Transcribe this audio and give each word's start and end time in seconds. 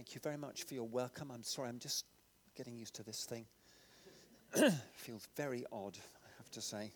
Thank 0.00 0.14
you 0.14 0.20
very 0.22 0.38
much 0.38 0.64
for 0.64 0.72
your 0.72 0.88
welcome. 0.88 1.30
I'm 1.30 1.42
sorry, 1.42 1.68
I'm 1.68 1.78
just 1.78 2.06
getting 2.56 2.74
used 2.74 2.94
to 2.94 3.02
this 3.02 3.26
thing. 3.26 3.44
Feels 4.94 5.28
very 5.36 5.66
odd, 5.70 5.98
I 6.24 6.28
have 6.38 6.50
to 6.52 6.62
say. 6.62 6.90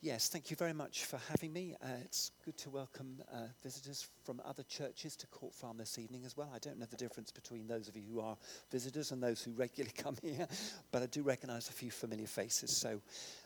Yes, 0.00 0.30
thank 0.30 0.50
you 0.50 0.56
very 0.56 0.72
much 0.72 1.04
for 1.04 1.20
having 1.28 1.52
me. 1.52 1.76
Uh, 1.84 1.88
it's 2.02 2.30
good 2.42 2.56
to 2.56 2.70
welcome 2.70 3.18
uh, 3.30 3.48
visitors 3.62 4.08
from 4.24 4.40
other 4.46 4.62
churches 4.62 5.14
to 5.16 5.26
Court 5.26 5.54
Farm 5.54 5.76
this 5.76 5.98
evening 5.98 6.24
as 6.24 6.38
well. 6.38 6.50
I 6.54 6.58
don't 6.58 6.78
know 6.78 6.86
the 6.86 6.96
difference 6.96 7.30
between 7.30 7.66
those 7.66 7.86
of 7.86 7.98
you 7.98 8.04
who 8.14 8.20
are 8.20 8.38
visitors 8.72 9.12
and 9.12 9.22
those 9.22 9.42
who 9.42 9.50
regularly 9.58 9.92
come 9.94 10.16
here, 10.22 10.48
but 10.92 11.02
I 11.02 11.06
do 11.06 11.22
recognize 11.22 11.68
a 11.68 11.74
few 11.74 11.90
familiar 11.90 12.26
faces. 12.26 12.74
So 12.74 13.02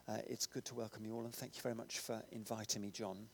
uh, 0.07 0.19
it's 0.29 0.47
good 0.47 0.65
to 0.67 0.77
welcome 0.77 1.05
you 1.05 1.17
all, 1.17 1.25
and 1.25 1.35
thank 1.35 1.57
you 1.57 1.63
very 1.63 1.75
much 1.75 1.99
for 1.99 2.23
inviting 2.31 2.83
me, 2.83 2.93
John. 2.93 3.27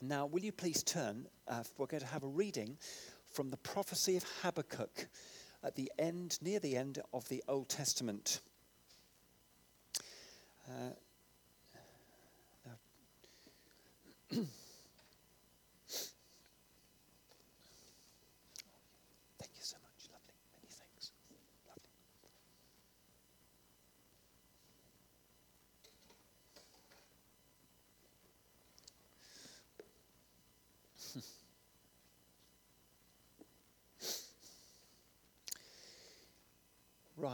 Now, 0.00 0.24
will 0.26 0.40
you 0.40 0.52
please 0.52 0.82
turn? 0.82 1.26
Uh, 1.46 1.62
we're 1.76 1.86
going 1.86 2.00
to 2.00 2.06
have 2.06 2.22
a 2.22 2.28
reading 2.28 2.78
from 3.38 3.50
the 3.50 3.56
prophecy 3.56 4.16
of 4.16 4.24
Habakkuk 4.42 5.06
at 5.62 5.76
the 5.76 5.92
end, 5.96 6.40
near 6.42 6.58
the 6.58 6.76
end 6.76 6.98
of 7.12 7.28
the 7.28 7.40
Old 7.46 7.68
Testament. 7.68 8.40
Uh, 10.68 10.72
Thank 14.32 14.42
you 19.54 19.62
so 19.62 19.76
much. 19.84 20.08
Lovely. 20.10 20.34
Many 20.52 20.66
thanks. 20.68 21.12
Lovely. 21.68 21.90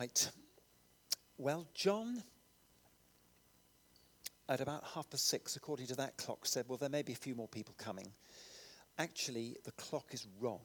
Right. 0.05 0.31
Well, 1.39 1.67
John, 1.73 2.23
at 4.51 4.61
about 4.61 4.85
half 4.95 5.09
past 5.09 5.27
six, 5.29 5.57
according 5.57 5.87
to 5.87 5.97
that 5.97 6.19
clock, 6.19 6.45
said, 6.45 6.67
Well, 6.69 6.77
there 6.77 6.91
may 6.91 7.01
be 7.01 7.15
a 7.15 7.17
few 7.17 7.35
more 7.35 7.49
people 7.49 7.75
coming. 7.79 8.13
Actually, 8.99 9.57
the 9.65 9.73
clock 9.73 10.13
is 10.13 10.27
wrong. 10.39 10.61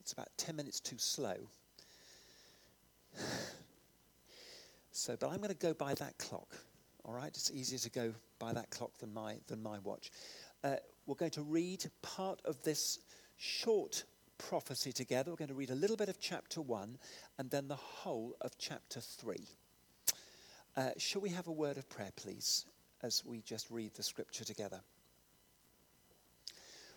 It's 0.00 0.12
about 0.12 0.28
10 0.36 0.54
minutes 0.54 0.78
too 0.78 0.96
slow. 0.96 1.34
so, 4.92 5.16
but 5.18 5.28
I'm 5.30 5.38
going 5.38 5.48
to 5.48 5.54
go 5.56 5.74
by 5.74 5.94
that 5.94 6.16
clock. 6.18 6.54
All 7.04 7.14
right? 7.14 7.28
It's 7.28 7.50
easier 7.50 7.80
to 7.80 7.90
go 7.90 8.14
by 8.38 8.52
that 8.52 8.70
clock 8.70 8.92
than 8.98 9.12
my, 9.12 9.38
than 9.48 9.60
my 9.60 9.80
watch. 9.80 10.12
Uh, 10.62 10.76
we're 11.06 11.16
going 11.16 11.32
to 11.32 11.42
read 11.42 11.84
part 12.00 12.40
of 12.44 12.62
this 12.62 13.00
short 13.38 14.04
prophecy 14.38 14.92
together. 14.92 15.30
We're 15.30 15.36
going 15.36 15.48
to 15.48 15.54
read 15.54 15.70
a 15.70 15.74
little 15.74 15.96
bit 15.96 16.08
of 16.08 16.20
chapter 16.20 16.60
1 16.60 16.98
and 17.38 17.50
then 17.50 17.68
the 17.68 17.76
whole 17.76 18.36
of 18.40 18.58
chapter 18.58 19.00
3. 19.00 19.36
Uh, 20.76 20.90
shall 20.98 21.22
we 21.22 21.30
have 21.30 21.46
a 21.46 21.52
word 21.52 21.78
of 21.78 21.88
prayer, 21.88 22.12
please, 22.16 22.66
as 23.02 23.24
we 23.24 23.40
just 23.42 23.70
read 23.70 23.94
the 23.94 24.02
scripture 24.02 24.44
together? 24.44 24.80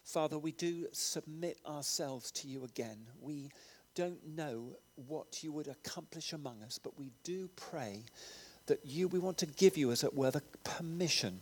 Father, 0.03 0.37
we 0.37 0.51
do 0.51 0.87
submit 0.91 1.59
ourselves 1.67 2.31
to 2.31 2.47
you 2.47 2.63
again. 2.63 2.97
We 3.21 3.51
don't 3.95 4.25
know 4.27 4.77
what 5.07 5.43
you 5.43 5.51
would 5.51 5.67
accomplish 5.67 6.33
among 6.33 6.63
us, 6.63 6.79
but 6.81 6.97
we 6.97 7.11
do 7.23 7.49
pray 7.55 8.05
that 8.65 8.85
you, 8.85 9.07
we 9.07 9.19
want 9.19 9.37
to 9.39 9.45
give 9.45 9.77
you, 9.77 9.91
as 9.91 10.03
it 10.03 10.13
were, 10.13 10.31
the 10.31 10.41
permission, 10.63 11.41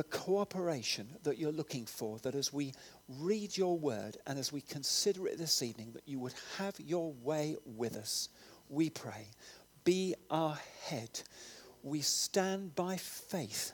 the 0.00 0.04
cooperation 0.04 1.06
that 1.24 1.36
you're 1.36 1.52
looking 1.52 1.84
for, 1.84 2.18
that 2.20 2.34
as 2.34 2.54
we 2.54 2.72
read 3.06 3.54
your 3.54 3.76
word 3.76 4.16
and 4.26 4.38
as 4.38 4.50
we 4.50 4.62
consider 4.62 5.26
it 5.26 5.36
this 5.36 5.62
evening, 5.62 5.90
that 5.92 6.08
you 6.08 6.18
would 6.18 6.32
have 6.56 6.74
your 6.80 7.12
way 7.22 7.54
with 7.66 7.96
us. 7.96 8.30
We 8.70 8.88
pray. 8.88 9.26
Be 9.84 10.14
our 10.30 10.58
head. 10.84 11.20
We 11.82 12.00
stand 12.00 12.74
by 12.74 12.96
faith 12.96 13.72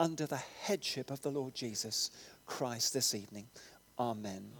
under 0.00 0.24
the 0.24 0.40
headship 0.62 1.10
of 1.10 1.20
the 1.20 1.30
Lord 1.30 1.54
Jesus 1.54 2.12
Christ 2.46 2.94
this 2.94 3.14
evening. 3.14 3.48
Amen. 3.98 4.52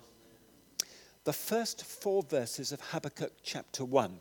The 1.25 1.33
first 1.33 1.87
four 1.87 2.23
verses 2.23 2.71
of 2.71 2.83
Habakkuk 2.83 3.33
chapter 3.43 3.83
1. 3.83 4.21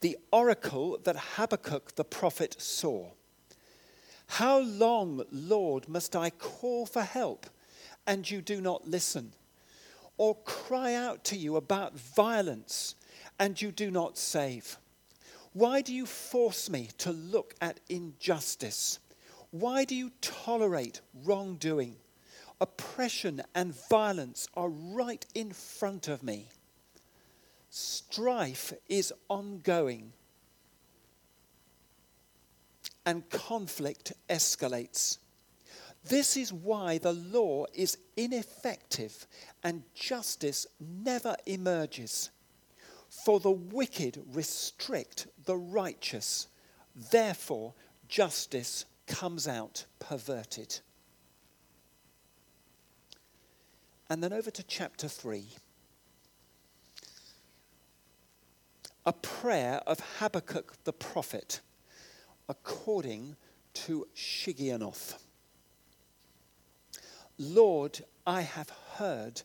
The 0.00 0.16
oracle 0.30 1.00
that 1.02 1.16
Habakkuk 1.16 1.96
the 1.96 2.04
prophet 2.04 2.54
saw. 2.60 3.10
How 4.36 4.60
long, 4.60 5.26
Lord, 5.30 5.90
must 5.90 6.16
I 6.16 6.30
call 6.30 6.86
for 6.86 7.02
help 7.02 7.44
and 8.06 8.30
you 8.30 8.40
do 8.40 8.62
not 8.62 8.88
listen? 8.88 9.34
Or 10.16 10.36
cry 10.36 10.94
out 10.94 11.22
to 11.24 11.36
you 11.36 11.56
about 11.56 11.98
violence 11.98 12.94
and 13.38 13.60
you 13.60 13.70
do 13.70 13.90
not 13.90 14.16
save? 14.16 14.78
Why 15.52 15.82
do 15.82 15.92
you 15.92 16.06
force 16.06 16.70
me 16.70 16.88
to 16.96 17.12
look 17.12 17.54
at 17.60 17.80
injustice? 17.90 19.00
Why 19.50 19.84
do 19.84 19.94
you 19.94 20.10
tolerate 20.22 21.02
wrongdoing? 21.24 21.96
Oppression 22.58 23.42
and 23.54 23.74
violence 23.90 24.48
are 24.54 24.70
right 24.70 25.26
in 25.34 25.52
front 25.52 26.08
of 26.08 26.22
me. 26.22 26.48
Strife 27.68 28.72
is 28.88 29.12
ongoing 29.28 30.14
and 33.04 33.28
conflict 33.30 34.12
escalates. 34.28 35.18
This 36.04 36.36
is 36.36 36.52
why 36.52 36.98
the 36.98 37.12
law 37.12 37.66
is 37.74 37.98
ineffective 38.16 39.26
and 39.62 39.82
justice 39.94 40.66
never 40.80 41.36
emerges. 41.46 42.30
For 43.08 43.38
the 43.38 43.50
wicked 43.50 44.22
restrict 44.32 45.26
the 45.44 45.56
righteous, 45.56 46.48
therefore, 47.10 47.74
justice 48.08 48.84
comes 49.06 49.46
out 49.46 49.84
perverted. 49.98 50.80
And 54.08 54.22
then 54.22 54.32
over 54.32 54.50
to 54.50 54.62
chapter 54.62 55.08
3. 55.08 55.44
A 59.04 59.12
prayer 59.12 59.80
of 59.86 60.00
Habakkuk 60.18 60.84
the 60.84 60.92
prophet 60.92 61.60
according 62.52 63.34
to 63.72 64.06
Shigionoth. 64.14 65.16
Lord, 67.38 68.04
I 68.26 68.42
have 68.42 68.68
heard 68.96 69.40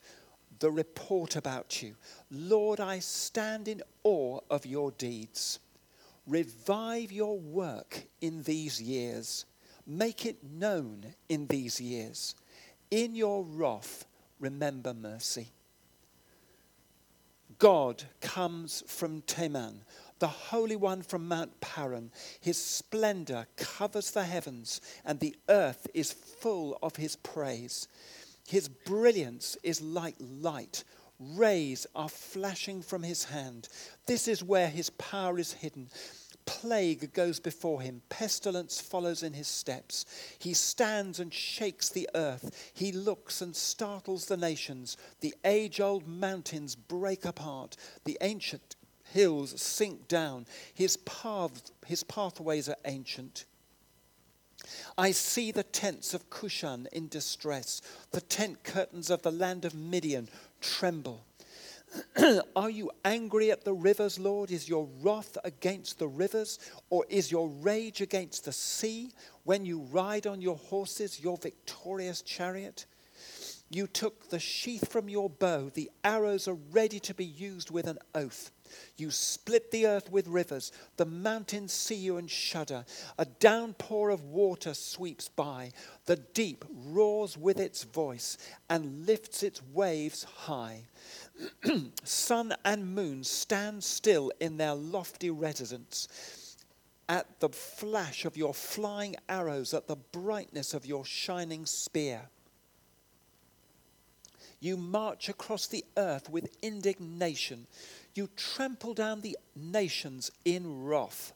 the 0.59 0.69
report 0.69 1.38
about 1.38 1.81
you. 1.81 1.95
Lord, 2.29 2.81
I 2.81 3.00
stand 3.00 3.69
in 3.69 3.81
awe 4.03 4.41
of 4.50 4.66
your 4.66 4.91
deeds. 4.91 5.59
Revive 6.28 7.13
your 7.13 7.40
work 7.40 8.03
in 8.19 8.44
these 8.44 8.81
years. 8.81 9.45
Make 9.85 10.25
it 10.25 10.44
known 10.44 11.06
in 11.29 11.47
these 11.47 11.79
years. 11.79 12.35
In 12.91 13.16
your 13.16 13.45
wrath, 13.45 14.06
remember 14.38 14.94
mercy. 14.94 15.53
God 17.57 18.03
comes 18.19 18.84
from 18.85 19.22
Teman, 19.22 19.78
the 20.19 20.28
Holy 20.28 20.75
One 20.75 21.01
from 21.01 21.28
Mount 21.28 21.59
Paran. 21.61 22.11
His 22.39 22.57
splendor 22.57 23.47
covers 23.55 24.11
the 24.11 24.23
heavens, 24.23 24.81
and 25.05 25.19
the 25.19 25.35
earth 25.50 25.88
is 25.94 26.11
full 26.11 26.78
of 26.81 26.95
his 26.95 27.16
praise. 27.17 27.88
His 28.47 28.67
brilliance 28.69 29.57
is 29.63 29.81
like 29.81 30.16
light. 30.19 30.83
Rays 31.19 31.88
are 31.95 32.09
flashing 32.09 32.81
from 32.81 33.03
his 33.03 33.25
hand. 33.25 33.67
This 34.06 34.27
is 34.27 34.44
where 34.44 34.69
his 34.69 34.89
power 34.91 35.38
is 35.39 35.53
hidden. 35.53 35.89
Plague 36.47 37.11
goes 37.11 37.41
before 37.41 37.81
him, 37.81 38.01
pestilence 38.07 38.79
follows 38.79 39.22
in 39.22 39.33
his 39.33 39.50
steps. 39.50 40.06
He 40.39 40.53
stands 40.53 41.19
and 41.19 41.33
shakes 41.33 41.89
the 41.89 42.09
earth. 42.16 42.72
He 42.73 42.94
looks 42.94 43.41
and 43.41 43.53
startles 43.53 44.27
the 44.27 44.38
nations. 44.38 44.95
The 45.19 45.35
age 45.44 45.81
old 45.81 46.07
mountains 46.07 46.73
break 46.73 47.25
apart. 47.25 47.75
The 48.06 48.18
ancient 48.21 48.76
hills 49.18 49.60
sink 49.60 50.08
down. 50.08 50.46
His, 50.75 50.98
paths, 50.98 51.72
his 51.88 52.04
pathways 52.04 52.69
are 52.69 52.78
ancient. 52.86 53.46
I 54.96 55.10
see 55.10 55.52
the 55.52 55.64
tents 55.64 56.14
of 56.14 56.30
Cushan 56.30 56.88
in 56.92 57.08
distress. 57.08 57.81
The 58.12 58.22
tent 58.22 58.64
curtains 58.64 59.10
of 59.10 59.24
the 59.24 59.31
land 59.31 59.66
of 59.66 59.74
Midian 59.74 60.30
tremble. 60.62 61.25
Are 62.56 62.69
you 62.69 62.92
angry 63.04 63.50
at 63.50 63.66
the 63.66 63.74
rivers, 63.74 64.19
Lord? 64.19 64.52
Is 64.52 64.69
your 64.69 64.88
wrath 65.02 65.36
against 65.44 65.98
the 65.98 66.08
rivers? 66.08 66.60
Or 66.92 67.04
is 67.10 67.31
your 67.31 67.50
rage 67.50 68.02
against 68.02 68.46
the 68.46 68.52
sea 68.52 69.10
when 69.46 69.66
you 69.66 69.80
ride 69.92 70.28
on 70.28 70.42
your 70.42 70.58
horses, 70.58 71.19
your 71.19 71.38
victorious 71.38 72.22
chariot? 72.22 72.86
You 73.69 73.88
took 73.88 74.30
the 74.30 74.40
sheath 74.40 74.92
from 74.92 75.10
your 75.10 75.30
bow, 75.30 75.72
the 75.74 75.92
arrows 76.04 76.48
are 76.48 76.58
ready 76.72 77.00
to 77.02 77.14
be 77.14 77.25
used 77.25 77.69
with 77.69 77.88
an 77.88 77.98
oath. 78.16 78.52
You 78.98 79.12
split 79.12 79.72
the 79.72 79.88
earth 79.88 80.12
with 80.12 80.28
rivers, 80.28 80.72
the 80.98 81.06
mountains 81.06 81.74
see 81.74 81.96
you 81.96 82.18
and 82.18 82.30
shudder. 82.30 82.86
A 83.18 83.25
downpour 83.25 84.10
of 84.10 84.24
water 84.24 84.74
sweeps 84.74 85.30
by, 85.30 85.72
the 86.06 86.16
deep 86.16 86.66
roars 86.69 87.38
with 87.38 87.60
its 87.60 87.84
voice 87.84 88.38
and 88.69 89.06
lifts 89.06 89.44
its 89.44 89.62
waves 89.74 90.24
high. 90.24 90.84
Sun 92.04 92.54
and 92.66 92.96
moon 92.96 93.24
stand 93.24 93.84
still 93.84 94.31
in 94.40 94.58
their 94.58 94.74
lofty 94.74 95.30
residence 95.30 96.08
at 97.10 97.40
the 97.40 97.50
flash 97.50 98.25
of 98.25 98.36
your 98.36 98.54
flying 98.54 99.16
arrows, 99.30 99.74
at 99.74 99.88
the 99.88 99.96
brightness 99.96 100.74
of 100.74 100.86
your 100.86 101.06
shining 101.06 101.66
spear. 101.66 102.30
You 104.60 104.75
march 104.75 105.30
across 105.30 105.68
the 105.68 105.86
earth 105.96 106.30
with 106.30 106.58
indignation. 106.62 107.68
You 108.18 108.28
trample 108.36 108.96
down 108.96 109.22
the 109.22 109.38
nations 109.56 110.31
in 110.44 110.84
wrath. 110.84 111.34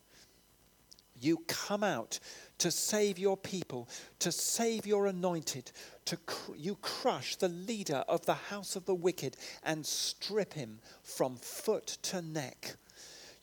You 1.20 1.44
come 1.46 1.84
out 1.84 2.20
to 2.58 2.72
save 2.72 3.20
your 3.20 3.38
people, 3.38 3.88
to 4.18 4.32
save 4.32 4.88
your 4.88 5.06
anointed. 5.06 5.72
To 6.06 6.18
cr- 6.18 6.56
you 6.56 6.76
crush 6.82 7.36
the 7.36 7.50
leader 7.50 8.04
of 8.08 8.26
the 8.26 8.34
house 8.34 8.76
of 8.76 8.86
the 8.86 8.96
wicked 8.96 9.38
and 9.62 9.86
strip 9.86 10.54
him 10.54 10.80
from 11.04 11.36
foot 11.36 11.86
to 12.02 12.24
neck. 12.24 12.78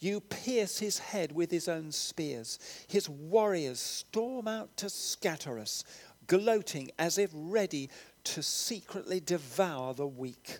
You 0.01 0.19
pierce 0.19 0.81
his 0.81 0.99
head 0.99 1.31
with 1.31 1.53
his 1.53 1.69
own 1.69 1.93
spears. 1.93 2.59
His 2.89 3.09
warriors 3.09 3.79
storm 3.79 4.49
out 4.49 4.77
to 4.79 4.91
scatter 4.91 5.61
us, 5.61 5.85
gloating 6.27 6.91
as 6.99 7.19
if 7.19 7.31
ready 7.33 7.89
to 8.25 8.43
secretly 8.43 9.21
devour 9.21 9.95
the 9.95 10.09
weak. 10.09 10.59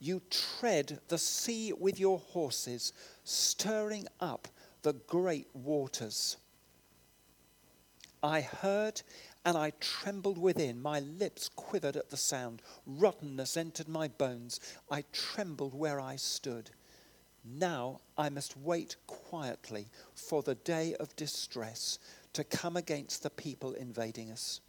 You 0.00 0.22
tread 0.30 1.00
the 1.08 1.18
sea 1.18 1.72
with 1.72 1.98
your 1.98 2.18
horses, 2.18 2.92
stirring 3.24 4.06
up 4.20 4.48
the 4.82 4.92
great 4.92 5.48
waters. 5.54 6.36
I 8.22 8.40
heard 8.40 9.02
and 9.44 9.56
I 9.56 9.72
trembled 9.80 10.38
within. 10.38 10.80
My 10.80 11.00
lips 11.00 11.48
quivered 11.48 11.96
at 11.96 12.10
the 12.10 12.16
sound. 12.16 12.62
Rottenness 12.86 13.56
entered 13.56 13.88
my 13.88 14.08
bones. 14.08 14.60
I 14.90 15.04
trembled 15.12 15.74
where 15.74 16.00
I 16.00 16.16
stood. 16.16 16.70
Now 17.44 18.00
I 18.16 18.28
must 18.28 18.56
wait 18.56 18.96
quietly 19.06 19.88
for 20.14 20.42
the 20.42 20.56
day 20.56 20.94
of 20.96 21.16
distress 21.16 21.98
to 22.34 22.44
come 22.44 22.76
against 22.76 23.22
the 23.22 23.30
people 23.30 23.72
invading 23.72 24.30
us. 24.30 24.60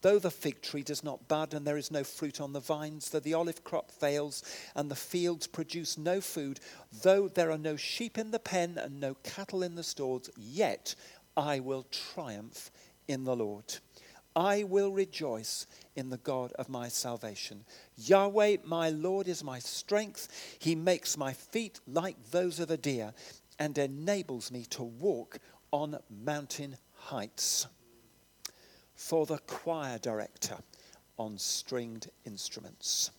Though 0.00 0.18
the 0.18 0.30
fig 0.30 0.62
tree 0.62 0.82
does 0.82 1.02
not 1.02 1.26
bud 1.26 1.54
and 1.54 1.66
there 1.66 1.76
is 1.76 1.90
no 1.90 2.04
fruit 2.04 2.40
on 2.40 2.52
the 2.52 2.60
vines, 2.60 3.10
though 3.10 3.18
the 3.18 3.34
olive 3.34 3.64
crop 3.64 3.90
fails 3.90 4.42
and 4.76 4.90
the 4.90 4.96
fields 4.96 5.46
produce 5.46 5.98
no 5.98 6.20
food, 6.20 6.60
though 7.02 7.28
there 7.28 7.50
are 7.50 7.58
no 7.58 7.76
sheep 7.76 8.16
in 8.16 8.30
the 8.30 8.38
pen 8.38 8.78
and 8.78 9.00
no 9.00 9.14
cattle 9.24 9.62
in 9.62 9.74
the 9.74 9.82
stalls, 9.82 10.30
yet 10.36 10.94
I 11.36 11.58
will 11.60 11.86
triumph 11.90 12.70
in 13.08 13.24
the 13.24 13.34
Lord. 13.34 13.74
I 14.36 14.62
will 14.62 14.92
rejoice 14.92 15.66
in 15.96 16.10
the 16.10 16.18
God 16.18 16.52
of 16.52 16.68
my 16.68 16.88
salvation. 16.88 17.64
Yahweh, 17.96 18.58
my 18.64 18.90
Lord, 18.90 19.26
is 19.26 19.42
my 19.42 19.58
strength. 19.58 20.28
He 20.60 20.76
makes 20.76 21.16
my 21.16 21.32
feet 21.32 21.80
like 21.88 22.30
those 22.30 22.60
of 22.60 22.70
a 22.70 22.76
deer 22.76 23.14
and 23.58 23.76
enables 23.76 24.52
me 24.52 24.64
to 24.66 24.84
walk 24.84 25.38
on 25.72 25.98
mountain 26.08 26.76
heights. 26.94 27.66
For 28.98 29.26
the 29.26 29.38
choir 29.38 29.96
director 29.96 30.58
on 31.16 31.38
stringed 31.38 32.10
instruments. 32.26 33.12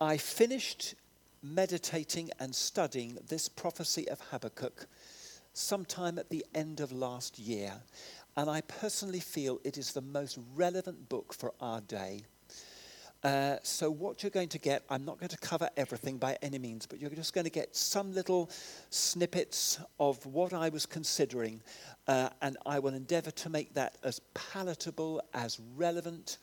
I 0.00 0.16
finished 0.16 0.96
meditating 1.40 2.32
and 2.40 2.52
studying 2.52 3.16
this 3.28 3.48
prophecy 3.48 4.08
of 4.08 4.20
Habakkuk 4.20 4.86
sometime 5.54 6.18
at 6.18 6.30
the 6.30 6.44
end 6.52 6.80
of 6.80 6.90
last 6.90 7.38
year. 7.38 7.74
And 8.36 8.50
I 8.50 8.60
personally 8.60 9.20
feel 9.20 9.60
it 9.62 9.78
is 9.78 9.92
the 9.92 10.00
most 10.00 10.36
relevant 10.56 11.08
book 11.08 11.32
for 11.32 11.54
our 11.60 11.80
day. 11.80 12.22
Uh, 13.22 13.56
so, 13.62 13.88
what 13.88 14.22
you're 14.22 14.30
going 14.30 14.48
to 14.48 14.58
get, 14.58 14.82
I'm 14.90 15.04
not 15.04 15.20
going 15.20 15.28
to 15.28 15.38
cover 15.38 15.70
everything 15.76 16.18
by 16.18 16.36
any 16.42 16.58
means, 16.58 16.86
but 16.86 17.00
you're 17.00 17.10
just 17.10 17.32
going 17.32 17.44
to 17.44 17.50
get 17.50 17.76
some 17.76 18.12
little 18.12 18.50
snippets 18.90 19.78
of 20.00 20.24
what 20.26 20.52
I 20.52 20.70
was 20.70 20.86
considering, 20.86 21.62
uh, 22.08 22.30
and 22.40 22.56
I 22.66 22.80
will 22.80 22.94
endeavor 22.94 23.30
to 23.30 23.48
make 23.48 23.74
that 23.74 23.96
as 24.02 24.20
palatable, 24.34 25.22
as 25.34 25.60
relevant 25.76 26.38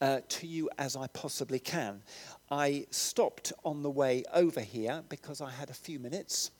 uh, 0.00 0.20
to 0.28 0.46
you 0.46 0.70
as 0.78 0.94
I 0.94 1.08
possibly 1.08 1.58
can. 1.58 2.00
I 2.48 2.86
stopped 2.90 3.52
on 3.64 3.82
the 3.82 3.90
way 3.90 4.22
over 4.32 4.60
here 4.60 5.02
because 5.08 5.40
I 5.40 5.50
had 5.50 5.68
a 5.68 5.74
few 5.74 5.98
minutes, 5.98 6.52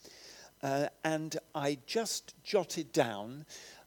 uh, 0.64 0.88
and 1.04 1.38
I 1.54 1.78
just 1.86 2.34
jotted 2.42 2.90
down 2.92 3.46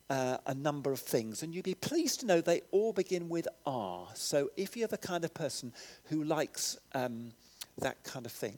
uh, 0.10 0.38
a 0.46 0.54
number 0.54 0.92
of 0.92 1.00
things. 1.00 1.44
And 1.44 1.54
you'd 1.54 1.64
be 1.64 1.76
pleased 1.76 2.20
to 2.20 2.26
know 2.26 2.42
they 2.42 2.62
all 2.72 2.94
begin 2.94 3.30
with 3.30 3.48
R. 3.66 4.08
So 4.14 4.52
if 4.58 4.76
you're 4.76 4.88
the 4.88 4.98
kind 4.98 5.24
of 5.24 5.34
person 5.34 5.74
who 6.06 6.24
likes 6.24 6.78
um, 6.94 7.32
that 7.80 8.04
kind 8.04 8.26
of 8.26 8.32
thing, 8.32 8.58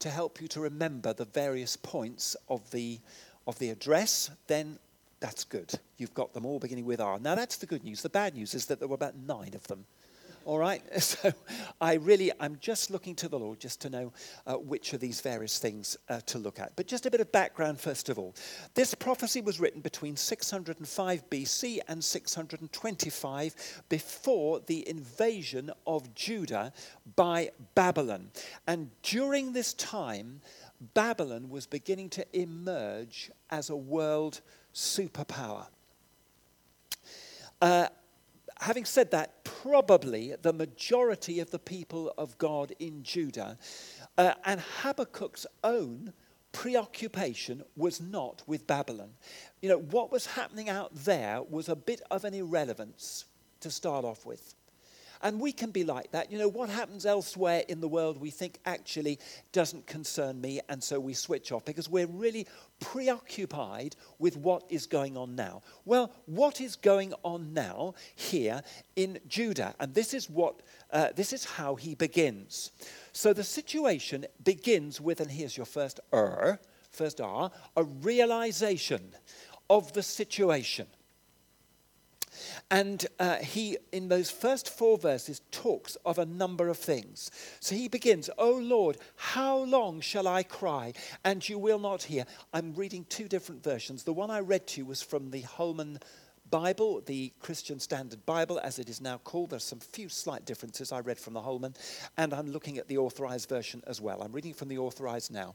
to 0.00 0.10
help 0.10 0.40
you 0.40 0.48
to 0.48 0.60
remember 0.60 1.12
the 1.12 1.24
various 1.24 1.76
points 1.76 2.36
of 2.48 2.70
the, 2.70 2.98
of 3.46 3.58
the 3.58 3.70
address, 3.70 4.30
then 4.46 4.78
that's 5.20 5.44
good. 5.44 5.72
You've 5.96 6.14
got 6.14 6.34
them 6.34 6.44
all 6.44 6.58
beginning 6.58 6.84
with 6.84 7.00
R. 7.00 7.18
Now, 7.18 7.34
that's 7.34 7.56
the 7.56 7.66
good 7.66 7.84
news. 7.84 8.02
The 8.02 8.10
bad 8.10 8.34
news 8.34 8.54
is 8.54 8.66
that 8.66 8.78
there 8.78 8.88
were 8.88 8.94
about 8.94 9.16
nine 9.16 9.54
of 9.54 9.66
them. 9.68 9.86
All 10.46 10.58
right? 10.58 10.82
So 11.06 11.32
I 11.80 11.94
really, 11.94 12.30
I'm 12.40 12.56
just 12.60 12.90
looking 12.90 13.14
to 13.16 13.28
the 13.28 13.38
Lord 13.38 13.60
just 13.60 13.80
to 13.82 13.90
know 13.90 14.12
uh, 14.46 14.54
which 14.54 14.92
of 14.92 15.00
these 15.00 15.20
various 15.20 15.58
things 15.58 15.96
uh, 16.08 16.20
to 16.26 16.38
look 16.38 16.58
at. 16.58 16.74
But 16.76 16.86
just 16.86 17.06
a 17.06 17.10
bit 17.10 17.20
of 17.20 17.30
background, 17.32 17.80
first 17.80 18.08
of 18.08 18.18
all. 18.18 18.34
This 18.74 18.94
prophecy 18.94 19.40
was 19.40 19.60
written 19.60 19.80
between 19.80 20.16
605 20.16 21.30
BC 21.30 21.78
and 21.88 22.02
625 22.02 23.82
before 23.88 24.60
the 24.66 24.88
invasion 24.88 25.70
of 25.86 26.14
Judah 26.14 26.72
by 27.14 27.50
Babylon. 27.74 28.30
And 28.66 28.90
during 29.02 29.52
this 29.52 29.74
time, 29.74 30.40
Babylon 30.94 31.48
was 31.50 31.66
beginning 31.66 32.10
to 32.10 32.26
emerge 32.38 33.30
as 33.50 33.70
a 33.70 33.76
world 33.76 34.40
superpower. 34.74 35.66
Uh, 37.60 37.86
having 38.60 38.84
said 38.84 39.10
that, 39.10 39.44
probably 39.44 40.34
the 40.40 40.52
majority 40.52 41.40
of 41.40 41.50
the 41.50 41.58
people 41.58 42.12
of 42.18 42.36
God 42.38 42.72
in 42.78 43.02
Judah 43.02 43.58
uh, 44.18 44.34
and 44.44 44.60
Habakkuk's 44.82 45.46
own 45.62 46.12
preoccupation 46.52 47.62
was 47.76 48.00
not 48.00 48.42
with 48.46 48.66
Babylon. 48.66 49.10
You 49.60 49.68
know, 49.68 49.78
what 49.78 50.10
was 50.10 50.26
happening 50.26 50.68
out 50.68 50.94
there 50.94 51.42
was 51.42 51.68
a 51.68 51.76
bit 51.76 52.00
of 52.10 52.24
an 52.24 52.32
irrelevance 52.32 53.26
to 53.60 53.70
start 53.70 54.04
off 54.04 54.24
with. 54.24 54.55
And 55.26 55.40
we 55.40 55.50
can 55.50 55.72
be 55.72 55.82
like 55.82 56.12
that. 56.12 56.30
You 56.30 56.38
know, 56.38 56.46
what 56.46 56.68
happens 56.68 57.04
elsewhere 57.04 57.64
in 57.66 57.80
the 57.80 57.88
world 57.88 58.16
we 58.16 58.30
think 58.30 58.60
actually 58.64 59.18
doesn't 59.50 59.84
concern 59.84 60.40
me, 60.40 60.60
and 60.68 60.80
so 60.80 61.00
we 61.00 61.14
switch 61.14 61.50
off 61.50 61.64
because 61.64 61.88
we're 61.88 62.06
really 62.06 62.46
preoccupied 62.78 63.96
with 64.20 64.36
what 64.36 64.62
is 64.68 64.86
going 64.86 65.16
on 65.16 65.34
now. 65.34 65.62
Well, 65.84 66.12
what 66.26 66.60
is 66.60 66.76
going 66.76 67.12
on 67.24 67.52
now 67.52 67.94
here 68.14 68.62
in 68.94 69.18
Judah? 69.26 69.74
And 69.80 69.92
this 69.94 70.14
is 70.14 70.30
what 70.30 70.62
uh, 70.92 71.08
this 71.16 71.32
is 71.32 71.44
how 71.44 71.74
he 71.74 71.96
begins. 71.96 72.70
So 73.10 73.32
the 73.32 73.42
situation 73.42 74.26
begins 74.44 75.00
with, 75.00 75.20
and 75.20 75.28
here's 75.28 75.56
your 75.56 75.66
first 75.66 75.98
er, 76.14 76.60
first 76.92 77.20
R, 77.20 77.50
a 77.76 77.82
realization 77.82 79.10
of 79.68 79.92
the 79.92 80.04
situation. 80.04 80.86
And 82.70 83.06
uh, 83.18 83.36
he, 83.36 83.78
in 83.92 84.08
those 84.08 84.30
first 84.30 84.68
four 84.68 84.98
verses, 84.98 85.40
talks 85.50 85.96
of 86.04 86.18
a 86.18 86.26
number 86.26 86.68
of 86.68 86.78
things. 86.78 87.30
So 87.60 87.74
he 87.74 87.88
begins, 87.88 88.30
O 88.38 88.52
Lord, 88.52 88.98
how 89.16 89.58
long 89.58 90.00
shall 90.00 90.26
I 90.26 90.42
cry 90.42 90.92
and 91.24 91.46
you 91.48 91.58
will 91.58 91.78
not 91.78 92.04
hear? 92.04 92.24
I'm 92.52 92.74
reading 92.74 93.06
two 93.08 93.28
different 93.28 93.62
versions. 93.62 94.02
The 94.02 94.12
one 94.12 94.30
I 94.30 94.40
read 94.40 94.66
to 94.68 94.80
you 94.80 94.86
was 94.86 95.02
from 95.02 95.30
the 95.30 95.42
Holman 95.42 95.98
Bible, 96.50 97.02
the 97.04 97.32
Christian 97.40 97.80
Standard 97.80 98.24
Bible, 98.26 98.60
as 98.62 98.78
it 98.78 98.88
is 98.88 99.00
now 99.00 99.18
called. 99.18 99.50
There's 99.50 99.64
some 99.64 99.80
few 99.80 100.08
slight 100.08 100.44
differences 100.44 100.92
I 100.92 101.00
read 101.00 101.18
from 101.18 101.34
the 101.34 101.40
Holman, 101.42 101.74
and 102.16 102.32
I'm 102.32 102.50
looking 102.50 102.78
at 102.78 102.88
the 102.88 102.98
authorized 102.98 103.48
version 103.48 103.82
as 103.86 104.00
well. 104.00 104.22
I'm 104.22 104.32
reading 104.32 104.54
from 104.54 104.68
the 104.68 104.78
authorized 104.78 105.32
now. 105.32 105.54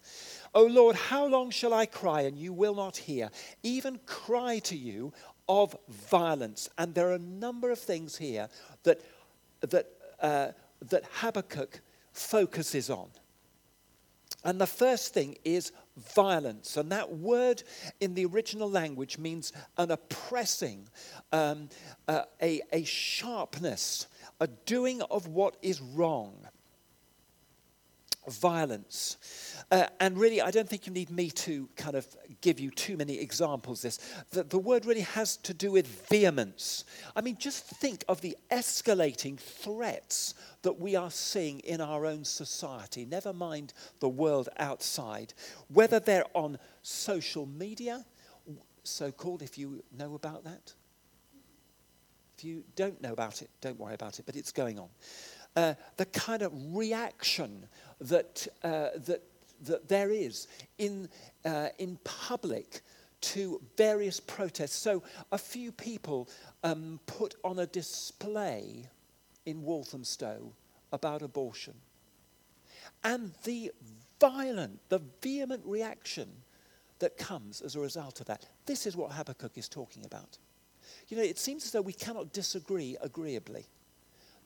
O 0.54 0.66
Lord, 0.66 0.96
how 0.96 1.26
long 1.26 1.50
shall 1.50 1.74
I 1.74 1.86
cry 1.86 2.22
and 2.22 2.38
you 2.38 2.54
will 2.54 2.76
not 2.76 2.98
hear? 2.98 3.30
Even 3.64 4.00
cry 4.06 4.60
to 4.60 4.76
you 4.76 5.14
of 5.48 5.76
violence. 5.90 6.70
And 6.78 6.94
there 6.94 7.10
are 7.10 7.16
a 7.16 7.20
number 7.20 7.72
of 7.72 7.80
things 7.80 8.18
here 8.18 8.50
that, 8.84 9.02
that, 9.62 9.88
uh, 10.20 10.48
that 10.90 11.04
Habakkuk 11.20 11.82
focuses 12.14 12.90
on. 12.90 13.10
And 14.44 14.60
the 14.60 14.68
first 14.68 15.14
thing 15.14 15.38
is 15.44 15.72
violence. 15.98 16.78
And 16.78 16.92
that 16.92 17.12
word 17.12 17.64
in 18.00 18.16
the 18.16 18.26
original 18.26 18.70
language 18.70 19.18
means 19.18 19.54
an 19.78 19.92
oppressing, 19.92 20.88
um, 21.32 21.70
uh, 22.08 22.24
a, 22.42 22.62
a 22.72 22.84
sharpness, 22.84 24.08
a 24.40 24.48
doing 24.48 25.02
of 25.04 25.28
what 25.28 25.58
is 25.62 25.82
wrong 25.82 26.48
violence. 28.28 29.18
Uh, 29.72 29.88
and 30.00 30.18
really, 30.18 30.42
I 30.42 30.52
don't 30.52 30.68
think 30.68 30.86
you 30.86 30.94
need 30.94 31.10
me 31.10 31.30
to 31.32 31.68
kind 31.76 31.96
of 31.96 32.06
give 32.42 32.60
you 32.60 32.70
too 32.72 32.98
many 32.98 33.20
examples 33.20 33.82
this. 33.82 34.00
The, 34.32 34.44
the 34.44 34.60
word 34.60 34.86
really 34.86 35.02
has 35.02 35.38
to 35.38 35.54
do 35.54 35.72
with 35.72 36.08
vehemence. 36.10 36.84
I 37.16 37.22
mean, 37.22 37.38
just 37.40 37.64
think 37.64 38.04
of 38.08 38.22
the 38.22 38.38
escalating 38.52 39.40
threats 39.40 40.36
that 40.62 40.80
we 40.80 40.96
are 40.96 41.12
seeing 41.12 41.60
in 41.62 41.82
our 41.82 42.06
own 42.06 42.24
society, 42.24 43.06
never 43.06 43.34
mind 43.34 43.74
the 44.00 44.10
world 44.10 44.50
outside, 44.58 45.34
whether 45.70 46.00
they're 46.00 46.26
on 46.34 46.60
social 46.82 47.46
media, 47.46 48.06
so 48.84 49.12
called, 49.12 49.42
if 49.42 49.58
you 49.58 49.84
know 49.98 50.16
about 50.16 50.44
that. 50.44 50.74
If 52.38 52.44
you 52.44 52.64
don't 52.76 53.02
know 53.02 53.14
about 53.14 53.42
it, 53.42 53.50
don't 53.62 53.80
worry 53.80 53.94
about 53.94 54.20
it, 54.20 54.26
but 54.26 54.36
it's 54.36 54.52
going 54.52 54.80
on. 54.80 54.90
Uh, 55.56 55.74
the 55.98 56.06
kind 56.06 56.42
of 56.42 56.52
reaction 56.74 57.68
that, 58.02 58.48
uh, 58.64 58.90
that, 59.06 59.24
that 59.64 59.88
there 59.88 60.12
is 60.12 60.48
in, 60.78 61.08
uh, 61.46 61.70
in 61.78 61.98
public 62.04 62.82
to 63.22 63.62
various 63.78 64.20
protests. 64.20 64.76
So, 64.76 65.04
a 65.32 65.38
few 65.38 65.72
people 65.72 66.28
um, 66.64 67.00
put 67.06 67.36
on 67.44 67.60
a 67.60 67.68
display 67.68 68.88
in 69.46 69.62
Walthamstow 69.62 70.54
about 70.92 71.22
abortion. 71.22 71.76
And 73.04 73.32
the 73.44 73.72
violent, 74.20 74.80
the 74.90 75.02
vehement 75.22 75.64
reaction 75.66 76.30
that 77.00 77.18
comes 77.18 77.62
as 77.62 77.76
a 77.76 77.80
result 77.80 78.20
of 78.20 78.28
that. 78.28 78.46
This 78.66 78.86
is 78.86 78.96
what 78.96 79.12
Habakkuk 79.12 79.58
is 79.58 79.68
talking 79.68 80.06
about. 80.06 80.38
You 81.08 81.18
know, 81.18 81.24
it 81.24 81.40
seems 81.40 81.66
as 81.66 81.72
though 81.72 81.82
we 81.82 81.94
cannot 81.94 82.32
disagree 82.34 82.98
agreeably. 83.02 83.66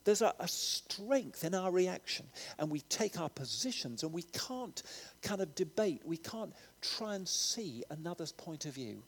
There's 0.05 0.21
a, 0.21 0.33
a, 0.39 0.47
strength 0.47 1.43
in 1.43 1.55
our 1.55 1.71
reaction, 1.71 2.27
and 2.59 2.69
we 2.69 2.81
take 2.81 3.19
our 3.19 3.29
positions, 3.29 4.03
and 4.03 4.13
we 4.13 4.21
can't 4.21 4.81
kind 5.23 5.41
of 5.41 5.53
debate. 5.55 6.01
We 6.05 6.17
can't 6.17 6.53
try 6.81 7.15
and 7.15 7.27
see 7.27 7.83
another's 7.89 8.31
point 8.31 8.65
of 8.65 8.75
view. 8.75 9.01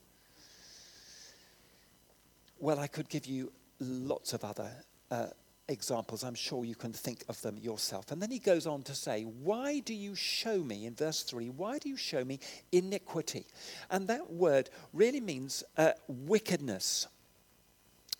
Well, 2.60 2.80
I 2.80 2.88
could 2.88 3.08
give 3.10 3.28
you 3.28 3.52
lots 3.80 4.34
of 4.34 4.44
other 4.44 4.72
uh, 5.12 5.28
examples. 5.68 6.24
I'm 6.24 6.36
sure 6.36 6.66
you 6.66 6.76
can 6.76 6.94
think 6.94 7.24
of 7.30 7.40
them 7.42 7.58
yourself. 7.58 8.12
And 8.12 8.22
then 8.22 8.32
he 8.32 8.40
goes 8.40 8.66
on 8.66 8.84
to 8.84 8.96
say, 8.96 9.24
Why 9.24 9.80
do 9.80 9.94
you 9.94 10.16
show 10.16 10.58
me, 10.64 10.86
in 10.86 10.96
verse 10.96 11.24
3, 11.24 11.50
why 11.50 11.78
do 11.78 11.90
you 11.90 11.98
show 11.98 12.24
me 12.24 12.40
iniquity? 12.72 13.46
And 13.90 14.08
that 14.08 14.32
word 14.32 14.70
really 14.94 15.22
means 15.22 15.64
uh, 15.78 15.92
wickedness. 16.08 17.08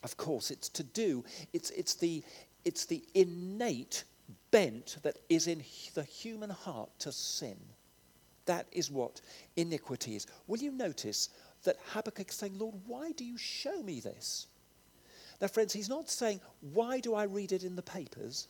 Of 0.04 0.16
course, 0.16 0.52
it's 0.52 0.70
to 0.70 0.84
do, 0.84 1.26
it's, 1.54 1.72
it's, 1.72 1.96
the, 1.96 2.24
it's 2.68 2.86
the 2.86 3.02
innate 3.14 4.04
bent 4.52 4.98
that 5.04 5.20
is 5.30 5.48
in 5.48 5.64
the 5.94 6.04
human 6.04 6.50
heart 6.50 6.90
to 7.00 7.14
sin. 7.14 7.58
That 8.46 8.68
is 8.74 8.92
what 8.92 9.22
iniquity 9.56 10.18
is. 10.18 10.28
Will 10.48 10.60
you 10.60 10.72
notice 10.72 11.30
that 11.64 11.78
Habakkuk 11.92 12.30
is 12.30 12.36
saying, 12.36 12.60
Lord, 12.60 12.76
why 12.86 13.14
do 13.14 13.24
you 13.24 13.38
show 13.38 13.82
me 13.82 14.02
this? 14.02 14.48
Now, 15.40 15.48
friends, 15.48 15.72
he's 15.72 15.88
not 15.88 16.10
saying, 16.10 16.42
why 16.74 17.00
do 17.00 17.16
I 17.16 17.24
read 17.24 17.54
it 17.54 17.64
in 17.64 17.78
the 17.78 17.82
papers? 17.82 18.50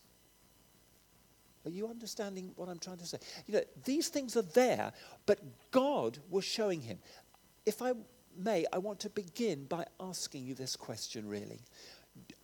Are 1.64 1.70
you 1.70 1.88
understanding 1.88 2.54
what 2.56 2.70
I'm 2.70 2.80
trying 2.80 2.98
to 2.98 3.06
say? 3.06 3.20
You 3.46 3.54
know, 3.54 3.64
these 3.86 4.08
things 4.08 4.36
are 4.36 4.42
there, 4.42 4.94
but 5.28 5.40
God 5.70 6.18
was 6.32 6.44
showing 6.44 6.82
him. 6.82 6.98
If 7.68 7.84
I 7.84 7.94
may, 8.36 8.66
I 8.74 8.80
want 8.80 9.00
to 9.02 9.12
begin 9.12 9.66
by 9.66 9.86
asking 10.00 10.44
you 10.44 10.56
this 10.56 10.76
question, 10.76 11.28
really. 11.28 11.62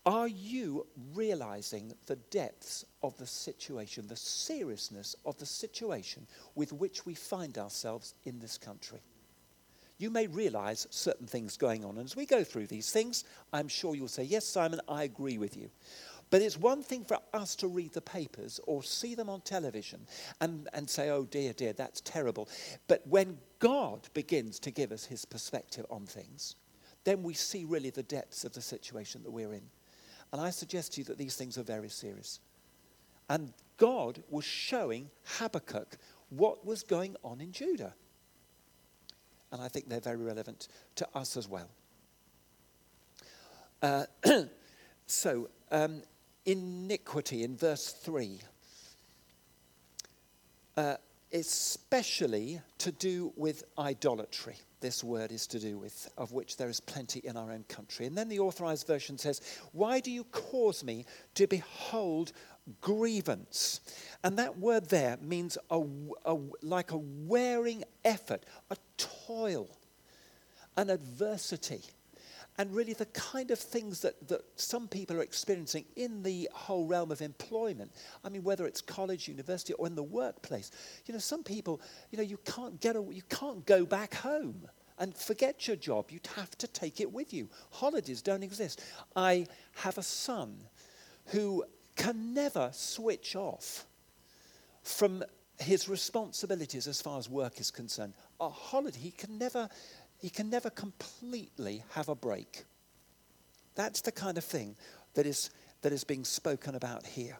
Are 0.06 0.28
you 0.28 0.86
realizing 1.14 1.94
the 2.08 2.18
depths 2.18 2.84
of 3.02 3.18
the 3.18 3.26
situation, 3.26 4.08
the 4.08 4.18
seriousness 4.18 5.16
of 5.26 5.38
the 5.38 5.46
situation 5.46 6.28
with 6.56 6.74
which 6.74 7.06
we 7.06 7.14
find 7.14 7.58
ourselves 7.58 8.14
in 8.26 8.40
this 8.40 8.58
country? 8.58 9.00
You 9.98 10.10
may 10.10 10.28
realize 10.28 10.88
certain 10.90 11.28
things 11.28 11.56
going 11.56 11.86
on. 11.86 11.98
And 11.98 12.06
as 12.06 12.16
we 12.18 12.26
go 12.26 12.44
through 12.44 12.68
these 12.68 12.92
things, 12.92 13.24
I'm 13.54 13.70
sure 13.70 13.96
you'll 13.96 14.10
say, 14.10 14.24
Yes, 14.24 14.46
Simon, 14.46 14.82
I 14.90 15.04
agree 15.04 15.38
with 15.38 15.56
you. 15.56 15.70
But 16.34 16.42
it's 16.42 16.58
one 16.58 16.82
thing 16.82 17.06
for 17.06 17.20
us 17.34 17.56
to 17.58 17.68
read 17.68 17.94
the 17.94 18.02
papers 18.02 18.60
or 18.66 18.82
see 18.82 19.14
them 19.14 19.30
on 19.30 19.42
television 19.42 20.08
and, 20.42 20.68
and 20.74 20.90
say, 20.90 21.12
oh 21.12 21.26
dear, 21.26 21.54
dear, 21.54 21.74
that's 21.74 22.02
terrible. 22.02 22.50
But 22.88 23.06
when 23.06 23.38
God 23.60 24.10
begins 24.16 24.58
to 24.62 24.72
give 24.72 24.92
us 24.92 25.06
his 25.06 25.26
perspective 25.26 25.86
on 25.92 26.08
things, 26.08 26.56
then 27.04 27.22
we 27.22 27.36
see 27.36 27.66
really 27.66 27.92
the 27.92 28.02
depths 28.02 28.46
of 28.46 28.54
the 28.54 28.62
situation 28.62 29.22
that 29.22 29.30
we're 29.30 29.54
in. 29.54 29.70
And 30.34 30.42
I 30.42 30.50
suggest 30.50 30.94
to 30.94 31.02
you 31.02 31.06
that 31.06 31.20
these 31.20 31.36
things 31.36 31.60
are 31.60 31.64
very 31.64 31.90
serious. 31.90 32.40
And 33.30 33.54
God 33.78 34.24
was 34.32 34.44
showing 34.44 35.12
Habakkuk 35.38 35.96
what 36.30 36.66
was 36.66 36.82
going 36.82 37.16
on 37.24 37.40
in 37.40 37.52
Judah. 37.52 37.94
And 39.52 39.62
I 39.62 39.68
think 39.68 39.88
they're 39.88 40.00
very 40.00 40.18
relevant 40.18 40.68
to 40.96 41.08
us 41.14 41.38
as 41.38 41.48
well. 41.48 41.70
Uh, 43.84 44.06
so, 45.06 45.50
um, 45.72 46.02
iniquity 46.48 47.44
in 47.44 47.56
verse 47.56 47.92
3, 47.92 48.40
uh, 50.78 50.96
especially 51.34 52.62
to 52.78 52.92
do 52.92 53.34
with 53.36 53.64
idolatry 53.78 54.56
this 54.84 55.02
word 55.02 55.32
is 55.32 55.48
to 55.48 55.60
do 55.60 55.78
with, 55.78 56.12
of 56.18 56.34
which 56.34 56.58
there 56.58 56.68
is 56.68 56.82
plenty 56.82 57.22
in 57.24 57.38
our 57.38 57.54
own 57.54 57.64
country. 57.70 58.06
And 58.06 58.18
then 58.18 58.28
the 58.28 58.40
authorized 58.40 58.86
version 58.86 59.18
says, 59.18 59.40
Why 59.72 60.02
do 60.02 60.12
you 60.12 60.26
cause 60.26 60.84
me 60.84 61.06
to 61.36 61.48
behold 61.48 62.34
grievance? 62.82 63.80
And 64.26 64.38
that 64.38 64.60
word 64.60 64.90
there 64.90 65.18
means 65.22 65.58
a, 65.72 65.82
a, 66.26 66.38
like 66.62 66.92
a 66.92 66.98
wearing 66.98 67.86
effort, 68.04 68.46
a 68.70 68.76
toil, 68.98 69.70
an 70.76 70.90
adversity. 70.90 71.84
And 72.58 72.74
really, 72.74 72.94
the 72.94 73.08
kind 73.08 73.50
of 73.50 73.58
things 73.58 74.02
that, 74.02 74.28
that 74.28 74.42
some 74.58 74.88
people 74.88 75.18
are 75.18 75.24
experiencing 75.24 75.86
in 75.96 76.22
the 76.22 76.50
whole 76.54 76.86
realm 76.86 77.12
of 77.12 77.22
employment. 77.22 77.92
I 78.24 78.30
mean, 78.30 78.44
whether 78.44 78.68
it's 78.68 78.82
college, 78.82 79.28
university, 79.28 79.74
or 79.74 79.88
in 79.88 79.96
the 79.96 80.04
workplace. 80.04 80.70
You 81.06 81.14
know, 81.14 81.20
some 81.20 81.44
people, 81.44 81.82
you 82.12 82.18
know, 82.18 82.24
you 82.24 82.38
can't, 82.46 82.80
get 82.80 82.96
you 82.96 83.24
can't 83.30 83.66
go 83.66 83.86
back 83.86 84.14
home 84.14 84.68
and 85.00 85.18
forget 85.18 85.68
your 85.68 85.76
job. 85.76 86.12
You'd 86.12 86.28
have 86.36 86.56
to 86.60 86.68
take 86.68 87.02
it 87.02 87.12
with 87.12 87.34
you. 87.34 87.50
Holidays 87.72 88.22
don't 88.22 88.44
exist. 88.44 88.84
I 89.16 89.48
have 89.76 89.98
a 89.98 90.04
son 90.04 90.56
who 91.28 91.64
can 91.96 92.34
never 92.34 92.70
switch 92.72 93.36
off 93.36 93.86
from 94.84 95.24
his 95.60 95.88
responsibilities 95.88 96.88
as 96.88 97.02
far 97.02 97.18
as 97.18 97.30
work 97.30 97.60
is 97.60 97.72
concerned. 97.72 98.14
A 98.40 98.50
holiday, 98.50 99.00
he 99.00 99.12
can 99.12 99.38
never 99.38 99.70
he 100.24 100.30
can 100.30 100.50
never 100.50 100.70
completely 100.70 101.84
have 101.90 102.08
a 102.08 102.16
break. 102.16 102.64
That's 103.76 104.00
the 104.00 104.12
kind 104.14 104.38
of 104.38 104.46
thing 104.46 104.78
that 105.16 105.26
is, 105.26 105.50
that 105.82 105.92
is 105.92 106.06
being 106.06 106.24
spoken 106.24 106.76
about 106.76 107.06
here. 107.06 107.40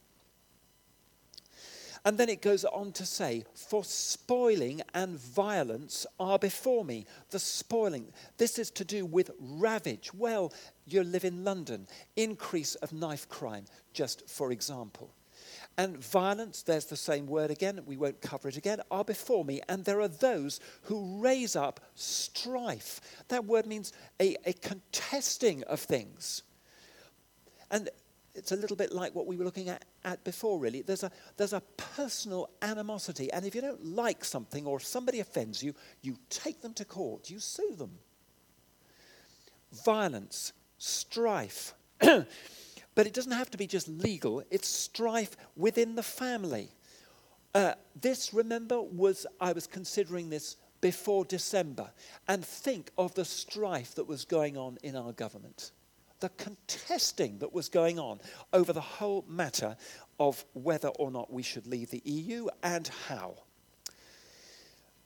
And 2.04 2.18
then 2.18 2.28
it 2.28 2.42
goes 2.42 2.66
on 2.66 2.92
to 2.92 3.06
say, 3.06 3.46
For 3.56 3.86
spoiling 3.86 4.82
and 4.94 5.18
violence 5.18 6.06
are 6.20 6.38
before 6.38 6.84
me. 6.84 7.06
The 7.30 7.40
spoiling. 7.40 8.12
This 8.38 8.60
is 8.60 8.70
to 8.72 8.84
do 8.84 9.06
with 9.06 9.32
ravage. 9.40 10.14
Well, 10.14 10.52
you 10.86 11.06
live 11.06 11.24
in 11.24 11.46
London. 11.46 11.88
Increase 12.18 12.76
of 12.76 12.92
knife 12.92 13.30
crime, 13.30 13.64
just 13.94 14.30
for 14.30 14.52
example. 14.52 15.14
And 15.78 15.98
violence, 15.98 16.62
there's 16.62 16.86
the 16.86 16.96
same 16.96 17.26
word 17.26 17.50
again, 17.50 17.82
we 17.86 17.98
won't 17.98 18.22
cover 18.22 18.48
it 18.48 18.58
again, 18.58 18.82
are 18.92 19.04
before 19.04 19.44
me, 19.44 19.62
and 19.68 19.84
there 19.84 20.02
are 20.02 20.08
those 20.08 20.60
who 20.84 21.20
raise 21.20 21.56
up 21.56 21.80
strife. 21.96 23.02
That 23.30 23.46
word 23.46 23.66
means 23.66 23.92
a, 24.20 24.36
a 24.46 24.54
contesting 24.54 25.64
of 25.64 25.80
things. 25.80 26.44
And 27.72 27.90
it's 28.36 28.52
a 28.52 28.56
little 28.56 28.78
bit 28.78 28.92
like 28.92 29.16
what 29.16 29.26
we 29.26 29.36
were 29.36 29.46
looking 29.46 29.70
at, 29.70 29.84
at 30.06 30.24
before, 30.24 30.60
really. 30.60 30.84
There's 30.84 31.04
a, 31.04 31.12
there's 31.38 31.54
a 31.54 31.62
personal 31.78 32.52
animosity, 32.62 33.32
and 33.32 33.44
if 33.44 33.56
you 33.56 33.62
don't 33.62 33.84
like 33.84 34.24
something 34.24 34.68
or 34.68 34.78
if 34.78 34.86
somebody 34.86 35.22
offends 35.22 35.64
you, 35.64 35.74
you 36.04 36.18
take 36.30 36.62
them 36.62 36.76
to 36.76 36.86
court, 36.86 37.32
you 37.32 37.40
sue 37.40 37.76
them. 37.76 37.98
Violence, 39.84 40.54
strife. 40.78 41.74
But 42.96 43.08
it 43.08 43.14
doesn't 43.14 43.32
have 43.32 43.50
to 43.52 43.58
be 43.58 43.68
just 43.68 43.88
legal, 43.88 44.44
it's 44.52 44.68
strife 44.68 45.36
within 45.56 45.96
the 45.96 46.04
family. 46.04 46.70
Uh, 47.56 47.74
this, 48.00 48.34
remember, 48.34 48.82
was, 48.82 49.28
I 49.40 49.52
was 49.52 49.68
considering 49.68 50.30
this 50.30 50.58
before 50.84 51.24
December. 51.24 51.90
And 52.28 52.44
think 52.44 52.92
of 52.98 53.16
the 53.16 53.24
strife 53.24 53.96
that 53.96 54.06
was 54.06 54.26
going 54.26 54.58
on 54.58 54.78
in 54.84 54.98
our 54.98 55.14
government, 55.14 55.72
the 56.20 56.28
contesting 56.30 57.40
that 57.40 57.54
was 57.54 57.70
going 57.70 57.98
on 57.98 58.20
over 58.52 58.74
the 58.74 58.82
whole 58.82 59.24
matter 59.28 59.78
of 60.20 60.44
whether 60.54 60.90
or 60.90 61.10
not 61.10 61.32
we 61.32 61.42
should 61.42 61.68
leave 61.68 61.90
the 61.90 62.02
EU 62.04 62.48
and 62.64 62.90
how. 63.08 63.36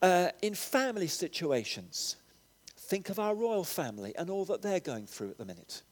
Uh, 0.02 0.30
in 0.42 0.54
family 0.54 1.06
situations, 1.06 2.16
think 2.76 3.08
of 3.08 3.20
our 3.20 3.36
royal 3.36 3.64
family 3.64 4.12
and 4.16 4.30
all 4.30 4.44
that 4.46 4.62
they're 4.62 4.80
going 4.80 5.06
through 5.06 5.30
at 5.30 5.38
the 5.38 5.44
minute. 5.44 5.82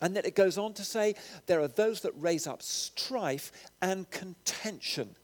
And 0.00 0.16
then 0.16 0.24
it 0.24 0.34
goes 0.34 0.58
on 0.58 0.72
to 0.74 0.84
say 0.84 1.14
there 1.46 1.60
are 1.60 1.68
those 1.68 2.00
that 2.02 2.12
raise 2.16 2.46
up 2.46 2.62
strife 2.62 3.52
and 3.82 4.10
contention. 4.10 5.16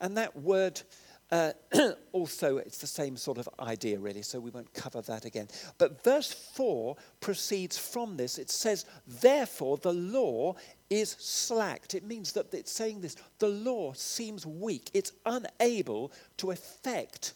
And 0.00 0.16
that 0.16 0.36
word 0.36 0.82
uh, 1.30 1.52
also, 2.12 2.56
it's 2.56 2.78
the 2.78 2.86
same 2.86 3.16
sort 3.16 3.38
of 3.38 3.48
idea, 3.60 3.98
really, 3.98 4.22
so 4.22 4.40
we 4.40 4.50
won't 4.50 4.72
cover 4.72 5.02
that 5.02 5.24
again. 5.24 5.48
But 5.76 6.02
verse 6.02 6.32
4 6.32 6.96
proceeds 7.20 7.76
from 7.76 8.16
this. 8.16 8.38
It 8.38 8.50
says, 8.50 8.86
Therefore, 9.06 9.76
the 9.76 9.92
law 9.92 10.54
is 10.88 11.16
slacked. 11.18 11.94
It 11.94 12.04
means 12.04 12.32
that 12.32 12.52
it's 12.54 12.72
saying 12.72 13.02
this 13.02 13.16
the 13.38 13.48
law 13.48 13.92
seems 13.92 14.46
weak, 14.46 14.90
it's 14.94 15.12
unable 15.26 16.12
to 16.38 16.50
effect 16.50 17.34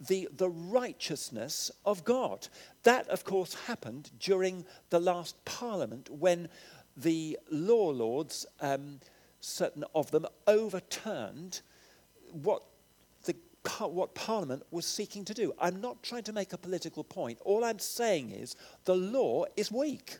the, 0.00 0.28
the 0.36 0.48
righteousness 0.48 1.70
of 1.84 2.04
God. 2.04 2.48
That, 2.84 3.08
of 3.08 3.24
course, 3.24 3.54
happened 3.66 4.10
during 4.18 4.64
the 4.90 5.00
last 5.00 5.44
parliament 5.44 6.08
when 6.10 6.48
the 6.96 7.38
law 7.50 7.90
lords, 7.90 8.46
um, 8.60 9.00
certain 9.40 9.84
of 9.94 10.10
them, 10.10 10.26
overturned 10.46 11.60
what 12.32 12.62
the 13.24 13.34
what 13.80 14.14
Parliament 14.14 14.62
was 14.70 14.86
seeking 14.86 15.24
to 15.26 15.34
do. 15.34 15.52
I'm 15.58 15.80
not 15.80 16.02
trying 16.02 16.22
to 16.24 16.32
make 16.32 16.52
a 16.52 16.58
political 16.58 17.04
point. 17.04 17.38
All 17.44 17.64
I'm 17.64 17.78
saying 17.78 18.30
is 18.30 18.56
the 18.84 18.96
law 18.96 19.44
is 19.56 19.70
weak. 19.70 20.18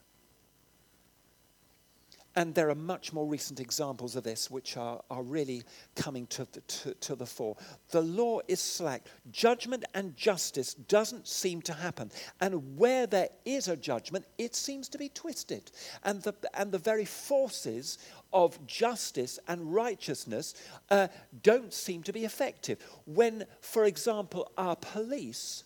And 2.37 2.55
there 2.55 2.71
are 2.71 2.75
much 2.75 3.13
more 3.13 3.27
recent 3.27 3.59
examples 3.59 4.15
of 4.15 4.23
this 4.23 4.51
which 4.51 4.77
are, 4.77 5.01
are 5.11 5.23
really 5.23 5.65
coming 5.97 6.27
to 6.29 6.47
the, 6.53 6.61
to, 6.61 6.95
to 6.95 7.17
the 7.17 7.27
fore. 7.27 7.57
The 7.91 8.03
law 8.03 8.41
is 8.47 8.61
slack. 8.61 9.07
Judgment 9.33 9.85
and 9.95 10.17
justice 10.17 10.75
doesn't 10.75 11.27
seem 11.27 11.63
to 11.63 11.73
happen. 11.73 12.13
And 12.41 12.79
where 12.79 13.07
there 13.07 13.31
is 13.45 13.67
a 13.67 13.77
judgment, 13.77 14.25
it 14.37 14.55
seems 14.55 14.89
to 14.91 14.99
be 14.99 15.09
twisted. 15.09 15.71
And 16.05 16.23
the, 16.23 16.35
and 16.55 16.71
the 16.71 16.79
very 16.79 17.05
forces 17.05 17.99
of 18.33 18.65
justice 18.67 19.39
and 19.49 19.75
righteousness 19.75 20.55
uh, 20.91 21.09
don't 21.43 21.73
seem 21.73 22.03
to 22.05 22.13
be 22.13 22.25
effective. 22.25 22.79
When, 23.07 23.47
for 23.61 23.85
example, 23.85 24.53
our 24.57 24.77
police 24.77 25.65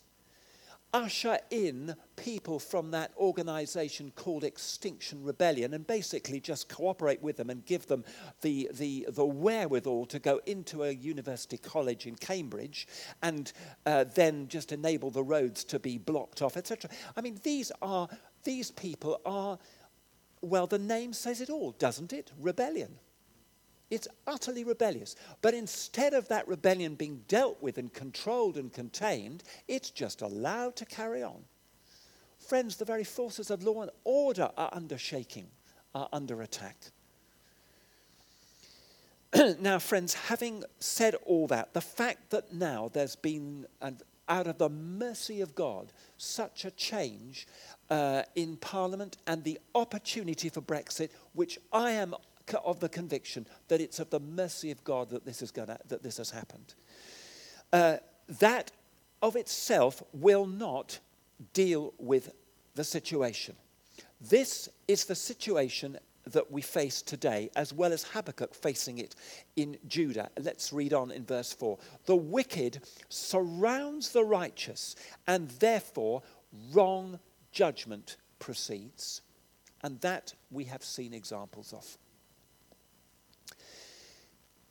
usher 0.92 1.38
in 1.50 1.94
people 2.16 2.58
from 2.58 2.90
that 2.90 3.12
organization 3.16 4.12
called 4.14 4.44
Extinction 4.44 5.24
Rebellion 5.24 5.74
and 5.74 5.86
basically 5.86 6.40
just 6.40 6.68
cooperate 6.68 7.22
with 7.22 7.36
them 7.36 7.50
and 7.50 7.64
give 7.64 7.86
them 7.86 8.04
the, 8.42 8.70
the, 8.74 9.06
the 9.10 9.24
wherewithal 9.24 10.06
to 10.06 10.18
go 10.18 10.40
into 10.46 10.84
a 10.84 10.90
university 10.90 11.56
college 11.56 12.06
in 12.06 12.14
Cambridge 12.16 12.86
and 13.22 13.52
uh, 13.86 14.04
then 14.14 14.48
just 14.48 14.72
enable 14.72 15.10
the 15.10 15.22
roads 15.22 15.64
to 15.64 15.78
be 15.78 15.98
blocked 15.98 16.42
off, 16.42 16.56
etc. 16.56 16.90
I 17.16 17.20
mean, 17.20 17.40
these 17.42 17.72
are, 17.80 18.08
these 18.44 18.70
people 18.70 19.20
are, 19.24 19.58
well, 20.40 20.66
the 20.66 20.78
name 20.78 21.12
says 21.12 21.40
it 21.40 21.50
all, 21.50 21.72
doesn't 21.72 22.12
it? 22.12 22.32
Rebellion. 22.38 22.98
It's 23.92 24.08
utterly 24.26 24.64
rebellious. 24.64 25.16
But 25.42 25.52
instead 25.52 26.14
of 26.14 26.26
that 26.28 26.48
rebellion 26.48 26.94
being 26.94 27.24
dealt 27.28 27.62
with 27.62 27.76
and 27.76 27.92
controlled 27.92 28.56
and 28.56 28.72
contained, 28.72 29.44
it's 29.68 29.90
just 29.90 30.22
allowed 30.22 30.76
to 30.76 30.86
carry 30.86 31.22
on. 31.22 31.44
Friends, 32.38 32.76
the 32.76 32.86
very 32.86 33.04
forces 33.04 33.50
of 33.50 33.62
law 33.62 33.82
and 33.82 33.90
order 34.04 34.50
are 34.56 34.70
under 34.72 34.96
shaking, 34.96 35.46
are 35.94 36.08
under 36.10 36.40
attack. 36.40 36.78
now, 39.60 39.78
friends, 39.78 40.14
having 40.14 40.64
said 40.80 41.14
all 41.26 41.46
that, 41.48 41.74
the 41.74 41.82
fact 41.82 42.30
that 42.30 42.50
now 42.50 42.90
there's 42.94 43.16
been, 43.16 43.66
and 43.82 44.02
out 44.26 44.46
of 44.46 44.56
the 44.56 44.70
mercy 44.70 45.42
of 45.42 45.54
God, 45.54 45.92
such 46.16 46.64
a 46.64 46.70
change 46.70 47.46
uh, 47.90 48.22
in 48.36 48.56
Parliament 48.56 49.18
and 49.26 49.44
the 49.44 49.60
opportunity 49.74 50.48
for 50.48 50.62
Brexit, 50.62 51.10
which 51.34 51.58
I 51.74 51.90
am 51.90 52.14
of 52.58 52.80
the 52.80 52.88
conviction 52.88 53.46
that 53.68 53.80
it's 53.80 53.98
of 53.98 54.10
the 54.10 54.20
mercy 54.20 54.70
of 54.70 54.82
God 54.84 55.10
that 55.10 55.24
this, 55.24 55.42
is 55.42 55.50
gonna, 55.50 55.78
that 55.88 56.02
this 56.02 56.18
has 56.18 56.30
happened. 56.30 56.74
Uh, 57.72 57.96
that 58.40 58.70
of 59.20 59.36
itself 59.36 60.02
will 60.12 60.46
not 60.46 60.98
deal 61.52 61.94
with 61.98 62.32
the 62.74 62.84
situation. 62.84 63.56
This 64.20 64.68
is 64.88 65.04
the 65.04 65.14
situation 65.14 65.98
that 66.24 66.50
we 66.50 66.62
face 66.62 67.02
today, 67.02 67.50
as 67.56 67.72
well 67.72 67.92
as 67.92 68.04
Habakkuk 68.04 68.54
facing 68.54 68.98
it 68.98 69.16
in 69.56 69.76
Judah. 69.88 70.30
Let's 70.38 70.72
read 70.72 70.92
on 70.92 71.10
in 71.10 71.24
verse 71.24 71.52
4. 71.52 71.78
The 72.06 72.16
wicked 72.16 72.82
surrounds 73.08 74.12
the 74.12 74.24
righteous, 74.24 74.94
and 75.26 75.50
therefore 75.50 76.22
wrong 76.72 77.18
judgment 77.50 78.16
proceeds. 78.38 79.22
And 79.82 80.00
that 80.02 80.34
we 80.50 80.64
have 80.64 80.84
seen 80.84 81.12
examples 81.12 81.72
of. 81.72 81.98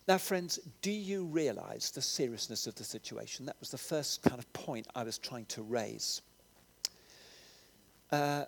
Now, 0.08 0.18
friends, 0.18 0.60
do 0.82 0.92
you 0.92 1.26
realize 1.26 1.92
the 1.92 2.02
seriousness 2.02 2.68
of 2.68 2.76
the 2.76 2.84
situation? 2.84 3.46
That 3.46 3.58
was 3.60 3.70
the 3.70 3.78
first 3.78 4.24
kind 4.24 4.40
of 4.40 4.52
point 4.54 4.88
I 4.96 5.04
was 5.04 5.18
trying 5.18 5.46
to 5.46 5.62
raise. 5.62 6.22
Uh, 8.12 8.46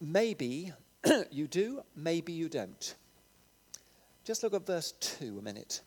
maybe 0.00 0.72
you 1.30 1.46
do, 1.46 1.82
maybe 1.94 2.32
you 2.32 2.48
don't. 2.48 2.94
Just 4.24 4.42
look 4.42 4.54
at 4.54 4.66
verse 4.66 4.92
2 5.00 5.38
a 5.38 5.42
minute. 5.42 5.82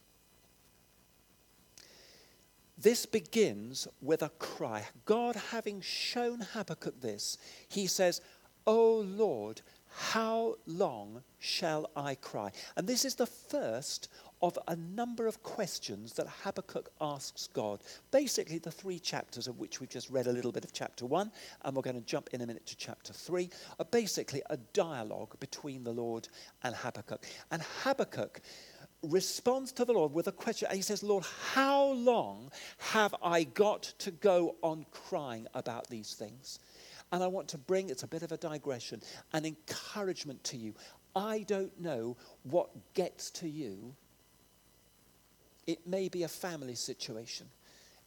This 2.77 3.05
begins 3.05 3.87
with 4.01 4.23
a 4.23 4.29
cry. 4.29 4.85
God, 5.05 5.35
having 5.51 5.81
shown 5.81 6.41
Habakkuk 6.41 6.99
this, 7.01 7.37
he 7.69 7.87
says, 7.87 8.21
O 8.65 8.99
Lord, 8.99 9.61
how 9.95 10.55
long 10.65 11.23
shall 11.39 11.89
I 11.95 12.15
cry? 12.15 12.51
And 12.75 12.87
this 12.87 13.05
is 13.05 13.15
the 13.15 13.25
first 13.25 14.09
of 14.41 14.57
a 14.67 14.75
number 14.75 15.25
of 15.27 15.41
questions 15.41 16.13
that 16.13 16.27
Habakkuk 16.43 16.89
asks 16.99 17.47
God. 17.47 17.81
Basically, 18.11 18.57
the 18.57 18.71
three 18.71 18.99
chapters 18.99 19.47
of 19.47 19.59
which 19.59 19.79
we've 19.79 19.89
just 19.89 20.09
read 20.09 20.27
a 20.27 20.31
little 20.33 20.51
bit 20.51 20.65
of 20.65 20.73
chapter 20.73 21.05
one, 21.05 21.31
and 21.63 21.75
we're 21.75 21.81
going 21.81 21.95
to 21.95 22.05
jump 22.05 22.29
in 22.33 22.41
a 22.41 22.45
minute 22.45 22.65
to 22.65 22.75
chapter 22.75 23.13
three, 23.13 23.49
are 23.79 23.85
basically 23.85 24.41
a 24.49 24.57
dialogue 24.73 25.39
between 25.39 25.83
the 25.83 25.93
Lord 25.93 26.27
and 26.63 26.75
Habakkuk. 26.75 27.25
And 27.51 27.61
Habakkuk 27.83 28.41
responds 29.03 29.71
to 29.73 29.85
the 29.85 29.93
Lord 29.93 30.13
with 30.13 30.27
a 30.27 30.31
question. 30.31 30.69
He 30.71 30.81
says, 30.81 31.03
Lord, 31.03 31.25
how 31.53 31.91
long 31.91 32.51
have 32.77 33.13
I 33.21 33.43
got 33.43 33.83
to 33.99 34.11
go 34.11 34.55
on 34.61 34.85
crying 34.91 35.47
about 35.53 35.87
these 35.89 36.13
things? 36.13 36.59
And 37.13 37.21
I 37.21 37.27
want 37.27 37.47
to 37.49 37.59
bring, 37.59 37.89
it's 37.89 38.01
a 38.01 38.07
bit 38.07 38.23
of 38.23 38.31
a 38.31 38.37
digression, 38.37 39.03
an 39.33 39.45
encouragement 39.45 40.43
to 40.45 40.57
you. 40.57 40.73
I 41.15 41.45
don't 41.47 41.79
know 41.79 42.17
what 42.41 42.71
gets 42.95 43.29
to 43.31 43.47
you. 43.47 43.93
It 45.67 45.85
may 45.85 46.09
be 46.09 46.23
a 46.23 46.27
family 46.27 46.73
situation. 46.73 47.45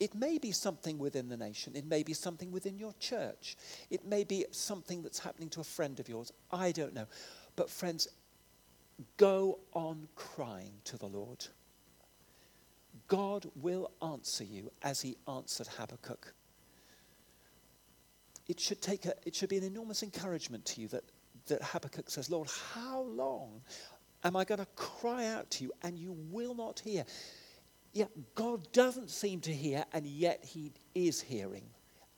It 0.00 0.16
may 0.16 0.38
be 0.38 0.50
something 0.50 0.98
within 0.98 1.28
the 1.28 1.36
nation. 1.36 1.76
It 1.76 1.86
may 1.86 2.02
be 2.02 2.14
something 2.14 2.50
within 2.50 2.78
your 2.78 2.94
church. 2.98 3.56
It 3.90 4.04
may 4.04 4.24
be 4.24 4.44
something 4.50 5.02
that's 5.02 5.20
happening 5.20 5.50
to 5.50 5.60
a 5.60 5.64
friend 5.64 6.00
of 6.00 6.08
yours. 6.08 6.32
I 6.50 6.72
don't 6.72 6.92
know. 6.92 7.06
But, 7.54 7.70
friends, 7.70 8.08
go 9.18 9.60
on 9.72 10.08
crying 10.16 10.72
to 10.82 10.98
the 10.98 11.06
Lord. 11.06 11.46
God 13.06 13.46
will 13.54 13.92
answer 14.02 14.42
you 14.42 14.72
as 14.82 15.00
he 15.00 15.16
answered 15.28 15.68
Habakkuk 15.78 16.34
it 18.48 18.60
should, 18.60 18.80
take 18.80 19.06
a, 19.06 19.14
it 19.24 19.34
should 19.34 19.48
be 19.48 19.56
an 19.56 19.64
enormous 19.64 20.02
encouragement 20.02 20.64
to 20.66 20.80
you 20.80 20.88
that, 20.88 21.04
that 21.48 21.62
Habakkuk 21.62 22.10
says, 22.10 22.30
Lord, 22.30 22.48
how 22.74 23.02
long 23.02 23.62
am 24.24 24.36
I 24.36 24.44
going 24.44 24.60
to 24.60 24.66
cry 24.76 25.26
out 25.26 25.50
to 25.52 25.64
you 25.64 25.72
and 25.82 25.98
you 25.98 26.16
will 26.30 26.54
not 26.54 26.80
hear? 26.80 27.04
Yet 27.92 28.10
God 28.34 28.70
doesn't 28.72 29.08
seem 29.08 29.40
to 29.40 29.52
hear, 29.52 29.86
and 29.94 30.06
yet 30.06 30.44
he 30.44 30.72
is 30.94 31.22
hearing. 31.22 31.64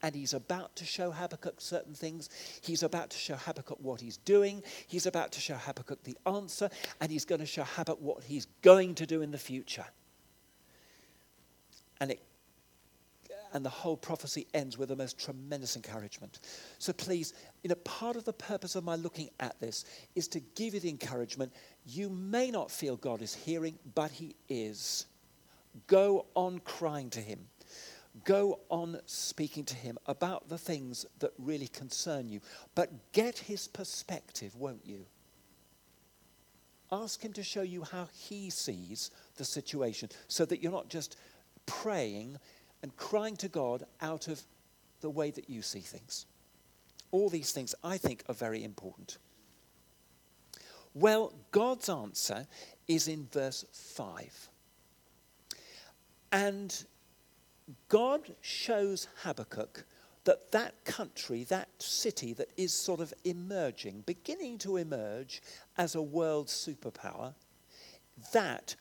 And 0.03 0.13
he's 0.13 0.35
about 0.35 0.75
to 0.77 0.85
show 0.85 1.13
Habakkuk 1.13 1.61
certain 1.61 1.95
things. 1.95 2.31
He's 2.61 2.83
about 2.83 3.11
to 3.11 3.17
show 3.17 3.37
Habakkuk 3.37 3.79
what 3.81 4.01
he's 4.01 4.17
doing. 4.17 4.63
He's 4.89 5.07
about 5.07 5.33
to 5.33 5.41
show 5.41 5.55
Habakkuk 5.55 6.03
the 6.03 6.17
answer. 6.27 6.69
And 7.01 7.13
he's 7.13 7.25
going 7.25 7.41
to 7.41 7.47
show 7.47 7.63
Habakkuk 7.63 8.01
what 8.01 8.25
he's 8.25 8.47
going 8.63 8.97
to 8.97 9.07
do 9.07 9.23
in 9.23 9.31
the 9.31 9.39
future. 9.39 9.87
And 12.01 12.13
it 12.13 12.23
and 13.53 13.65
the 13.65 13.71
whole 13.71 13.97
prophecy 13.97 14.47
ends 14.55 14.79
with 14.79 14.89
the 14.89 14.97
most 14.97 15.19
tremendous 15.19 15.77
encouragement. 15.77 16.41
So 16.79 16.93
please, 16.93 17.35
you 17.63 17.69
know, 17.69 17.75
part 17.77 18.17
of 18.17 18.25
the 18.25 18.33
purpose 18.33 18.75
of 18.75 18.85
my 18.85 18.97
looking 18.97 19.31
at 19.41 19.59
this 19.61 19.85
is 20.15 20.29
to 20.29 20.41
give 20.41 20.75
you 20.75 20.81
the 20.81 20.89
encouragement. 20.89 21.53
You 21.87 22.09
may 22.09 22.51
not 22.51 22.71
feel 22.71 22.97
God 22.97 23.23
is 23.23 23.35
hearing, 23.35 23.79
but 23.95 24.11
He 24.11 24.37
is. 24.49 25.07
Go 25.87 26.27
on 26.35 26.61
crying 26.61 27.11
to 27.11 27.21
Him. 27.21 27.47
Go 28.25 28.61
on 28.69 29.01
speaking 29.07 29.65
to 29.67 29.75
Him 29.75 29.99
about 30.07 30.49
the 30.49 30.59
things 30.59 31.07
that 31.21 31.33
really 31.39 31.69
concern 31.69 32.29
you. 32.29 32.41
But 32.75 33.13
get 33.13 33.39
His 33.39 33.69
perspective, 33.69 34.57
won't 34.57 34.85
you? 34.85 35.07
Ask 36.91 37.23
Him 37.23 37.33
to 37.35 37.43
show 37.43 37.63
you 37.63 37.85
how 37.85 38.09
He 38.13 38.51
sees 38.51 39.11
the 39.37 39.45
situation 39.45 40.09
so 40.27 40.45
that 40.47 40.63
you're 40.63 40.73
not 40.73 40.89
just 40.89 41.17
praying 41.67 42.39
and 42.83 42.97
crying 42.97 43.37
to 43.37 43.49
God 43.49 43.85
out 44.01 44.29
of 44.29 44.43
the 45.01 45.11
way 45.11 45.31
that 45.31 45.49
you 45.49 45.63
see 45.63 45.81
things. 45.81 46.27
All 47.11 47.29
these 47.29 47.53
things 47.53 47.75
I 47.83 47.99
think 47.99 48.23
are 48.29 48.35
very 48.35 48.63
important. 48.65 49.19
Well, 50.95 51.33
God's 51.51 51.89
answer 51.89 52.47
is 52.87 53.09
in 53.09 53.29
verse 53.33 53.65
5. 53.73 54.49
And 56.33 56.85
God 57.89 58.35
shows 58.41 59.09
Habakkuk 59.23 59.85
that 60.25 60.51
that 60.53 60.85
country, 60.85 61.45
that 61.45 61.69
city 61.79 62.35
that 62.35 62.51
is 62.57 62.73
sort 62.73 63.01
of 63.01 63.15
emerging, 63.25 64.03
beginning 64.07 64.59
to 64.59 64.77
emerge 64.77 65.41
as 65.79 65.95
a 65.95 66.03
world 66.03 66.49
superpower, 66.49 67.35
that 68.33 68.75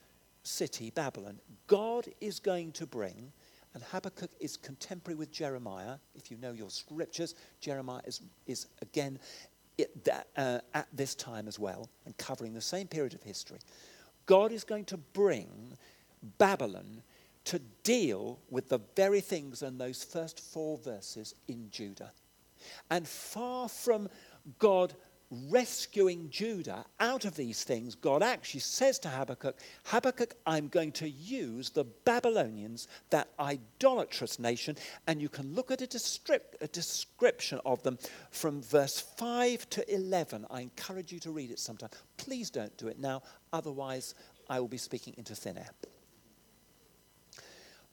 city, 0.43 0.89
Babylon, 0.89 1.39
God 1.67 2.07
is 2.19 2.39
going 2.39 2.71
to 2.73 2.85
bring, 2.85 3.31
and 3.77 3.85
Habakkuk 3.91 4.31
is 4.39 4.57
contemporary 4.57 5.15
with 5.15 5.31
Jeremiah. 5.31 5.97
If 6.15 6.31
you 6.31 6.37
know 6.37 6.51
your 6.51 6.71
scriptures, 6.71 7.35
Jeremiah 7.59 8.01
is, 8.05 8.21
is 8.47 8.65
again 8.81 9.19
it, 9.77 10.03
that, 10.03 10.29
uh, 10.35 10.61
at 10.73 10.87
this 10.91 11.13
time 11.13 11.47
as 11.47 11.59
well, 11.59 11.87
and 12.07 12.17
covering 12.17 12.55
the 12.55 12.61
same 12.61 12.87
period 12.87 13.13
of 13.13 13.21
history. 13.21 13.59
God 14.25 14.51
is 14.51 14.63
going 14.63 14.85
to 14.85 14.97
bring 14.97 15.77
Babylon 16.39 17.03
to 17.43 17.59
deal 17.83 18.39
with 18.49 18.67
the 18.67 18.79
very 18.95 19.21
things 19.21 19.61
in 19.61 19.77
those 19.77 20.03
first 20.03 20.39
four 20.39 20.79
verses 20.79 21.35
in 21.47 21.69
Judah. 21.69 22.13
And 22.89 23.07
far 23.07 23.69
from 23.69 24.09
God 24.57 24.95
rescuing 25.29 26.29
Judah 26.29 26.85
out 26.99 27.25
of 27.25 27.35
these 27.35 27.63
things, 27.63 27.95
God 27.95 28.23
actually 28.23 28.61
says 28.61 28.97
to 28.99 29.09
Habakkuk, 29.09 29.57
Habakkuk, 29.85 30.35
I'm 30.45 30.69
going 30.69 30.91
to 30.93 31.09
use 31.09 31.69
the 31.69 31.83
Babylonians, 31.83 32.87
that 33.09 33.29
idolatrous 33.39 34.39
nation, 34.39 34.77
and 35.05 35.21
you 35.21 35.29
can 35.29 35.53
look 35.53 35.69
at 35.69 35.81
a, 35.81 36.41
a 36.61 36.67
description 36.67 37.59
of 37.65 37.83
them 37.83 37.97
from 38.31 38.61
verse 38.61 38.99
5 38.99 39.69
to 39.71 39.93
11. 39.93 40.45
I 40.49 40.61
encourage 40.61 41.11
you 41.11 41.19
to 41.19 41.31
read 41.31 41.51
it 41.51 41.59
sometime. 41.59 41.89
Please 42.15 42.49
don't 42.49 42.75
do 42.77 42.87
it 42.87 42.99
now, 42.99 43.21
otherwise, 43.51 44.15
I 44.49 44.59
will 44.59 44.69
be 44.69 44.77
speaking 44.77 45.13
into 45.17 45.35
thin 45.35 45.57
air. 45.57 45.69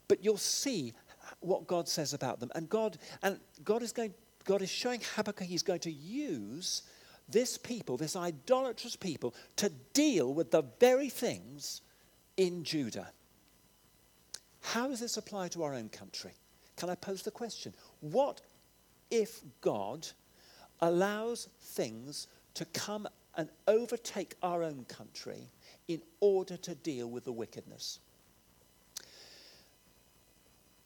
But 0.07 0.23
you'll 0.25 0.37
see 0.37 0.93
what 1.41 1.67
God 1.67 1.89
says 1.89 2.15
about 2.15 2.39
them. 2.39 2.51
And 2.55 2.69
God, 2.69 2.99
and 3.23 3.41
God 3.65 3.83
is 3.83 3.93
going, 3.93 4.15
God 4.45 4.63
is 4.63 4.71
showing 4.71 5.01
Habakkuk 5.17 5.47
he's 5.47 5.63
going 5.63 5.81
to 5.81 5.91
use 5.91 6.83
this 7.29 7.59
people, 7.59 7.97
this 7.97 8.17
idolatrous 8.17 8.97
people, 8.97 9.35
to 9.57 9.71
deal 9.93 10.33
with 10.33 10.51
the 10.51 10.63
very 10.81 11.09
things 11.09 11.81
in 12.37 12.65
Judah. 12.65 13.11
How 14.61 14.89
does 14.89 15.01
this 15.01 15.17
apply 15.17 15.49
to 15.49 15.63
our 15.63 15.75
own 15.75 15.89
country? 15.89 16.33
Can 16.77 16.91
I 16.91 16.95
pose 16.95 17.23
the 17.23 17.31
question? 17.31 17.75
What 18.01 18.41
if 19.11 19.41
God 19.61 20.07
allows 20.81 21.49
things 21.61 22.27
to 22.55 22.65
come 22.67 23.07
and 23.37 23.49
overtake 23.69 24.35
our 24.43 24.63
own 24.63 24.85
country 24.89 25.51
in 25.89 26.01
order 26.21 26.57
to 26.57 26.75
deal 26.75 27.09
with 27.09 27.25
the 27.25 27.33
wickedness? 27.33 28.01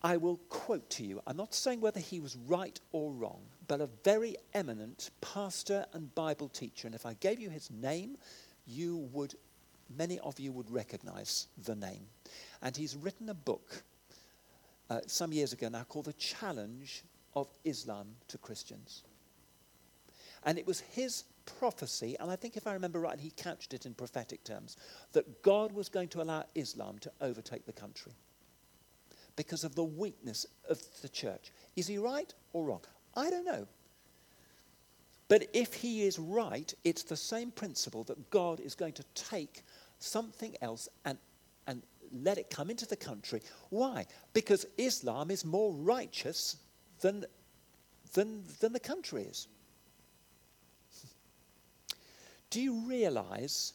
I 0.02 0.16
will 0.16 0.36
quote 0.48 0.88
to 0.90 1.04
you, 1.04 1.20
I'm 1.26 1.36
not 1.36 1.54
saying 1.54 1.80
whether 1.80 2.00
he 2.00 2.20
was 2.20 2.36
right 2.36 2.78
or 2.92 3.10
wrong, 3.12 3.40
but 3.68 3.80
a 3.82 3.88
very 4.02 4.36
eminent 4.54 5.10
pastor 5.20 5.86
and 5.92 6.14
Bible 6.14 6.48
teacher. 6.48 6.88
And 6.88 6.94
if 6.94 7.06
I 7.06 7.14
gave 7.14 7.38
you 7.38 7.50
his 7.50 7.70
name, 7.70 8.16
you 8.66 9.08
would, 9.12 9.34
many 9.96 10.18
of 10.20 10.40
you 10.40 10.52
would 10.52 10.70
recognize 10.70 11.46
the 11.64 11.76
name. 11.76 12.06
And 12.62 12.76
he's 12.76 12.96
written 12.96 13.28
a 13.28 13.34
book 13.34 13.82
uh, 14.90 15.00
some 15.06 15.32
years 15.32 15.52
ago 15.52 15.68
now 15.68 15.84
called 15.84 16.06
The 16.06 16.14
Challenge 16.14 17.04
of 17.36 17.46
Islam 17.64 18.08
to 18.28 18.38
Christians. 18.38 19.04
And 20.44 20.58
it 20.58 20.66
was 20.66 20.80
his 20.80 21.24
prophecy, 21.44 22.16
and 22.20 22.30
I 22.30 22.36
think 22.36 22.56
if 22.56 22.66
I 22.66 22.72
remember 22.72 23.00
right, 23.00 23.18
he 23.18 23.32
couched 23.36 23.74
it 23.74 23.86
in 23.86 23.94
prophetic 23.94 24.44
terms, 24.44 24.76
that 25.12 25.42
God 25.42 25.72
was 25.72 25.88
going 25.88 26.08
to 26.08 26.22
allow 26.22 26.44
Islam 26.54 26.98
to 27.00 27.12
overtake 27.20 27.66
the 27.66 27.72
country 27.72 28.12
because 29.36 29.64
of 29.64 29.74
the 29.74 29.84
weakness 29.84 30.46
of 30.68 30.80
the 31.02 31.08
church. 31.08 31.52
Is 31.76 31.86
he 31.86 31.98
right 31.98 32.32
or 32.52 32.64
wrong? 32.64 32.82
I 33.18 33.30
don't 33.30 33.44
know. 33.44 33.66
But 35.26 35.48
if 35.52 35.74
he 35.74 36.04
is 36.04 36.18
right, 36.18 36.72
it's 36.84 37.02
the 37.02 37.16
same 37.16 37.50
principle 37.50 38.04
that 38.04 38.30
God 38.30 38.60
is 38.60 38.74
going 38.74 38.94
to 38.94 39.04
take 39.14 39.62
something 39.98 40.56
else 40.62 40.88
and, 41.04 41.18
and 41.66 41.82
let 42.12 42.38
it 42.38 42.48
come 42.48 42.70
into 42.70 42.86
the 42.86 42.96
country. 42.96 43.42
Why? 43.70 44.06
Because 44.32 44.66
Islam 44.78 45.30
is 45.32 45.44
more 45.44 45.72
righteous 45.72 46.56
than, 47.00 47.26
than, 48.14 48.44
than 48.60 48.72
the 48.72 48.80
country 48.80 49.24
is. 49.24 49.48
Do 52.50 52.62
you 52.62 52.86
realize 52.86 53.74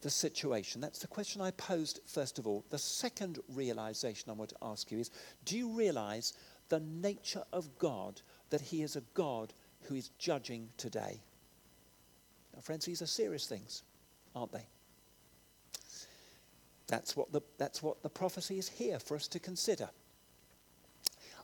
the 0.00 0.10
situation? 0.10 0.80
That's 0.80 0.98
the 0.98 1.06
question 1.06 1.42
I 1.42 1.52
posed 1.52 2.00
first 2.06 2.38
of 2.38 2.46
all. 2.46 2.64
The 2.70 2.78
second 2.78 3.38
realization 3.48 4.30
I 4.30 4.32
want 4.32 4.50
to 4.50 4.56
ask 4.62 4.90
you 4.90 4.98
is 4.98 5.10
do 5.44 5.56
you 5.56 5.68
realize 5.68 6.32
the 6.72 6.80
nature 6.80 7.44
of 7.52 7.78
God, 7.78 8.22
that 8.52 8.60
He 8.60 8.82
is 8.82 8.96
a 8.96 9.02
God 9.14 9.52
who 9.84 9.94
is 9.94 10.10
judging 10.18 10.68
today? 10.76 11.20
Now, 12.54 12.60
friends, 12.60 12.84
these 12.84 13.02
are 13.02 13.06
serious 13.06 13.46
things, 13.46 13.82
aren't 14.36 14.52
they? 14.52 14.66
That's 16.86 17.16
what 17.16 17.32
the, 17.32 17.40
that's 17.56 17.82
what 17.82 18.02
the 18.02 18.10
prophecy 18.10 18.58
is 18.58 18.68
here 18.68 18.98
for 18.98 19.16
us 19.16 19.26
to 19.28 19.38
consider. 19.38 19.88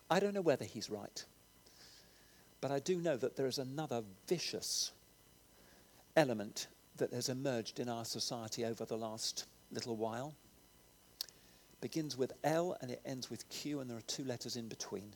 I 0.09 0.19
don't 0.19 0.35
know 0.35 0.41
whether 0.41 0.65
he's 0.65 0.89
right, 0.89 1.25
but 2.61 2.69
I 2.69 2.79
do 2.79 3.01
know 3.01 3.17
that 3.17 3.35
there 3.35 3.47
is 3.47 3.57
another 3.57 4.03
vicious 4.27 4.91
element 6.15 6.67
that 6.97 7.11
has 7.13 7.29
emerged 7.29 7.79
in 7.79 7.89
our 7.89 8.05
society 8.05 8.63
over 8.63 8.85
the 8.85 8.97
last 8.97 9.45
little 9.71 9.95
while. 9.95 10.35
It 11.73 11.81
Begins 11.81 12.15
with 12.15 12.33
L 12.43 12.77
and 12.81 12.91
it 12.91 13.01
ends 13.03 13.31
with 13.31 13.49
Q, 13.49 13.79
and 13.79 13.89
there 13.89 13.97
are 13.97 14.01
two 14.01 14.23
letters 14.23 14.55
in 14.55 14.67
between. 14.67 15.15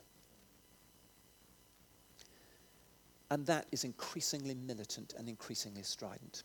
And 3.33 3.47
that 3.47 3.65
is 3.71 3.83
increasingly 3.83 4.53
militant 4.53 5.15
and 5.17 5.27
increasingly 5.27 5.81
strident. 5.81 6.43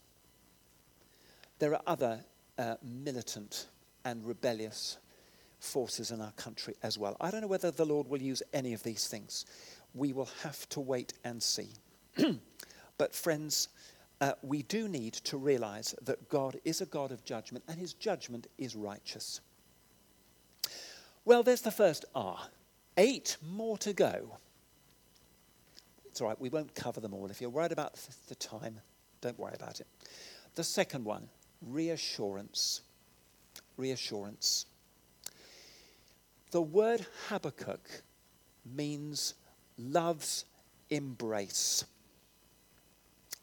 There 1.59 1.75
are 1.75 1.83
other 1.87 2.21
uh, 2.57 2.77
militant 2.83 3.67
and 4.07 4.27
rebellious 4.27 4.97
forces 5.61 6.13
in 6.13 6.23
our 6.23 6.33
country 6.33 6.77
as 6.83 6.97
well. 6.97 7.15
I 7.21 7.31
don't 7.31 7.43
know 7.43 7.47
whether 7.47 7.71
the 7.71 7.85
Lord 7.85 8.09
will 8.09 8.23
use 8.23 8.43
any 8.55 8.73
of 8.73 8.83
these 8.85 9.07
things. 9.07 9.45
We 9.93 10.15
will 10.15 10.31
have 10.43 10.67
to 10.71 10.81
wait 10.81 11.13
and 11.25 11.43
see. 11.43 11.69
but, 12.97 13.15
friends, 13.15 13.69
uh, 14.23 14.33
we 14.41 14.63
do 14.63 14.89
need 14.89 15.13
to 15.13 15.37
realize 15.37 15.95
that 16.07 16.31
God 16.31 16.59
is 16.65 16.81
a 16.81 16.87
God 16.87 17.13
of 17.13 17.23
judgment 17.23 17.65
and 17.69 17.79
his 17.79 17.93
judgment 17.93 18.47
is 18.57 18.75
righteous. 18.75 19.43
Well, 21.27 21.43
there's 21.43 21.61
the 21.61 21.71
first 21.71 22.07
R. 22.15 22.39
Eight 22.97 23.37
more 23.43 23.77
to 23.77 23.93
go. 23.93 24.39
It's 26.19 26.23
all 26.23 26.27
right, 26.27 26.41
we 26.41 26.49
won't 26.49 26.75
cover 26.75 26.99
them 26.99 27.15
all. 27.15 27.31
If 27.31 27.41
you're 27.41 27.49
worried 27.49 27.71
about 27.71 27.95
the 28.27 28.35
time, 28.35 28.81
don't 29.21 29.39
worry 29.39 29.55
about 29.55 29.79
it. 29.79 29.87
The 30.57 30.65
second 30.65 31.05
one, 31.05 31.29
reassurance. 31.63 32.81
Reassurance. 33.77 34.67
The 36.51 36.61
word 36.61 37.07
Habakkuk 37.29 38.03
means 38.75 39.35
love's 39.79 40.45
embrace 40.91 41.85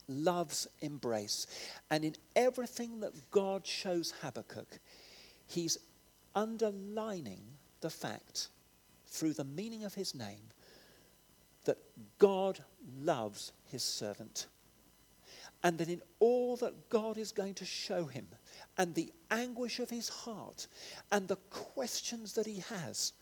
love's 0.09 0.67
embrace. 0.81 1.47
And 1.89 2.03
in 2.03 2.15
everything 2.35 2.99
that 2.99 3.13
God 3.31 3.65
shows 3.65 4.13
Habakkuk, 4.21 4.79
he's 5.47 5.77
underlining 6.35 7.39
the 7.79 7.89
fact, 7.89 8.49
through 9.07 9.33
the 9.33 9.45
meaning 9.45 9.85
of 9.85 9.93
his 9.93 10.13
name, 10.13 10.49
that 11.65 11.77
God 12.17 12.59
loves 13.01 13.51
his 13.65 13.83
servant. 13.83 14.47
And 15.63 15.77
that 15.79 15.89
in 15.89 16.01
all 16.19 16.55
that 16.57 16.89
God 16.89 17.17
is 17.17 17.31
going 17.31 17.55
to 17.55 17.65
show 17.65 18.05
him, 18.05 18.27
and 18.77 18.93
the 18.93 19.11
anguish 19.31 19.79
of 19.79 19.89
his 19.89 20.09
heart, 20.09 20.67
and 21.11 21.27
the 21.27 21.37
questions 21.49 22.33
that 22.33 22.45
he 22.45 22.63
has, 22.69 23.13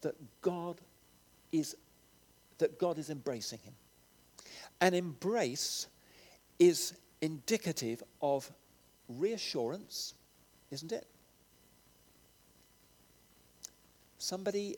that 0.00 0.16
God 0.42 0.80
is, 1.52 1.76
that 2.58 2.78
God 2.78 2.98
is 2.98 3.08
embracing 3.08 3.60
him. 3.60 3.74
An 4.80 4.94
embrace 4.94 5.86
is 6.58 6.94
indicative 7.20 8.02
of 8.20 8.50
reassurance, 9.08 10.14
isn't 10.70 10.92
it? 10.92 11.06
Somebody 14.18 14.76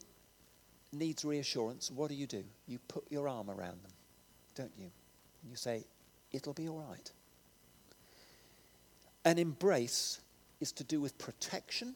needs 0.93 1.25
reassurance. 1.25 1.91
What 1.91 2.09
do 2.09 2.15
you 2.15 2.27
do? 2.27 2.45
You 2.67 2.79
put 2.89 3.05
your 3.11 3.29
arm 3.29 3.51
around 3.51 3.83
them, 3.83 3.93
don't 4.55 4.73
you? 4.79 4.91
And 5.43 5.51
you 5.51 5.57
say, 5.57 5.85
It'll 6.31 6.55
be 6.55 6.69
all 6.69 6.85
right. 6.91 7.11
An 9.25 9.39
embrace 9.39 10.21
is 10.61 10.73
to 10.73 10.85
do 10.85 11.01
with 11.01 11.17
protection 11.17 11.95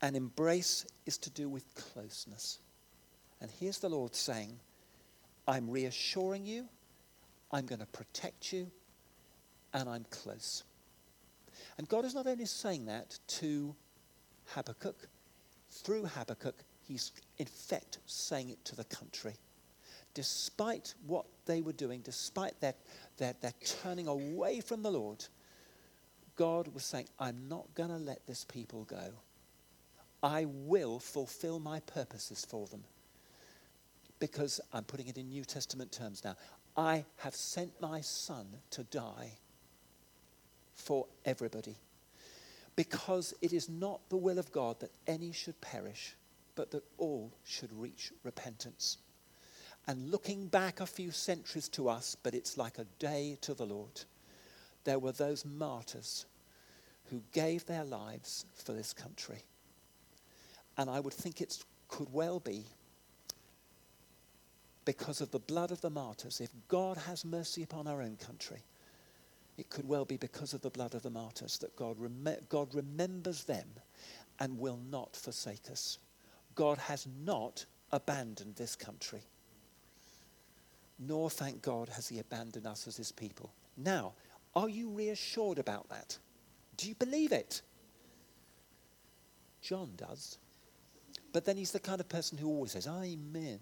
An 0.00 0.14
embrace 0.14 0.86
is 1.06 1.18
to 1.18 1.30
do 1.30 1.48
with 1.48 1.74
closeness. 1.74 2.58
And 3.40 3.50
here's 3.50 3.78
the 3.78 3.88
Lord 3.88 4.14
saying, 4.14 4.58
I'm 5.46 5.68
reassuring 5.68 6.46
you, 6.46 6.68
I'm 7.50 7.66
going 7.66 7.80
to 7.80 7.86
protect 7.86 8.52
you, 8.52 8.70
and 9.74 9.88
I'm 9.88 10.04
close. 10.10 10.64
And 11.78 11.88
God 11.88 12.04
is 12.04 12.14
not 12.14 12.26
only 12.26 12.44
saying 12.44 12.86
that 12.86 13.18
to 13.28 13.74
Habakkuk, 14.46 15.08
through 15.70 16.04
Habakkuk, 16.04 16.64
he's 16.80 17.12
in 17.38 17.46
fact 17.46 17.98
saying 18.06 18.50
it 18.50 18.64
to 18.66 18.76
the 18.76 18.84
country. 18.84 19.34
Despite 20.14 20.94
what 21.06 21.26
they 21.46 21.60
were 21.60 21.72
doing, 21.72 22.00
despite 22.00 22.58
their, 22.60 22.74
their, 23.18 23.34
their 23.40 23.52
turning 23.82 24.08
away 24.08 24.60
from 24.60 24.82
the 24.82 24.90
Lord, 24.90 25.24
God 26.36 26.68
was 26.68 26.84
saying, 26.84 27.08
I'm 27.18 27.48
not 27.48 27.66
going 27.74 27.90
to 27.90 27.96
let 27.96 28.26
this 28.26 28.44
people 28.44 28.84
go. 28.84 29.12
I 30.22 30.46
will 30.46 30.98
fulfill 30.98 31.60
my 31.60 31.80
purposes 31.80 32.44
for 32.48 32.66
them. 32.66 32.84
Because 34.18 34.60
I'm 34.72 34.84
putting 34.84 35.06
it 35.06 35.18
in 35.18 35.28
New 35.28 35.44
Testament 35.44 35.92
terms 35.92 36.24
now. 36.24 36.36
I 36.76 37.04
have 37.18 37.34
sent 37.34 37.80
my 37.80 38.00
son 38.00 38.46
to 38.70 38.84
die 38.84 39.32
for 40.74 41.06
everybody. 41.24 41.76
Because 42.78 43.34
it 43.42 43.52
is 43.52 43.68
not 43.68 44.08
the 44.08 44.16
will 44.16 44.38
of 44.38 44.52
God 44.52 44.78
that 44.78 44.92
any 45.08 45.32
should 45.32 45.60
perish, 45.60 46.14
but 46.54 46.70
that 46.70 46.84
all 46.96 47.32
should 47.42 47.72
reach 47.72 48.12
repentance. 48.22 48.98
And 49.88 50.12
looking 50.12 50.46
back 50.46 50.78
a 50.78 50.86
few 50.86 51.10
centuries 51.10 51.68
to 51.70 51.88
us, 51.88 52.16
but 52.22 52.36
it's 52.36 52.56
like 52.56 52.78
a 52.78 52.86
day 53.00 53.36
to 53.40 53.52
the 53.52 53.66
Lord, 53.66 54.02
there 54.84 55.00
were 55.00 55.10
those 55.10 55.44
martyrs 55.44 56.26
who 57.10 57.20
gave 57.32 57.66
their 57.66 57.82
lives 57.82 58.46
for 58.54 58.74
this 58.74 58.92
country. 58.92 59.42
And 60.76 60.88
I 60.88 61.00
would 61.00 61.14
think 61.14 61.40
it 61.40 61.58
could 61.88 62.12
well 62.12 62.38
be 62.38 62.62
because 64.84 65.20
of 65.20 65.32
the 65.32 65.40
blood 65.40 65.72
of 65.72 65.80
the 65.80 65.90
martyrs. 65.90 66.40
If 66.40 66.50
God 66.68 66.96
has 66.96 67.24
mercy 67.24 67.64
upon 67.64 67.88
our 67.88 68.02
own 68.02 68.18
country, 68.24 68.62
it 69.58 69.68
could 69.68 69.88
well 69.88 70.04
be 70.04 70.16
because 70.16 70.54
of 70.54 70.62
the 70.62 70.70
blood 70.70 70.94
of 70.94 71.02
the 71.02 71.10
martyrs 71.10 71.58
that 71.58 71.76
God, 71.76 71.96
rem- 71.98 72.36
God 72.48 72.74
remembers 72.74 73.44
them 73.44 73.66
and 74.38 74.58
will 74.58 74.78
not 74.90 75.16
forsake 75.16 75.68
us. 75.70 75.98
God 76.54 76.78
has 76.78 77.06
not 77.24 77.66
abandoned 77.90 78.54
this 78.54 78.76
country. 78.76 79.22
Nor, 80.98 81.28
thank 81.28 81.60
God, 81.60 81.88
has 81.90 82.08
He 82.08 82.20
abandoned 82.20 82.66
us 82.66 82.86
as 82.86 82.96
His 82.96 83.12
people. 83.12 83.52
Now, 83.76 84.14
are 84.54 84.68
you 84.68 84.88
reassured 84.90 85.58
about 85.58 85.88
that? 85.88 86.18
Do 86.76 86.88
you 86.88 86.94
believe 86.94 87.32
it? 87.32 87.62
John 89.60 89.90
does. 89.96 90.38
But 91.32 91.44
then 91.44 91.56
he's 91.56 91.72
the 91.72 91.80
kind 91.80 92.00
of 92.00 92.08
person 92.08 92.38
who 92.38 92.48
always 92.48 92.72
says, 92.72 92.86
Amen. 92.86 93.58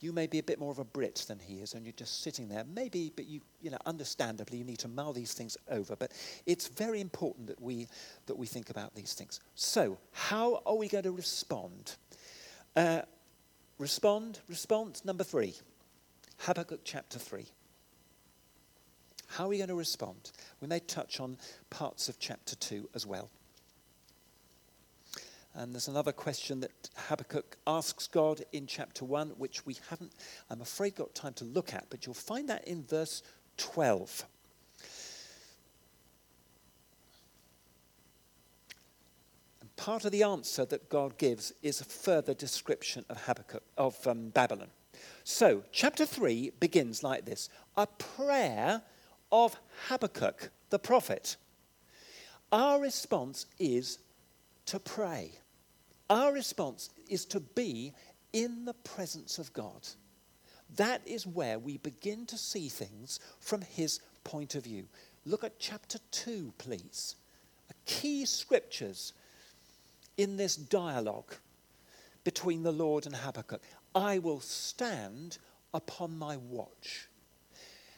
You 0.00 0.12
may 0.12 0.26
be 0.26 0.38
a 0.38 0.42
bit 0.42 0.58
more 0.58 0.70
of 0.70 0.78
a 0.78 0.84
Brit 0.84 1.24
than 1.26 1.38
he 1.38 1.60
is, 1.60 1.72
and 1.72 1.86
you're 1.86 1.92
just 1.92 2.22
sitting 2.22 2.48
there. 2.48 2.64
Maybe, 2.64 3.10
but 3.14 3.26
you, 3.26 3.40
you 3.62 3.70
know, 3.70 3.78
understandably, 3.86 4.58
you 4.58 4.64
need 4.64 4.78
to 4.80 4.88
mull 4.88 5.14
these 5.14 5.32
things 5.32 5.56
over. 5.70 5.96
But 5.96 6.12
it's 6.44 6.68
very 6.68 7.00
important 7.00 7.46
that 7.46 7.60
we 7.60 7.88
that 8.26 8.36
we 8.36 8.46
think 8.46 8.68
about 8.68 8.94
these 8.94 9.14
things. 9.14 9.40
So, 9.54 9.96
how 10.12 10.62
are 10.66 10.76
we 10.76 10.88
going 10.88 11.04
to 11.04 11.12
respond? 11.12 11.96
Uh, 12.74 13.02
respond. 13.78 14.40
Response 14.48 15.04
number 15.04 15.24
three. 15.24 15.54
Habakkuk 16.40 16.80
chapter 16.84 17.18
three. 17.18 17.46
How 19.28 19.44
are 19.44 19.48
we 19.48 19.56
going 19.56 19.68
to 19.68 19.74
respond? 19.74 20.30
We 20.60 20.68
may 20.68 20.80
touch 20.80 21.20
on 21.20 21.38
parts 21.70 22.08
of 22.08 22.18
chapter 22.18 22.54
two 22.56 22.88
as 22.94 23.06
well. 23.06 23.30
And 25.58 25.72
there's 25.72 25.88
another 25.88 26.12
question 26.12 26.60
that 26.60 26.90
Habakkuk 27.08 27.56
asks 27.66 28.06
God 28.08 28.44
in 28.52 28.66
chapter 28.66 29.06
1, 29.06 29.30
which 29.38 29.64
we 29.64 29.78
haven't, 29.88 30.12
I'm 30.50 30.60
afraid, 30.60 30.96
got 30.96 31.14
time 31.14 31.32
to 31.34 31.44
look 31.44 31.72
at, 31.72 31.86
but 31.88 32.04
you'll 32.04 32.14
find 32.14 32.46
that 32.50 32.68
in 32.68 32.84
verse 32.84 33.22
12. 33.56 34.26
And 39.62 39.76
part 39.76 40.04
of 40.04 40.12
the 40.12 40.24
answer 40.24 40.66
that 40.66 40.90
God 40.90 41.16
gives 41.16 41.54
is 41.62 41.80
a 41.80 41.84
further 41.84 42.34
description 42.34 43.06
of 43.08 43.24
Habakkuk, 43.24 43.62
of 43.78 44.06
um, 44.06 44.28
Babylon. 44.28 44.68
So, 45.24 45.62
chapter 45.72 46.04
3 46.04 46.52
begins 46.60 47.02
like 47.02 47.24
this 47.24 47.48
a 47.78 47.86
prayer 47.86 48.82
of 49.32 49.56
Habakkuk, 49.88 50.50
the 50.68 50.78
prophet. 50.78 51.36
Our 52.52 52.78
response 52.78 53.46
is 53.58 54.00
to 54.66 54.78
pray. 54.78 55.32
Our 56.08 56.32
response 56.32 56.90
is 57.08 57.24
to 57.26 57.40
be 57.40 57.92
in 58.32 58.64
the 58.64 58.74
presence 58.74 59.38
of 59.38 59.52
God. 59.52 59.88
That 60.76 61.00
is 61.06 61.26
where 61.26 61.58
we 61.58 61.78
begin 61.78 62.26
to 62.26 62.38
see 62.38 62.68
things 62.68 63.20
from 63.40 63.62
his 63.62 64.00
point 64.24 64.54
of 64.54 64.64
view. 64.64 64.86
Look 65.24 65.44
at 65.44 65.58
chapter 65.58 65.98
2, 66.10 66.52
please. 66.58 67.16
Key 67.84 68.24
scriptures 68.24 69.12
in 70.16 70.36
this 70.36 70.56
dialogue 70.56 71.34
between 72.24 72.62
the 72.62 72.72
Lord 72.72 73.06
and 73.06 73.14
Habakkuk. 73.14 73.62
I 73.94 74.18
will 74.18 74.40
stand 74.40 75.38
upon 75.72 76.18
my 76.18 76.36
watch. 76.36 77.08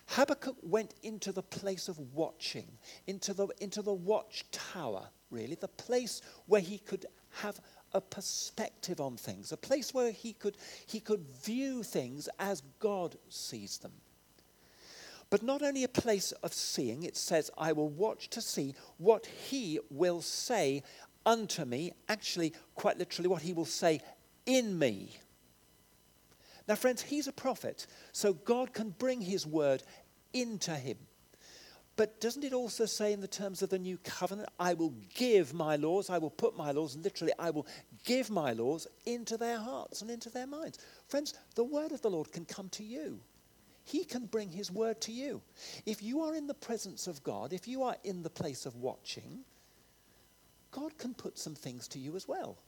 Habakkuk 0.06 0.56
went 0.62 0.94
into 1.02 1.32
the 1.32 1.42
place 1.42 1.88
of 1.88 1.98
watching, 2.14 2.66
into 3.06 3.34
the, 3.34 3.48
into 3.60 3.82
the 3.82 3.92
watchtower, 3.92 5.08
really, 5.30 5.54
the 5.54 5.68
place 5.68 6.22
where 6.46 6.62
he 6.62 6.78
could 6.78 7.04
have 7.42 7.60
a 7.92 8.01
perspective 8.01 9.01
on 9.01 9.16
things, 9.16 9.53
a 9.53 9.57
place 9.57 9.94
where 9.94 10.12
he 10.12 10.33
could, 10.33 10.57
he 10.87 11.01
could 11.01 11.24
view 11.42 11.83
things 11.83 12.29
as 12.38 12.62
God 12.79 13.16
sees 13.29 13.79
them. 13.79 13.92
But 15.31 15.42
not 15.42 15.62
only 15.62 15.85
a 15.85 15.88
place 15.88 16.33
of 16.33 16.55
seeing, 16.55 17.03
it 17.03 17.16
says, 17.16 17.51
I 17.59 17.72
will 17.72 17.90
watch 17.90 18.31
to 18.31 18.40
see 18.40 18.74
what 18.96 19.27
he 19.27 19.79
will 19.90 20.22
say 20.22 20.83
unto 21.27 21.64
me, 21.64 21.92
actually, 22.09 22.55
quite 22.74 22.98
literally, 22.98 23.29
what 23.29 23.42
he 23.42 23.53
will 23.53 23.66
say 23.66 24.01
in 24.46 24.79
me. 24.79 25.18
Now, 26.66 26.74
friends, 26.74 27.03
he's 27.03 27.29
a 27.29 27.33
prophet, 27.33 27.87
so 28.12 28.33
God 28.33 28.72
can 28.72 28.90
bring 28.90 29.20
his 29.20 29.46
word 29.46 29.83
into 30.33 30.74
him. 30.74 30.98
But 31.98 32.20
doesn't 32.20 32.44
it 32.44 32.52
also 32.52 32.87
say 32.87 33.12
in 33.12 33.20
the 33.20 33.26
terms 33.26 33.61
of 33.61 33.70
the 33.70 33.78
new 33.78 33.98
covenant, 33.98 34.48
I 34.56 34.74
will 34.74 34.94
give 35.16 35.52
my 35.52 35.74
laws, 35.74 36.11
I 36.11 36.18
will 36.18 36.30
put 36.30 36.56
my 36.56 36.70
laws, 36.70 36.96
literally, 36.96 37.32
I 37.40 37.50
will 37.50 37.66
give 38.04 38.30
my 38.30 38.52
laws 38.52 38.87
into 39.04 39.37
their 39.37 39.58
hearts 39.58 40.00
and 40.00 40.08
into 40.08 40.30
their 40.30 40.46
minds? 40.46 40.78
Friends, 41.08 41.34
the 41.56 41.64
word 41.64 41.90
of 41.90 42.00
the 42.00 42.08
Lord 42.08 42.30
can 42.30 42.44
come 42.44 42.68
to 42.68 42.84
you. 42.84 43.18
He 43.82 44.04
can 44.04 44.26
bring 44.26 44.48
his 44.48 44.70
word 44.70 45.00
to 45.02 45.12
you. 45.12 45.42
If 45.87 46.00
you 46.00 46.20
are 46.20 46.37
in 46.37 46.46
the 46.46 46.54
presence 46.54 47.08
of 47.08 47.24
God, 47.24 47.52
if 47.52 47.66
you 47.66 47.82
are 47.82 47.96
in 48.04 48.22
the 48.22 48.30
place 48.30 48.64
of 48.64 48.76
watching, 48.76 49.40
God 50.70 50.96
can 50.98 51.14
put 51.14 51.37
some 51.37 51.56
things 51.56 51.88
to 51.88 51.98
you 51.98 52.14
as 52.14 52.28
well. 52.28 52.58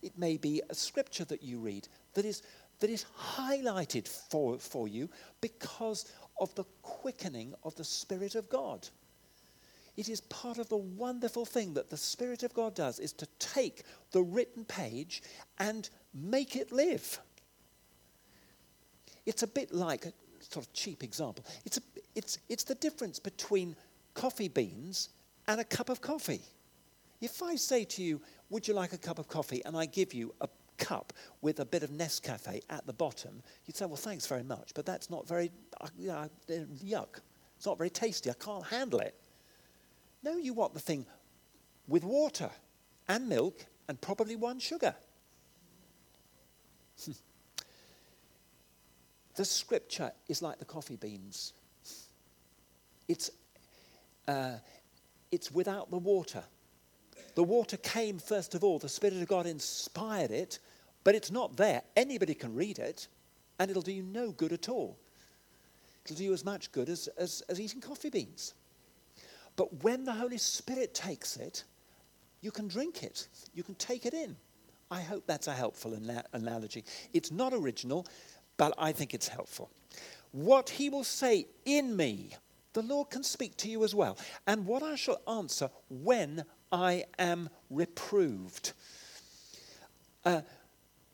It 0.00 0.16
may 0.16 0.38
be 0.38 0.62
a 0.70 0.74
scripture 0.74 1.26
that 1.26 1.42
you 1.42 1.58
read 1.58 1.86
that 2.14 2.24
is, 2.24 2.42
that 2.80 2.88
is 2.88 3.04
highlighted 3.18 4.08
for, 4.08 4.58
for 4.58 4.88
you 4.88 5.10
because 5.42 6.10
of 6.40 6.54
the 6.54 6.64
quickening 6.82 7.54
of 7.62 7.74
the 7.76 7.84
Spirit 7.84 8.34
of 8.34 8.48
God. 8.48 8.88
It 9.96 10.08
is 10.08 10.20
part 10.22 10.58
of 10.58 10.68
the 10.68 10.76
wonderful 10.76 11.44
thing 11.44 11.74
that 11.74 11.90
the 11.90 11.96
Spirit 11.96 12.42
of 12.42 12.52
God 12.52 12.74
does 12.74 12.98
is 12.98 13.12
to 13.14 13.26
take 13.38 13.82
the 14.10 14.22
written 14.22 14.64
page 14.64 15.22
and 15.58 15.88
make 16.12 16.56
it 16.56 16.72
live. 16.72 17.20
It's 19.24 19.42
a 19.42 19.46
bit 19.46 19.72
like 19.72 20.06
a 20.06 20.12
sort 20.40 20.66
of 20.66 20.72
cheap 20.72 21.04
example. 21.04 21.44
It's, 21.64 21.78
a, 21.78 21.80
it's, 22.14 22.38
it's 22.48 22.64
the 22.64 22.74
difference 22.74 23.18
between 23.18 23.76
coffee 24.14 24.48
beans 24.48 25.10
and 25.46 25.60
a 25.60 25.64
cup 25.64 25.88
of 25.88 26.00
coffee. 26.00 26.42
If 27.20 27.42
I 27.42 27.54
say 27.56 27.84
to 27.84 28.02
you, 28.02 28.20
Would 28.50 28.68
you 28.68 28.74
like 28.74 28.92
a 28.92 28.98
cup 28.98 29.18
of 29.18 29.28
coffee? 29.28 29.62
and 29.64 29.76
I 29.76 29.86
give 29.86 30.12
you 30.12 30.34
a 30.40 30.48
cup 30.78 31.12
with 31.40 31.60
a 31.60 31.64
bit 31.64 31.82
of 31.82 31.90
Nescafe 31.90 32.62
at 32.70 32.86
the 32.86 32.92
bottom, 32.92 33.42
you'd 33.66 33.76
say, 33.76 33.86
well, 33.86 33.96
thanks 33.96 34.26
very 34.26 34.42
much, 34.42 34.72
but 34.74 34.86
that's 34.86 35.10
not 35.10 35.26
very, 35.26 35.50
uh, 35.80 35.86
uh, 36.10 36.28
yuck. 36.84 37.20
It's 37.56 37.66
not 37.66 37.78
very 37.78 37.90
tasty. 37.90 38.30
I 38.30 38.34
can't 38.34 38.66
handle 38.66 39.00
it. 39.00 39.14
No, 40.22 40.36
you 40.36 40.52
want 40.54 40.74
the 40.74 40.80
thing 40.80 41.06
with 41.86 42.04
water 42.04 42.50
and 43.08 43.28
milk 43.28 43.66
and 43.88 44.00
probably 44.00 44.36
one 44.36 44.58
sugar. 44.58 44.94
the 49.34 49.44
scripture 49.44 50.12
is 50.28 50.40
like 50.42 50.58
the 50.58 50.64
coffee 50.64 50.96
beans. 50.96 51.52
It's, 53.06 53.30
uh, 54.26 54.54
it's 55.30 55.50
without 55.50 55.90
the 55.90 55.98
water. 55.98 56.44
The 57.34 57.44
water 57.44 57.76
came 57.76 58.18
first 58.18 58.54
of 58.54 58.62
all, 58.62 58.78
the 58.78 58.88
Spirit 58.88 59.20
of 59.20 59.28
God 59.28 59.46
inspired 59.46 60.30
it, 60.30 60.58
but 61.02 61.14
it's 61.14 61.30
not 61.30 61.56
there. 61.56 61.82
Anybody 61.96 62.34
can 62.34 62.54
read 62.54 62.78
it, 62.78 63.08
and 63.58 63.70
it'll 63.70 63.82
do 63.82 63.92
you 63.92 64.02
no 64.02 64.30
good 64.30 64.52
at 64.52 64.68
all. 64.68 64.96
It'll 66.04 66.16
do 66.16 66.24
you 66.24 66.32
as 66.32 66.44
much 66.44 66.70
good 66.72 66.88
as, 66.88 67.08
as, 67.18 67.42
as 67.48 67.60
eating 67.60 67.80
coffee 67.80 68.10
beans. 68.10 68.54
But 69.56 69.82
when 69.82 70.04
the 70.04 70.12
Holy 70.12 70.38
Spirit 70.38 70.94
takes 70.94 71.36
it, 71.36 71.64
you 72.40 72.50
can 72.50 72.68
drink 72.68 73.02
it, 73.02 73.28
you 73.54 73.62
can 73.62 73.74
take 73.76 74.06
it 74.06 74.14
in. 74.14 74.36
I 74.90 75.00
hope 75.00 75.26
that's 75.26 75.48
a 75.48 75.52
helpful 75.52 75.94
ana- 75.94 76.24
analogy. 76.32 76.84
It's 77.12 77.30
not 77.30 77.52
original, 77.52 78.06
but 78.56 78.74
I 78.78 78.92
think 78.92 79.14
it's 79.14 79.28
helpful. 79.28 79.70
What 80.32 80.68
he 80.68 80.90
will 80.90 81.04
say 81.04 81.46
in 81.64 81.96
me, 81.96 82.30
the 82.74 82.82
Lord 82.82 83.10
can 83.10 83.22
speak 83.22 83.56
to 83.58 83.68
you 83.68 83.84
as 83.84 83.94
well. 83.94 84.18
And 84.46 84.66
what 84.66 84.82
I 84.82 84.96
shall 84.96 85.20
answer 85.28 85.70
when 85.88 86.44
I 86.74 87.04
am 87.20 87.48
reproved. 87.70 88.72
Uh, 90.24 90.40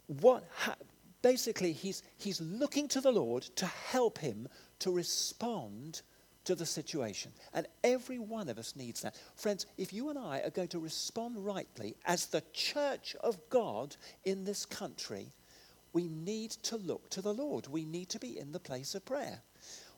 what 0.07 0.45
ha- 0.57 0.77
basically, 1.21 1.73
he's, 1.73 2.03
he's 2.17 2.41
looking 2.41 2.89
to 2.89 3.03
the 3.03 3.13
Lord 3.13 3.43
to 3.57 3.67
help 3.67 4.19
him 4.19 4.49
to 4.79 4.91
respond 4.91 6.01
to 6.45 6.55
the 6.55 6.65
situation. 6.65 7.31
And 7.53 7.67
every 7.85 8.19
one 8.19 8.49
of 8.49 8.57
us 8.59 8.75
needs 8.75 9.03
that. 9.03 9.15
Friends, 9.37 9.67
if 9.77 9.93
you 9.93 10.09
and 10.09 10.19
I 10.19 10.41
are 10.41 10.51
going 10.51 10.69
to 10.69 10.79
respond 10.79 11.45
rightly 11.45 11.95
as 12.07 12.27
the 12.27 12.43
church 12.55 13.15
of 13.21 13.39
God 13.51 13.97
in 14.25 14.45
this 14.45 14.65
country, 14.65 15.27
we 15.93 16.09
need 16.09 16.53
to 16.63 16.77
look 16.79 17.11
to 17.11 17.21
the 17.21 17.35
Lord. 17.35 17.67
We 17.67 17.85
need 17.85 18.09
to 18.09 18.19
be 18.19 18.39
in 18.39 18.53
the 18.53 18.61
place 18.61 18.95
of 18.95 19.05
prayer. 19.05 19.43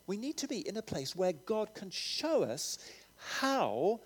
We 0.09 0.17
need 0.17 0.37
to 0.39 0.49
be 0.49 0.67
in 0.67 0.77
a 0.77 0.83
place 0.83 1.15
where 1.15 1.33
God 1.33 1.73
can 1.75 1.91
show 1.91 2.43
us 2.43 2.79
how 3.39 4.01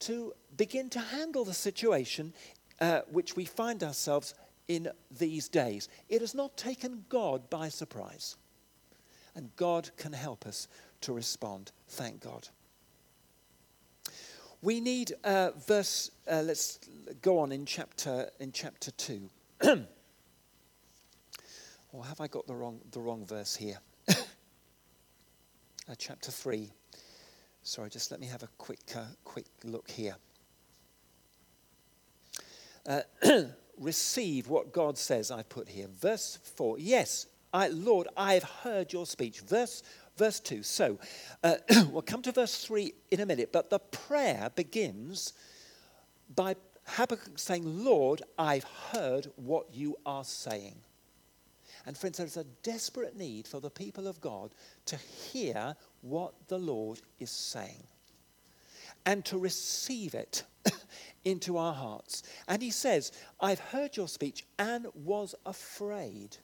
to 0.00 0.34
begin 0.56 0.88
to 0.90 1.00
handle 1.00 1.44
the 1.44 1.54
situation 1.54 2.32
uh, 2.80 3.00
which 3.10 3.36
we 3.36 3.44
find 3.44 3.82
ourselves 3.82 4.34
in 4.68 4.88
these 5.10 5.48
days. 5.48 5.88
It 6.08 6.20
has 6.20 6.34
not 6.34 6.56
taken 6.56 7.04
God 7.08 7.48
by 7.50 7.68
surprise. 7.68 8.36
And 9.34 9.54
God 9.56 9.90
can 9.96 10.12
help 10.12 10.46
us 10.46 10.68
to 11.02 11.12
respond. 11.12 11.72
Thank 11.88 12.20
God. 12.22 12.48
We 14.62 14.80
need 14.80 15.12
uh, 15.22 15.50
verse. 15.66 16.10
Uh, 16.30 16.42
let's 16.42 16.80
go 17.22 17.38
on 17.38 17.52
in 17.52 17.66
chapter 17.66 18.30
in 18.40 18.50
chapter 18.52 18.90
two. 18.92 19.28
or 21.92 22.04
have 22.04 22.20
I 22.20 22.26
got 22.26 22.46
the 22.46 22.54
wrong 22.54 22.80
the 22.90 23.00
wrong 23.00 23.26
verse 23.26 23.54
here? 23.54 23.78
uh, 24.08 24.14
chapter 25.98 26.30
three. 26.30 26.72
Sorry, 27.66 27.90
just 27.90 28.12
let 28.12 28.20
me 28.20 28.28
have 28.28 28.44
a 28.44 28.48
quick 28.58 28.78
uh, 28.94 29.06
quick 29.24 29.46
look 29.64 29.90
here. 29.90 30.14
Uh, 32.88 33.00
receive 33.76 34.46
what 34.46 34.72
God 34.72 34.96
says. 34.96 35.32
I 35.32 35.42
put 35.42 35.68
here 35.68 35.88
verse 36.00 36.38
four. 36.54 36.78
Yes, 36.78 37.26
I, 37.52 37.66
Lord, 37.66 38.06
I 38.16 38.34
have 38.34 38.44
heard 38.44 38.92
your 38.92 39.04
speech. 39.04 39.40
Verse 39.40 39.82
verse 40.16 40.38
2. 40.38 40.62
So 40.62 41.00
uh, 41.42 41.56
we'll 41.90 42.02
come 42.02 42.22
to 42.22 42.30
verse 42.30 42.64
3 42.64 42.92
in 43.10 43.18
a 43.18 43.26
minute, 43.26 43.50
but 43.52 43.68
the 43.68 43.80
prayer 43.80 44.48
begins 44.54 45.32
by 46.32 46.54
Habakkuk 46.86 47.36
saying, 47.36 47.64
Lord, 47.84 48.22
I've 48.38 48.64
heard 48.92 49.26
what 49.34 49.74
you 49.74 49.96
are 50.06 50.24
saying. 50.24 50.76
And 51.86 51.96
friends, 51.96 52.18
there's 52.18 52.36
a 52.36 52.44
desperate 52.64 53.16
need 53.16 53.46
for 53.46 53.60
the 53.60 53.70
people 53.70 54.08
of 54.08 54.20
God 54.20 54.50
to 54.86 54.96
hear 54.96 55.76
what 56.02 56.34
the 56.48 56.58
Lord 56.58 57.00
is 57.20 57.30
saying 57.30 57.84
and 59.06 59.24
to 59.24 59.38
receive 59.38 60.14
it 60.14 60.42
into 61.24 61.56
our 61.56 61.72
hearts. 61.72 62.24
And 62.48 62.60
he 62.60 62.70
says, 62.70 63.12
I've 63.40 63.60
heard 63.60 63.96
your 63.96 64.08
speech 64.08 64.44
and 64.58 64.88
was 64.94 65.36
afraid. 65.46 66.36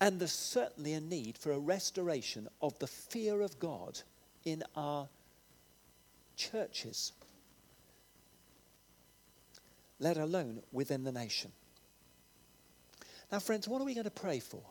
And 0.00 0.20
there's 0.20 0.32
certainly 0.32 0.92
a 0.94 1.00
need 1.00 1.36
for 1.36 1.50
a 1.50 1.58
restoration 1.58 2.48
of 2.60 2.78
the 2.78 2.86
fear 2.86 3.40
of 3.40 3.58
God 3.58 4.00
in 4.44 4.62
our 4.76 5.08
churches, 6.36 7.12
let 9.98 10.16
alone 10.16 10.62
within 10.72 11.02
the 11.02 11.12
nation. 11.12 11.52
Now, 13.32 13.38
friends, 13.38 13.66
what 13.66 13.80
are 13.80 13.86
we 13.86 13.94
going 13.94 14.04
to 14.04 14.10
pray 14.10 14.40
for? 14.40 14.62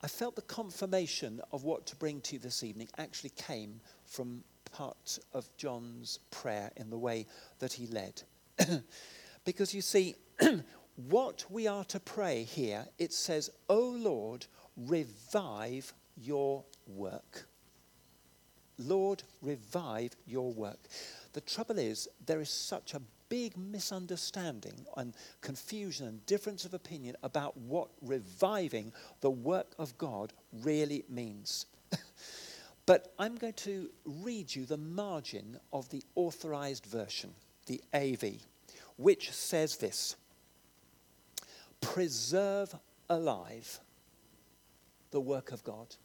I 0.00 0.06
felt 0.06 0.36
the 0.36 0.42
confirmation 0.42 1.40
of 1.50 1.64
what 1.64 1.86
to 1.86 1.96
bring 1.96 2.20
to 2.20 2.34
you 2.34 2.38
this 2.38 2.62
evening 2.62 2.88
actually 2.98 3.30
came 3.30 3.80
from 4.06 4.44
part 4.70 5.18
of 5.34 5.48
John's 5.56 6.20
prayer 6.30 6.70
in 6.76 6.88
the 6.88 6.96
way 6.96 7.26
that 7.58 7.72
he 7.72 7.88
led. 7.88 8.22
because 9.44 9.74
you 9.74 9.82
see, 9.82 10.14
what 11.08 11.44
we 11.50 11.66
are 11.66 11.82
to 11.86 11.98
pray 11.98 12.44
here, 12.44 12.86
it 12.96 13.12
says, 13.12 13.50
O 13.68 13.80
Lord, 13.80 14.46
revive 14.76 15.92
your 16.16 16.64
work. 16.86 17.48
Lord, 18.78 19.24
revive 19.42 20.12
your 20.28 20.52
work. 20.52 20.78
The 21.32 21.40
trouble 21.40 21.80
is, 21.80 22.06
there 22.24 22.40
is 22.40 22.50
such 22.50 22.94
a 22.94 23.02
big 23.28 23.56
misunderstanding 23.56 24.86
and 24.96 25.14
confusion 25.40 26.06
and 26.06 26.24
difference 26.26 26.64
of 26.64 26.74
opinion 26.74 27.16
about 27.22 27.56
what 27.56 27.88
reviving 28.02 28.92
the 29.20 29.30
work 29.30 29.74
of 29.78 29.96
God 29.98 30.32
really 30.62 31.04
means. 31.08 31.66
but 32.86 33.12
I'm 33.18 33.36
going 33.36 33.54
to 33.54 33.90
read 34.04 34.54
you 34.54 34.64
the 34.64 34.76
margin 34.76 35.58
of 35.72 35.88
the 35.90 36.02
authorized 36.14 36.86
version, 36.86 37.34
the 37.66 37.80
AV, 37.94 38.42
which 38.96 39.32
says 39.32 39.76
this 39.76 40.16
preserve 41.80 42.74
alive 43.08 43.80
the 45.10 45.20
work 45.20 45.52
of 45.52 45.64
God. 45.64 45.96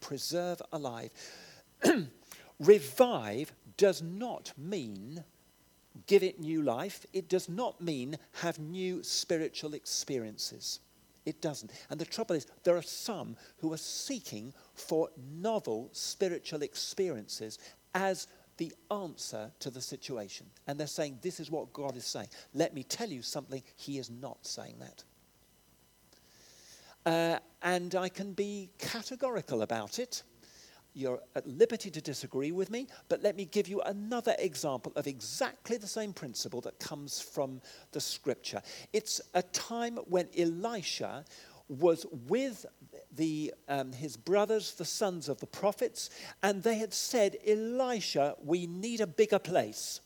Preserve 0.00 0.60
alive. 0.72 1.10
Revive 2.60 3.52
does 3.76 4.02
not 4.02 4.52
mean 4.56 5.24
give 6.06 6.22
it 6.22 6.40
new 6.40 6.62
life. 6.62 7.06
It 7.12 7.28
does 7.28 7.48
not 7.48 7.80
mean 7.80 8.16
have 8.40 8.58
new 8.58 9.02
spiritual 9.02 9.74
experiences. 9.74 10.80
It 11.24 11.40
doesn't. 11.40 11.70
And 11.90 12.00
the 12.00 12.04
trouble 12.04 12.34
is, 12.34 12.46
there 12.64 12.76
are 12.76 12.82
some 12.82 13.36
who 13.58 13.72
are 13.72 13.78
seeking 13.78 14.52
for 14.74 15.10
novel 15.40 15.88
spiritual 15.92 16.62
experiences 16.62 17.58
as 17.94 18.26
the 18.56 18.72
answer 18.90 19.50
to 19.60 19.70
the 19.70 19.80
situation. 19.80 20.46
And 20.66 20.78
they're 20.78 20.86
saying, 20.86 21.18
This 21.22 21.40
is 21.40 21.50
what 21.50 21.72
God 21.72 21.96
is 21.96 22.04
saying. 22.04 22.28
Let 22.54 22.74
me 22.74 22.82
tell 22.82 23.08
you 23.08 23.22
something, 23.22 23.62
He 23.76 23.98
is 23.98 24.10
not 24.10 24.46
saying 24.46 24.76
that. 24.80 25.04
Uh, 27.04 27.38
and 27.62 27.94
I 27.94 28.08
can 28.08 28.32
be 28.32 28.70
categorical 28.78 29.62
about 29.62 29.98
it. 29.98 30.22
You're 30.94 31.20
at 31.34 31.46
liberty 31.46 31.90
to 31.90 32.00
disagree 32.00 32.52
with 32.52 32.70
me, 32.70 32.86
but 33.08 33.22
let 33.22 33.36
me 33.36 33.46
give 33.46 33.66
you 33.68 33.80
another 33.82 34.34
example 34.38 34.92
of 34.94 35.06
exactly 35.06 35.76
the 35.78 35.86
same 35.86 36.12
principle 36.12 36.60
that 36.62 36.78
comes 36.78 37.20
from 37.20 37.62
the 37.92 38.00
scripture. 38.00 38.62
It's 38.92 39.20
a 39.34 39.42
time 39.42 39.96
when 40.06 40.28
Elisha 40.36 41.24
was 41.68 42.04
with 42.28 42.66
the, 43.14 43.54
um, 43.68 43.92
his 43.92 44.16
brothers, 44.16 44.74
the 44.74 44.84
sons 44.84 45.28
of 45.28 45.40
the 45.40 45.46
prophets, 45.46 46.10
and 46.42 46.62
they 46.62 46.76
had 46.76 46.92
said, 46.92 47.36
Elisha, 47.46 48.34
we 48.44 48.66
need 48.66 49.00
a 49.00 49.06
bigger 49.06 49.38
place. 49.38 50.00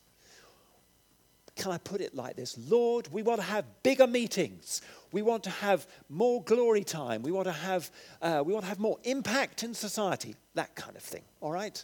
Can 1.57 1.73
I 1.73 1.79
put 1.79 2.03
it 2.03 2.14
like 2.14 2.37
this? 2.37 2.57
Lord, 2.69 3.09
we 3.11 3.23
want 3.23 3.40
to 3.40 3.47
have 3.47 3.64
bigger 3.83 4.07
meetings. 4.07 4.83
We 5.11 5.23
want 5.23 5.42
to 5.45 5.51
have 5.51 5.87
more 6.11 6.42
glory 6.42 6.85
time. 6.85 7.23
We 7.23 7.33
want 7.33 7.47
to 7.47 7.53
have, 7.53 7.90
uh, 8.21 8.42
we 8.45 8.53
want 8.53 8.64
to 8.64 8.69
have 8.69 8.79
more 8.79 8.99
impact 9.05 9.62
in 9.62 9.73
society. 9.73 10.37
That 10.55 10.75
kind 10.75 10.95
of 10.95 11.03
thing, 11.03 11.23
all 11.40 11.51
right? 11.51 11.83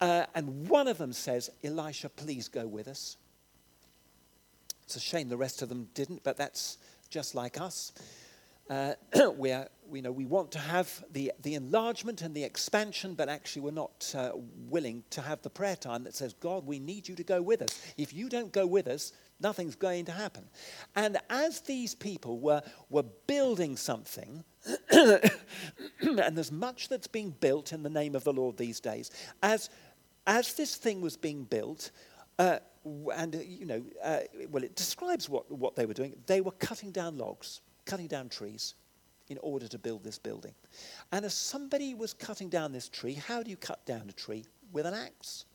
Uh, 0.00 0.24
and 0.34 0.68
one 0.68 0.88
of 0.88 0.96
them 0.96 1.12
says, 1.12 1.50
Elisha, 1.62 2.08
please 2.08 2.48
go 2.48 2.66
with 2.66 2.88
us. 2.88 3.18
It's 4.84 4.96
a 4.96 5.00
shame 5.00 5.28
the 5.28 5.36
rest 5.36 5.60
of 5.60 5.68
them 5.68 5.88
didn't, 5.92 6.22
but 6.22 6.38
that's 6.38 6.78
just 7.10 7.34
like 7.34 7.60
us. 7.60 7.92
Uh, 8.70 8.92
we 9.88 10.00
know 10.02 10.12
we 10.12 10.26
want 10.26 10.52
to 10.52 10.58
have 10.58 11.02
the, 11.12 11.32
the 11.42 11.54
enlargement 11.54 12.22
and 12.22 12.34
the 12.34 12.44
expansion, 12.44 13.14
but 13.14 13.28
actually 13.28 13.62
we're 13.62 13.70
not 13.70 14.14
uh, 14.16 14.32
willing 14.68 15.02
to 15.10 15.22
have 15.22 15.40
the 15.42 15.50
prayer 15.50 15.76
time 15.76 16.04
that 16.04 16.14
says, 16.14 16.34
God, 16.34 16.66
we 16.66 16.78
need 16.78 17.08
you 17.08 17.14
to 17.16 17.24
go 17.24 17.40
with 17.40 17.62
us. 17.62 17.80
If 17.96 18.12
you 18.12 18.28
don't 18.28 18.52
go 18.52 18.66
with 18.66 18.86
us, 18.86 19.12
nothing's 19.40 19.74
going 19.74 20.04
to 20.06 20.12
happen. 20.12 20.44
And 20.94 21.16
as 21.30 21.60
these 21.60 21.94
people 21.94 22.38
were, 22.38 22.62
were 22.90 23.04
building 23.26 23.76
something, 23.76 24.44
and 24.90 25.30
there's 26.36 26.52
much 26.52 26.88
that's 26.88 27.06
being 27.06 27.30
built 27.30 27.72
in 27.72 27.82
the 27.82 27.90
name 27.90 28.14
of 28.14 28.24
the 28.24 28.32
Lord 28.32 28.58
these 28.58 28.80
days, 28.80 29.10
as, 29.42 29.70
as 30.26 30.54
this 30.54 30.76
thing 30.76 31.00
was 31.00 31.16
being 31.16 31.44
built, 31.44 31.90
uh, 32.38 32.58
and 33.14 33.34
uh, 33.34 33.38
you 33.40 33.66
know, 33.66 33.82
uh, 34.02 34.20
well, 34.50 34.62
it 34.62 34.76
describes 34.76 35.28
what, 35.28 35.50
what 35.50 35.76
they 35.76 35.86
were 35.86 35.94
doing. 35.94 36.14
They 36.26 36.40
were 36.40 36.52
cutting 36.52 36.90
down 36.90 37.16
logs 37.16 37.62
cutting 37.88 38.06
down 38.06 38.28
trees 38.28 38.74
in 39.28 39.38
order 39.42 39.66
to 39.66 39.78
build 39.78 40.04
this 40.04 40.18
building. 40.18 40.54
And 41.10 41.24
as 41.24 41.34
somebody 41.34 41.94
was 41.94 42.14
cutting 42.14 42.48
down 42.48 42.72
this 42.72 42.88
tree, 42.88 43.14
how 43.14 43.42
do 43.42 43.50
you 43.50 43.56
cut 43.56 43.84
down 43.86 44.08
a 44.08 44.12
tree? 44.12 44.44
With 44.72 44.86
an 44.86 44.94
axe. 44.94 45.46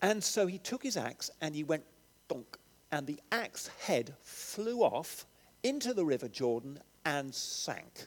And 0.00 0.22
so 0.22 0.46
he 0.46 0.58
took 0.58 0.82
his 0.82 0.96
axe 0.96 1.30
and 1.40 1.54
he 1.54 1.64
went 1.64 1.84
donk, 2.28 2.56
and 2.92 3.06
the 3.06 3.20
axe 3.32 3.68
head 3.80 4.14
flew 4.22 4.80
off 4.82 5.26
into 5.64 5.92
the 5.92 6.04
River 6.04 6.28
Jordan 6.28 6.78
and 7.04 7.34
sank. 7.34 8.06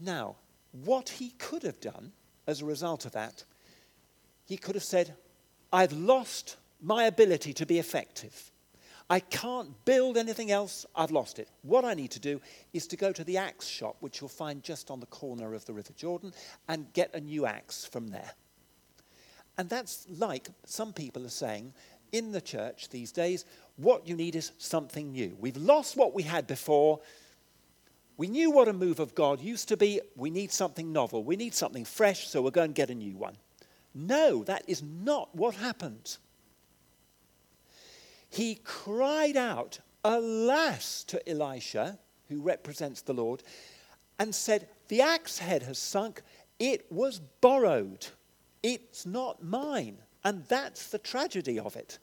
Now, 0.00 0.36
what 0.84 1.08
he 1.08 1.30
could 1.38 1.62
have 1.62 1.80
done 1.80 2.12
as 2.46 2.62
a 2.62 2.64
result 2.64 3.04
of 3.04 3.12
that, 3.12 3.44
he 4.46 4.56
could 4.56 4.74
have 4.74 4.84
said, 4.84 5.14
I've 5.72 5.92
lost 5.92 6.56
my 6.80 7.04
ability 7.04 7.52
to 7.54 7.66
be 7.66 7.78
effective. 7.78 8.52
I 9.10 9.20
can't 9.20 9.72
build 9.86 10.18
anything 10.18 10.50
else. 10.50 10.84
I've 10.94 11.10
lost 11.10 11.38
it. 11.38 11.48
What 11.62 11.84
I 11.84 11.94
need 11.94 12.10
to 12.10 12.20
do 12.20 12.40
is 12.74 12.86
to 12.88 12.96
go 12.96 13.10
to 13.12 13.24
the 13.24 13.38
axe 13.38 13.66
shop, 13.66 13.96
which 14.00 14.20
you'll 14.20 14.28
find 14.28 14.62
just 14.62 14.90
on 14.90 15.00
the 15.00 15.06
corner 15.06 15.54
of 15.54 15.64
the 15.64 15.72
River 15.72 15.94
Jordan, 15.96 16.34
and 16.68 16.92
get 16.92 17.14
a 17.14 17.20
new 17.20 17.46
axe 17.46 17.86
from 17.86 18.08
there. 18.08 18.32
And 19.56 19.68
that's 19.68 20.06
like 20.18 20.48
some 20.66 20.92
people 20.92 21.24
are 21.24 21.30
saying 21.30 21.72
in 22.12 22.32
the 22.32 22.40
church 22.40 22.90
these 22.90 23.12
days 23.12 23.44
what 23.76 24.06
you 24.06 24.14
need 24.14 24.36
is 24.36 24.52
something 24.58 25.12
new. 25.12 25.36
We've 25.40 25.56
lost 25.56 25.96
what 25.96 26.14
we 26.14 26.22
had 26.22 26.46
before. 26.46 27.00
We 28.16 28.28
knew 28.28 28.50
what 28.50 28.68
a 28.68 28.72
move 28.72 29.00
of 29.00 29.14
God 29.14 29.40
used 29.40 29.68
to 29.68 29.76
be. 29.76 30.00
We 30.16 30.30
need 30.30 30.52
something 30.52 30.92
novel. 30.92 31.24
We 31.24 31.36
need 31.36 31.54
something 31.54 31.84
fresh, 31.84 32.28
so 32.28 32.42
we'll 32.42 32.50
go 32.50 32.62
and 32.62 32.74
get 32.74 32.90
a 32.90 32.94
new 32.94 33.16
one. 33.16 33.36
No, 33.94 34.44
that 34.44 34.64
is 34.66 34.82
not 34.82 35.34
what 35.34 35.54
happened 35.54 36.18
he 38.28 38.56
cried 38.56 39.36
out, 39.36 39.80
Alas, 40.04 41.04
to 41.04 41.28
Elisha, 41.28 41.98
who 42.28 42.40
represents 42.40 43.02
the 43.02 43.14
Lord, 43.14 43.42
and 44.18 44.34
said, 44.34 44.68
The 44.88 45.00
axe 45.00 45.38
head 45.38 45.62
has 45.62 45.78
sunk. 45.78 46.22
It 46.58 46.90
was 46.90 47.20
borrowed. 47.40 48.06
It's 48.62 49.06
not 49.06 49.42
mine. 49.42 49.98
And 50.24 50.44
that's 50.46 50.88
the 50.88 50.98
tragedy 50.98 51.58
of 51.58 51.76
it. 51.76 51.98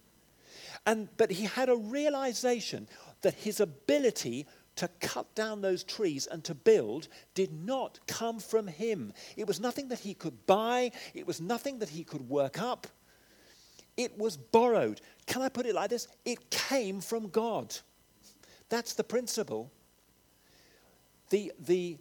And, 0.85 1.09
but 1.17 1.31
he 1.31 1.45
had 1.45 1.69
a 1.69 1.75
realization 1.75 2.87
that 3.21 3.33
his 3.33 3.59
ability 3.59 4.45
to 4.75 4.89
cut 4.99 5.33
down 5.35 5.61
those 5.61 5.83
trees 5.83 6.27
and 6.27 6.43
to 6.43 6.53
build 6.53 7.07
did 7.33 7.51
not 7.53 7.99
come 8.07 8.39
from 8.39 8.67
him. 8.67 9.13
It 9.37 9.47
was 9.47 9.59
nothing 9.59 9.87
that 9.89 9.99
he 9.99 10.13
could 10.13 10.45
buy, 10.45 10.91
it 11.13 11.25
was 11.25 11.41
nothing 11.41 11.79
that 11.79 11.89
he 11.89 12.03
could 12.03 12.27
work 12.29 12.61
up. 12.61 12.87
It 13.97 14.17
was 14.17 14.37
borrowed. 14.37 15.01
Can 15.25 15.41
I 15.41 15.49
put 15.49 15.65
it 15.65 15.75
like 15.75 15.89
this? 15.89 16.07
It 16.25 16.49
came 16.49 17.01
from 17.01 17.29
God. 17.29 17.75
That's 18.69 18.93
the 18.93 19.03
principle. 19.03 19.71
The, 21.29 21.51
the, 21.59 21.97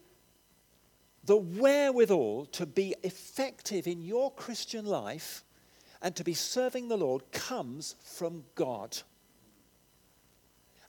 the 1.24 1.36
wherewithal 1.36 2.46
to 2.46 2.66
be 2.66 2.94
effective 3.02 3.86
in 3.86 4.02
your 4.02 4.32
Christian 4.32 4.84
life 4.84 5.44
and 6.02 6.14
to 6.16 6.24
be 6.24 6.34
serving 6.34 6.88
the 6.88 6.96
Lord 6.96 7.30
comes 7.32 7.96
from 8.02 8.44
God. 8.54 8.98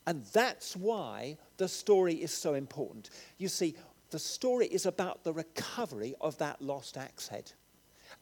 And 0.08 0.24
that's 0.34 0.76
why 0.76 1.38
the 1.58 1.68
story 1.68 2.16
is 2.16 2.32
so 2.32 2.53
important. 2.53 3.10
You 3.38 3.47
see, 3.47 3.76
the 4.12 4.20
story 4.20 4.68
is 4.68 4.86
about 4.86 5.24
the 5.24 5.34
recovery 5.34 6.16
of 6.22 6.38
that 6.38 6.62
lost 6.62 6.97
axe 6.97 7.28
head. 7.28 7.51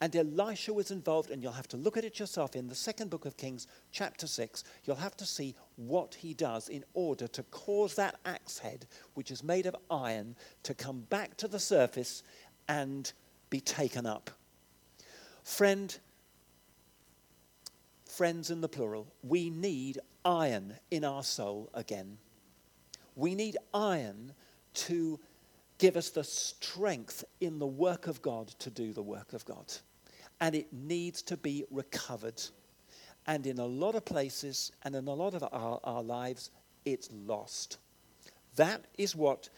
And 0.02 0.16
Elisha 0.16 0.74
was 0.74 0.91
involved, 0.91 1.32
and 1.32 1.41
you'll 1.41 1.52
have 1.52 1.68
to 1.70 1.78
look 1.78 1.98
at 1.98 2.04
it 2.04 2.20
yourself 2.20 2.56
in 2.56 2.68
the 2.68 2.76
second 2.76 3.10
book 3.10 3.26
of 3.26 3.38
Kings, 3.38 3.68
chapter 3.91 4.28
6. 4.28 4.64
You'll 4.84 4.96
have 4.98 5.16
to 5.18 5.26
see 5.26 5.56
what 5.76 6.16
he 6.16 6.34
does 6.34 6.70
in 6.70 6.84
order 6.94 7.28
to 7.28 7.44
cause 7.44 7.96
that 7.96 8.20
axe 8.26 8.60
head, 8.60 8.86
which 9.14 9.32
is 9.32 9.44
made 9.44 9.66
of 9.66 9.76
iron, 9.89 10.36
to 10.64 10.74
come 10.74 11.02
back 11.10 11.38
to 11.38 11.48
the 11.48 11.60
surface 11.60 12.24
and 12.68 13.12
be 13.50 13.60
taken 13.60 14.06
up. 14.06 14.32
Friend, 15.44 15.98
friends 18.06 18.50
in 18.50 18.62
the 18.62 18.70
plural, 18.70 19.08
we 19.22 19.50
need 19.50 20.00
iron 20.26 20.76
in 20.91 21.04
our 21.04 21.24
soul 21.24 21.70
again. 21.74 22.18
We 23.16 23.36
need 23.36 23.58
iron 23.74 24.34
to 24.74 25.20
give 25.84 25.98
us 25.98 26.12
the 26.12 26.24
strength 26.24 27.26
in 27.42 27.60
the 27.60 27.68
work 27.68 28.08
of 28.08 28.22
God 28.22 28.48
to 28.48 28.70
do 28.70 28.94
the 28.94 29.02
work 29.02 29.34
of 29.34 29.44
God. 29.44 29.66
And 30.40 30.56
it 30.56 30.72
needs 30.72 31.22
to 31.24 31.36
be 31.36 31.66
recovered. 31.70 32.42
And 33.28 33.46
in 33.46 33.60
a 33.60 33.66
lot 33.66 33.94
of 33.94 34.06
places 34.06 34.72
and 34.84 34.96
in 34.96 35.10
a 35.10 35.14
lot 35.14 35.34
of 35.34 35.44
our, 35.52 35.82
our 35.84 36.02
lives, 36.02 36.52
it's 36.86 37.10
lost. 37.12 37.80
That 38.56 38.86
is 38.98 39.14
what 39.14 39.50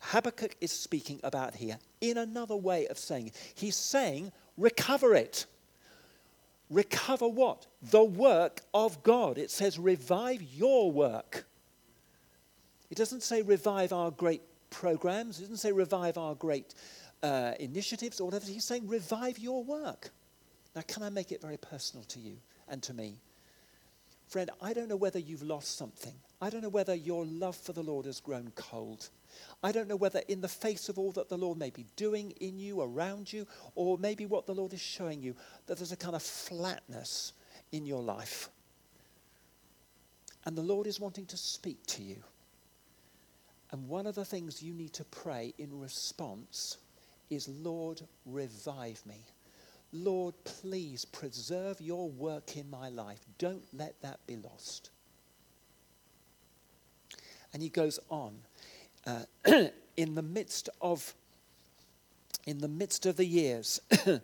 Habakkuk 0.00 0.56
is 0.60 0.72
speaking 0.72 1.20
about 1.22 1.54
here 1.54 1.78
in 2.00 2.18
another 2.18 2.56
way 2.56 2.88
of 2.88 2.98
saying 2.98 3.28
it. 3.28 3.52
He's 3.54 3.76
saying, 3.76 4.32
recover 4.56 5.14
it. 5.14 5.46
Recover 6.68 7.28
what? 7.28 7.68
The 7.80 8.02
work 8.02 8.62
of 8.74 9.04
God. 9.04 9.38
It 9.38 9.52
says, 9.52 9.78
revive 9.78 10.42
your 10.42 10.90
work. 10.90 11.46
It 12.90 12.98
doesn't 12.98 13.22
say 13.22 13.42
revive 13.42 13.92
our 13.92 14.10
great 14.10 14.42
programs. 14.70 15.38
He 15.38 15.44
doesn't 15.44 15.58
say 15.58 15.72
revive 15.72 16.18
our 16.18 16.34
great 16.34 16.74
uh, 17.22 17.52
initiatives 17.58 18.20
or 18.20 18.24
whatever. 18.24 18.46
He's 18.46 18.64
saying 18.64 18.88
revive 18.88 19.38
your 19.38 19.64
work. 19.64 20.10
Now, 20.74 20.82
can 20.86 21.02
I 21.02 21.10
make 21.10 21.32
it 21.32 21.40
very 21.40 21.56
personal 21.56 22.04
to 22.04 22.20
you 22.20 22.36
and 22.68 22.82
to 22.84 22.94
me? 22.94 23.20
Friend, 24.28 24.50
I 24.60 24.74
don't 24.74 24.88
know 24.88 24.96
whether 24.96 25.18
you've 25.18 25.42
lost 25.42 25.78
something. 25.78 26.12
I 26.40 26.50
don't 26.50 26.60
know 26.62 26.68
whether 26.68 26.94
your 26.94 27.24
love 27.24 27.56
for 27.56 27.72
the 27.72 27.82
Lord 27.82 28.04
has 28.04 28.20
grown 28.20 28.52
cold. 28.54 29.08
I 29.62 29.72
don't 29.72 29.88
know 29.88 29.96
whether, 29.96 30.20
in 30.28 30.40
the 30.40 30.48
face 30.48 30.88
of 30.88 30.98
all 30.98 31.12
that 31.12 31.28
the 31.28 31.38
Lord 31.38 31.58
may 31.58 31.70
be 31.70 31.86
doing 31.96 32.32
in 32.40 32.58
you, 32.58 32.82
around 32.82 33.32
you, 33.32 33.46
or 33.74 33.96
maybe 33.96 34.26
what 34.26 34.46
the 34.46 34.54
Lord 34.54 34.74
is 34.74 34.80
showing 34.80 35.22
you, 35.22 35.34
that 35.66 35.78
there's 35.78 35.92
a 35.92 35.96
kind 35.96 36.14
of 36.14 36.22
flatness 36.22 37.32
in 37.72 37.86
your 37.86 38.02
life. 38.02 38.50
And 40.44 40.56
the 40.56 40.62
Lord 40.62 40.86
is 40.86 41.00
wanting 41.00 41.26
to 41.26 41.36
speak 41.36 41.84
to 41.86 42.02
you. 42.02 42.22
And 43.70 43.88
one 43.88 44.06
of 44.06 44.14
the 44.14 44.24
things 44.24 44.62
you 44.62 44.72
need 44.72 44.92
to 44.94 45.04
pray 45.04 45.54
in 45.58 45.78
response 45.78 46.78
is, 47.30 47.48
Lord, 47.48 48.00
revive 48.24 49.04
me. 49.04 49.26
Lord, 49.92 50.34
please 50.44 51.04
preserve 51.04 51.80
your 51.80 52.08
work 52.08 52.56
in 52.56 52.68
my 52.70 52.88
life. 52.88 53.20
Don't 53.38 53.64
let 53.72 54.00
that 54.02 54.20
be 54.26 54.36
lost. 54.36 54.90
And 57.52 57.62
he 57.62 57.68
goes 57.68 57.98
on. 58.10 58.38
Uh, 59.06 59.24
in 59.98 60.14
the 60.14 60.22
midst 60.22 60.68
of 60.80 61.12
in 62.46 62.58
the 62.58 62.68
midst 62.68 63.04
of 63.04 63.16
the 63.16 63.24
years 63.24 63.80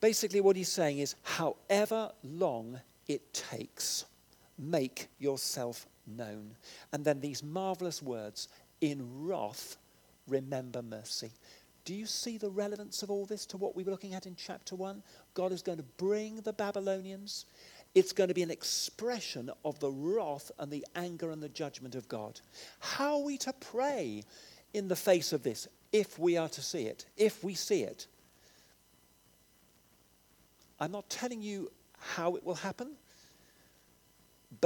basically 0.00 0.40
what 0.40 0.54
he's 0.54 0.70
saying 0.70 0.98
is 0.98 1.16
however 1.24 2.12
long 2.22 2.80
it 3.08 3.34
takes 3.34 4.04
make 4.56 5.08
yourself 5.18 5.86
known. 6.06 6.56
And 6.92 7.04
then 7.04 7.20
these 7.20 7.42
marvelous 7.42 8.02
words 8.02 8.48
in 8.80 9.26
wrath, 9.26 9.76
remember 10.28 10.82
mercy. 10.82 11.32
Do 11.84 11.94
you 11.94 12.06
see 12.06 12.36
the 12.36 12.50
relevance 12.50 13.02
of 13.02 13.10
all 13.10 13.26
this 13.26 13.46
to 13.46 13.56
what 13.56 13.76
we 13.76 13.84
were 13.84 13.92
looking 13.92 14.14
at 14.14 14.26
in 14.26 14.34
chapter 14.34 14.74
1? 14.74 15.02
God 15.34 15.52
is 15.52 15.62
going 15.62 15.78
to 15.78 15.84
bring 15.96 16.40
the 16.40 16.52
Babylonians. 16.52 17.46
It's 17.94 18.12
going 18.12 18.28
to 18.28 18.34
be 18.34 18.42
an 18.42 18.50
expression 18.50 19.50
of 19.64 19.78
the 19.78 19.90
wrath 19.90 20.50
and 20.58 20.70
the 20.70 20.84
anger 20.96 21.30
and 21.30 21.42
the 21.42 21.48
judgment 21.48 21.94
of 21.94 22.08
God. 22.08 22.40
How 22.80 23.18
are 23.18 23.24
we 23.24 23.38
to 23.38 23.52
pray 23.52 24.24
in 24.74 24.88
the 24.88 24.96
face 24.96 25.32
of 25.32 25.44
this 25.44 25.68
if 25.92 26.18
we 26.18 26.36
are 26.36 26.48
to 26.48 26.60
see 26.60 26.86
it? 26.86 27.06
If 27.16 27.44
we 27.44 27.54
see 27.54 27.84
it. 27.84 28.08
I'm 30.80 30.92
not 30.92 31.08
telling 31.08 31.40
you 31.40 31.70
how 31.98 32.34
it 32.34 32.44
will 32.44 32.56
happen. 32.56 32.96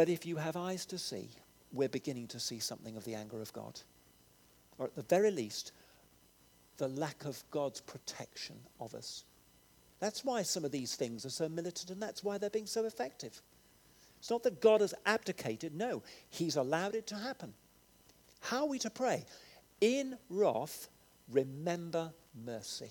But 0.00 0.08
if 0.08 0.24
you 0.24 0.36
have 0.36 0.56
eyes 0.56 0.86
to 0.86 0.96
see, 0.96 1.28
we're 1.74 1.90
beginning 1.90 2.28
to 2.28 2.40
see 2.40 2.58
something 2.58 2.96
of 2.96 3.04
the 3.04 3.14
anger 3.14 3.42
of 3.42 3.52
God. 3.52 3.78
Or 4.78 4.86
at 4.86 4.96
the 4.96 5.02
very 5.02 5.30
least, 5.30 5.72
the 6.78 6.88
lack 6.88 7.26
of 7.26 7.44
God's 7.50 7.82
protection 7.82 8.56
of 8.80 8.94
us. 8.94 9.24
That's 9.98 10.24
why 10.24 10.40
some 10.40 10.64
of 10.64 10.72
these 10.72 10.96
things 10.96 11.26
are 11.26 11.28
so 11.28 11.50
militant, 11.50 11.90
and 11.90 12.00
that's 12.00 12.24
why 12.24 12.38
they're 12.38 12.48
being 12.48 12.64
so 12.64 12.86
effective. 12.86 13.42
It's 14.18 14.30
not 14.30 14.42
that 14.44 14.62
God 14.62 14.80
has 14.80 14.94
abdicated, 15.04 15.74
no, 15.74 16.02
He's 16.30 16.56
allowed 16.56 16.94
it 16.94 17.06
to 17.08 17.16
happen. 17.16 17.52
How 18.40 18.60
are 18.60 18.68
we 18.68 18.78
to 18.78 18.88
pray? 18.88 19.26
In 19.82 20.16
wrath, 20.30 20.88
remember 21.30 22.10
mercy. 22.46 22.88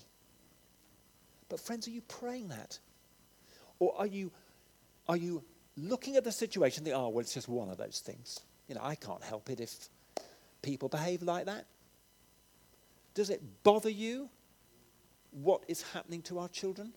But, 1.50 1.60
friends, 1.60 1.88
are 1.88 1.92
you 1.92 2.02
praying 2.02 2.50
that? 2.50 2.78
Or 3.80 3.96
are 3.98 4.06
you, 4.06 4.32
are 5.08 5.18
you 5.18 5.44
looking 5.88 6.16
at 6.16 6.24
the 6.24 6.32
situation, 6.32 6.84
think, 6.84 6.96
oh, 6.96 7.10
well, 7.10 7.20
it's 7.20 7.34
just 7.34 7.48
one 7.48 7.70
of 7.70 7.78
those 7.78 8.02
things. 8.06 8.40
You 8.68 8.76
know, 8.76 8.82
I 8.84 8.96
can't 8.96 9.24
help 9.24 9.50
it 9.50 9.60
if 9.60 9.74
people 10.62 10.90
behave 10.90 11.22
like 11.22 11.46
that. 11.46 11.66
Does 13.14 13.30
it 13.30 13.42
bother 13.64 13.90
you 13.90 14.30
what 15.32 15.64
is 15.68 15.82
happening 15.94 16.22
to 16.24 16.40
our 16.40 16.48
children? 16.50 16.94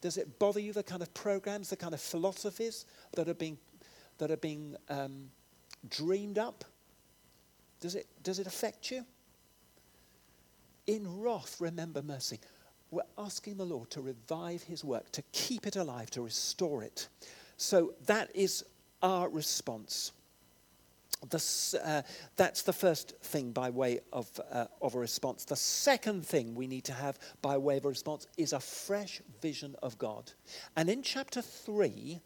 Does 0.00 0.18
it 0.18 0.38
bother 0.38 0.60
you 0.60 0.72
the 0.72 0.82
kind 0.82 1.02
of 1.02 1.12
programs, 1.14 1.70
the 1.70 1.76
kind 1.76 1.94
of 1.94 2.00
philosophies 2.00 2.84
that 3.12 3.28
are 3.28 3.34
being, 3.34 3.58
that 4.18 4.30
are 4.30 4.36
being 4.36 4.76
um, 4.88 5.30
dreamed 5.88 6.38
up? 6.38 6.64
Does 7.80 7.94
it, 7.94 8.06
does 8.22 8.38
it 8.38 8.46
affect 8.46 8.90
you? 8.90 9.04
In 10.86 11.20
wrath, 11.20 11.56
remember 11.60 12.02
mercy. 12.02 12.38
We're 12.96 13.24
asking 13.24 13.58
the 13.58 13.66
Lord 13.66 13.90
to 13.90 14.00
revive 14.00 14.62
his 14.62 14.82
work, 14.82 15.12
to 15.12 15.22
keep 15.32 15.66
it 15.66 15.76
alive, 15.76 16.08
to 16.12 16.22
restore 16.22 16.82
it. 16.82 17.08
So 17.58 17.92
that 18.06 18.34
is 18.34 18.64
our 19.02 19.28
response. 19.28 20.12
the, 21.28 21.80
uh, 21.84 22.00
that's 22.36 22.62
the 22.62 22.72
first 22.72 23.18
thing 23.20 23.52
by 23.52 23.68
way 23.68 24.00
of, 24.14 24.30
uh, 24.50 24.64
of 24.80 24.94
a 24.94 24.98
response. 24.98 25.44
The 25.44 25.56
second 25.56 26.24
thing 26.24 26.54
we 26.54 26.66
need 26.66 26.84
to 26.84 26.94
have 26.94 27.18
by 27.42 27.58
way 27.58 27.76
of 27.76 27.84
a 27.84 27.88
response 27.88 28.28
is 28.38 28.54
a 28.54 28.60
fresh 28.60 29.20
vision 29.42 29.76
of 29.82 29.98
God. 29.98 30.32
And 30.74 30.88
in 30.88 31.02
chapter 31.02 31.42
3, 31.42 32.18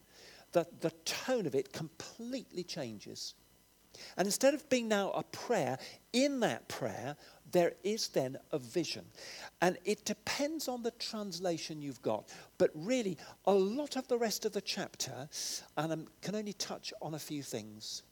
the, 0.52 0.68
the 0.82 0.92
tone 1.04 1.46
of 1.46 1.56
it 1.56 1.72
completely 1.72 2.62
changes. 2.62 3.34
And 4.16 4.26
instead 4.26 4.54
of 4.54 4.68
being 4.68 4.88
now 4.88 5.10
a 5.10 5.22
prayer, 5.22 5.78
in 6.12 6.40
that 6.40 6.68
prayer, 6.68 7.16
there 7.52 7.74
is 7.82 8.08
then 8.08 8.38
a 8.52 8.58
vision. 8.58 9.04
And 9.60 9.76
it 9.84 10.04
depends 10.04 10.68
on 10.68 10.82
the 10.82 10.92
translation 10.92 11.82
you've 11.82 12.02
got. 12.02 12.28
But 12.58 12.70
really, 12.74 13.18
a 13.46 13.52
lot 13.52 13.96
of 13.96 14.08
the 14.08 14.18
rest 14.18 14.44
of 14.44 14.52
the 14.52 14.60
chapter, 14.60 15.28
and 15.76 15.92
I 15.92 15.96
can 16.22 16.34
only 16.34 16.52
touch 16.52 16.92
on 17.02 17.14
a 17.14 17.18
few 17.18 17.42
things. 17.42 18.02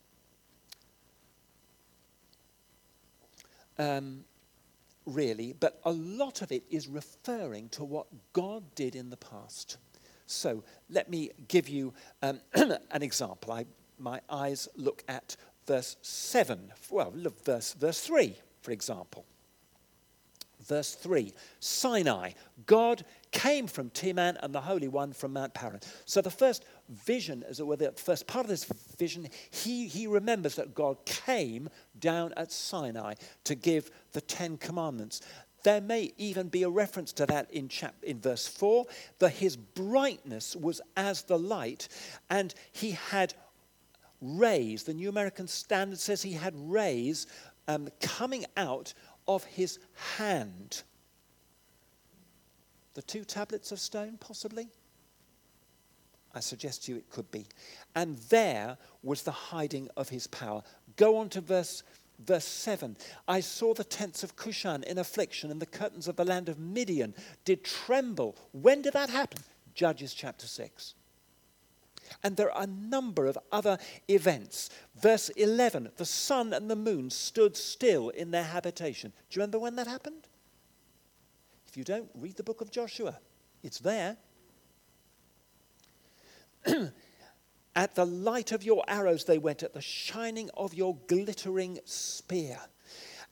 Um, 3.77 4.25
really, 5.05 5.55
but 5.57 5.79
a 5.85 5.91
lot 5.91 6.41
of 6.41 6.51
it 6.51 6.63
is 6.69 6.87
referring 6.87 7.69
to 7.69 7.83
what 7.83 8.07
God 8.33 8.63
did 8.75 8.95
in 8.95 9.09
the 9.09 9.17
past. 9.17 9.77
So 10.25 10.63
let 10.89 11.09
me 11.09 11.31
give 11.47 11.69
you 11.69 11.93
um, 12.21 12.41
an 12.53 13.01
example. 13.01 13.53
I, 13.53 13.65
my 13.97 14.21
eyes 14.29 14.67
look 14.75 15.03
at 15.07 15.35
verse 15.69 15.97
7. 16.01 16.71
Well, 16.89 17.13
look, 17.15 17.45
verse, 17.45 17.73
verse 17.73 18.01
3, 18.01 18.35
for 18.63 18.71
example. 18.71 19.23
Verse 20.65 20.95
3 20.95 21.31
Sinai, 21.59 22.31
God 22.65 23.05
came 23.31 23.67
from 23.67 23.91
Teman 23.91 24.37
and 24.41 24.53
the 24.53 24.61
Holy 24.61 24.87
One 24.87 25.13
from 25.13 25.33
Mount 25.33 25.53
Paran. 25.53 25.79
So 26.05 26.21
the 26.21 26.31
first 26.31 26.65
vision, 26.89 27.45
as 27.47 27.59
it 27.59 27.67
were, 27.67 27.75
the 27.75 27.91
first 27.91 28.25
part 28.25 28.45
of 28.45 28.49
this 28.49 28.65
vision, 28.97 29.27
he, 29.51 29.87
he 29.87 30.07
remembers 30.07 30.55
that 30.55 30.73
God 30.73 31.05
came 31.05 31.69
down 31.99 32.33
at 32.35 32.51
Sinai 32.51 33.13
to 33.43 33.53
give 33.53 33.91
the 34.13 34.21
Ten 34.21 34.57
Commandments. 34.57 35.21
There 35.61 35.81
may 35.81 36.13
even 36.17 36.47
be 36.47 36.63
a 36.63 36.69
reference 36.69 37.13
to 37.13 37.27
that 37.27 37.51
in, 37.51 37.69
chap- 37.69 38.01
in 38.01 38.19
verse 38.19 38.47
4, 38.47 38.85
that 39.19 39.33
his 39.33 39.55
brightness 39.55 40.55
was 40.55 40.81
as 40.97 41.21
the 41.23 41.37
light, 41.37 41.89
and 42.31 42.55
he 42.71 42.91
had 42.91 43.35
rays. 44.21 44.83
The 44.83 44.93
New 44.93 45.09
American 45.09 45.47
Standard 45.47 45.99
says 45.99 46.21
he 46.21 46.33
had 46.33 46.53
rays 46.55 47.27
um, 47.67 47.89
coming 48.01 48.45
out 48.57 48.93
of 49.27 49.43
his 49.43 49.79
hand. 50.17 50.83
The 52.95 53.01
two 53.01 53.23
tablets 53.23 53.71
of 53.71 53.79
stone, 53.79 54.17
possibly? 54.19 54.67
I 56.33 56.39
suggest 56.41 56.85
to 56.85 56.91
you 56.91 56.97
it 56.97 57.09
could 57.09 57.29
be. 57.31 57.47
And 57.95 58.17
there 58.29 58.77
was 59.03 59.23
the 59.23 59.31
hiding 59.31 59.89
of 59.95 60.09
his 60.09 60.27
power. 60.27 60.63
Go 60.95 61.17
on 61.17 61.29
to 61.29 61.41
verse, 61.41 61.83
verse 62.19 62.45
7. 62.45 62.97
I 63.27 63.39
saw 63.39 63.73
the 63.73 63.83
tents 63.83 64.23
of 64.23 64.35
Cushan 64.35 64.83
in 64.83 64.97
affliction, 64.97 65.49
and 65.51 65.61
the 65.61 65.65
curtains 65.65 66.07
of 66.07 66.15
the 66.15 66.25
land 66.25 66.49
of 66.49 66.59
Midian 66.59 67.15
did 67.45 67.63
tremble. 67.63 68.35
When 68.51 68.81
did 68.81 68.93
that 68.93 69.09
happen? 69.09 69.41
Judges 69.73 70.13
chapter 70.13 70.45
6. 70.45 70.95
And 72.23 72.37
there 72.37 72.51
are 72.51 72.63
a 72.63 72.67
number 72.67 73.25
of 73.25 73.37
other 73.51 73.77
events. 74.07 74.69
Verse 75.01 75.29
11 75.29 75.89
the 75.97 76.05
sun 76.05 76.53
and 76.53 76.69
the 76.69 76.75
moon 76.75 77.09
stood 77.09 77.55
still 77.55 78.09
in 78.09 78.31
their 78.31 78.43
habitation. 78.43 79.11
Do 79.29 79.37
you 79.37 79.41
remember 79.41 79.59
when 79.59 79.75
that 79.75 79.87
happened? 79.87 80.27
If 81.67 81.77
you 81.77 81.83
don't, 81.83 82.09
read 82.15 82.35
the 82.35 82.43
book 82.43 82.61
of 82.61 82.71
Joshua. 82.71 83.19
It's 83.61 83.79
there. 83.79 84.17
at 87.75 87.95
the 87.95 88.05
light 88.05 88.51
of 88.51 88.63
your 88.63 88.83
arrows 88.87 89.25
they 89.25 89.37
went, 89.37 89.63
at 89.63 89.73
the 89.73 89.81
shining 89.81 90.49
of 90.57 90.73
your 90.73 90.97
glittering 91.07 91.79
spear. 91.85 92.57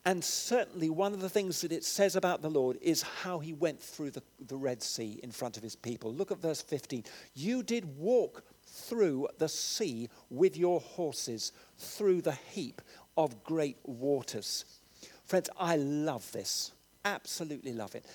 And 0.06 0.24
certainly, 0.24 0.90
one 0.90 1.14
of 1.14 1.20
the 1.20 1.30
things 1.30 1.60
that 1.62 1.74
it 1.74 1.84
says 1.84 2.16
about 2.16 2.42
the 2.42 2.50
Lord 2.50 2.78
is 2.82 3.02
how 3.02 3.40
he 3.40 3.52
went 3.52 3.82
through 3.82 4.12
the, 4.12 4.24
the 4.48 4.56
Red 4.56 4.82
Sea 4.82 5.20
in 5.22 5.32
front 5.32 5.58
of 5.58 5.64
his 5.64 5.76
people. 5.76 6.14
Look 6.14 6.32
at 6.32 6.38
verse 6.38 6.62
15. 6.62 7.04
You 7.34 7.62
did 7.62 7.98
walk 7.98 8.44
through 8.88 9.28
the 9.38 9.50
sea 9.50 10.10
with 10.30 10.58
your 10.58 10.80
horses, 10.80 11.52
through 11.78 12.22
the 12.22 12.38
heap 12.52 12.82
of 13.18 13.44
great 13.44 13.78
waters. 13.84 14.66
Friends, 15.26 15.50
I 15.60 15.76
love 15.76 16.32
this. 16.32 16.72
Absolutely 17.04 17.74
love 17.74 17.96
it. 17.96 18.06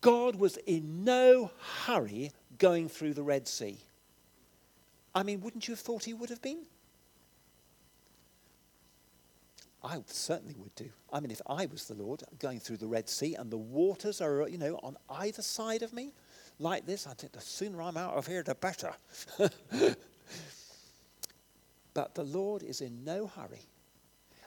God 0.00 0.36
was 0.36 0.56
in 0.66 1.04
no 1.04 1.50
hurry 1.84 2.32
going 2.58 2.88
through 2.88 3.14
the 3.14 3.22
Red 3.22 3.48
Sea. 3.48 3.78
I 5.14 5.22
mean, 5.22 5.40
wouldn't 5.40 5.66
you 5.66 5.72
have 5.72 5.80
thought 5.80 6.04
he 6.04 6.14
would 6.14 6.30
have 6.30 6.42
been? 6.42 6.66
I 9.82 9.98
certainly 10.06 10.54
would 10.58 10.74
do. 10.74 10.90
I 11.12 11.20
mean, 11.20 11.30
if 11.30 11.40
I 11.46 11.66
was 11.66 11.86
the 11.86 11.94
Lord 11.94 12.22
going 12.38 12.60
through 12.60 12.78
the 12.78 12.86
Red 12.86 13.08
Sea 13.08 13.34
and 13.34 13.50
the 13.50 13.56
waters 13.56 14.20
are, 14.20 14.46
you 14.48 14.58
know, 14.58 14.78
on 14.82 14.96
either 15.08 15.42
side 15.42 15.82
of 15.82 15.92
me, 15.92 16.12
like 16.58 16.86
this, 16.86 17.06
I 17.06 17.14
think 17.14 17.32
the 17.32 17.40
sooner 17.40 17.80
I'm 17.82 17.96
out 17.96 18.14
of 18.14 18.26
here, 18.26 18.42
the 18.42 18.54
better. 18.54 18.92
but 21.94 22.14
the 22.14 22.24
Lord 22.24 22.62
is 22.62 22.80
in 22.80 23.04
no 23.04 23.26
hurry. 23.26 23.66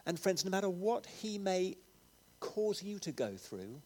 And 0.06 0.18
friends, 0.18 0.44
no 0.44 0.50
matter 0.50 0.68
what 0.68 1.06
he 1.06 1.38
may 1.38 1.76
cause 2.40 2.82
you 2.82 2.98
to 2.98 3.12
go 3.12 3.36
through 3.36 3.80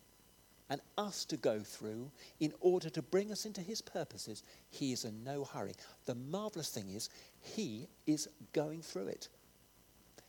and 0.69 0.81
us 0.99 1.25
to 1.27 1.37
go 1.37 1.61
through 1.61 2.11
in 2.41 2.53
order 2.61 2.91
to 2.91 3.03
bring 3.03 3.31
us 3.31 3.47
into 3.47 3.61
his 3.61 3.81
purposes, 3.81 4.43
he 4.69 4.93
is 4.93 5.05
in 5.05 5.23
no 5.23 5.45
hurry. 5.45 5.75
The 6.07 6.15
marvelous 6.15 6.71
thing 6.71 6.91
is, 6.91 7.11
he 7.41 7.87
is 8.07 8.29
going 8.53 8.83
through 8.83 9.09
it. 9.09 9.29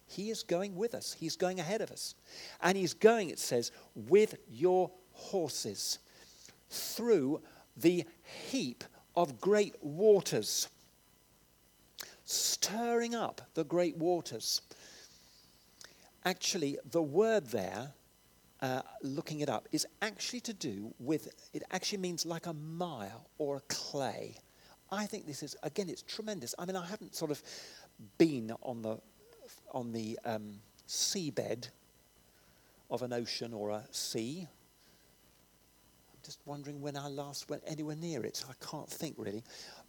He 0.07 0.29
is 0.29 0.43
going 0.43 0.75
with 0.75 0.93
us. 0.93 1.15
He's 1.19 1.35
going 1.35 1.59
ahead 1.59 1.81
of 1.81 1.91
us. 1.91 2.15
And 2.61 2.77
he's 2.77 2.93
going, 2.93 3.29
it 3.29 3.39
says, 3.39 3.71
with 3.95 4.35
your 4.49 4.91
horses 5.11 5.99
through 6.69 7.41
the 7.77 8.05
heap 8.49 8.83
of 9.15 9.39
great 9.39 9.75
waters, 9.81 10.67
stirring 12.25 13.15
up 13.15 13.41
the 13.53 13.63
great 13.63 13.97
waters. 13.97 14.61
Actually, 16.25 16.77
the 16.91 17.01
word 17.01 17.47
there, 17.47 17.93
uh, 18.61 18.81
looking 19.01 19.39
it 19.39 19.49
up, 19.49 19.67
is 19.71 19.85
actually 20.01 20.41
to 20.41 20.53
do 20.53 20.93
with, 20.99 21.29
it 21.53 21.63
actually 21.71 21.99
means 21.99 22.25
like 22.25 22.47
a 22.47 22.53
mire 22.53 23.11
or 23.37 23.57
a 23.57 23.61
clay. 23.69 24.35
I 24.91 25.05
think 25.05 25.25
this 25.25 25.43
is, 25.43 25.55
again, 25.63 25.89
it's 25.89 26.01
tremendous. 26.01 26.53
I 26.57 26.65
mean, 26.65 26.75
I 26.75 26.85
haven't 26.85 27.15
sort 27.15 27.31
of 27.31 27.41
been 28.17 28.51
on 28.61 28.81
the, 28.81 28.99
on 29.71 29.91
the 29.91 30.19
um, 30.25 30.59
seabed 30.87 31.69
of 32.89 33.01
an 33.01 33.13
ocean 33.13 33.53
or 33.53 33.69
a 33.69 33.83
sea 33.91 34.47
just 36.27 36.41
wondering 36.45 36.81
when 36.81 36.97
I 36.97 37.07
last 37.07 37.49
went 37.49 37.63
anywhere 37.65 37.95
near 37.95 38.23
it. 38.25 38.43
I 38.49 38.53
can't 38.63 38.89
think 38.89 39.15
really. 39.17 39.43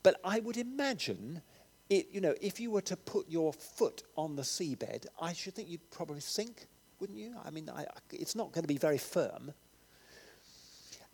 But 0.05 0.21
I 0.25 0.39
would 0.39 0.57
imagine 0.57 1.43
it, 1.91 2.09
you 2.13 2.21
know, 2.21 2.35
if 2.41 2.61
you 2.61 2.71
were 2.71 2.83
to 2.83 2.97
put 2.97 3.29
your 3.29 3.53
foot 3.53 4.05
on 4.17 4.37
the 4.37 4.43
seabed, 4.43 5.07
I 5.21 5.33
should 5.33 5.55
think 5.57 5.69
you'd 5.69 5.91
probably 5.91 6.21
sink, 6.21 6.69
wouldn't 7.01 7.19
you? 7.19 7.35
I 7.45 7.51
mean, 7.51 7.69
I, 7.69 7.87
it's 8.13 8.37
not 8.37 8.53
going 8.53 8.63
to 8.63 8.69
be 8.69 8.79
very 8.79 8.99
firm. 8.99 9.53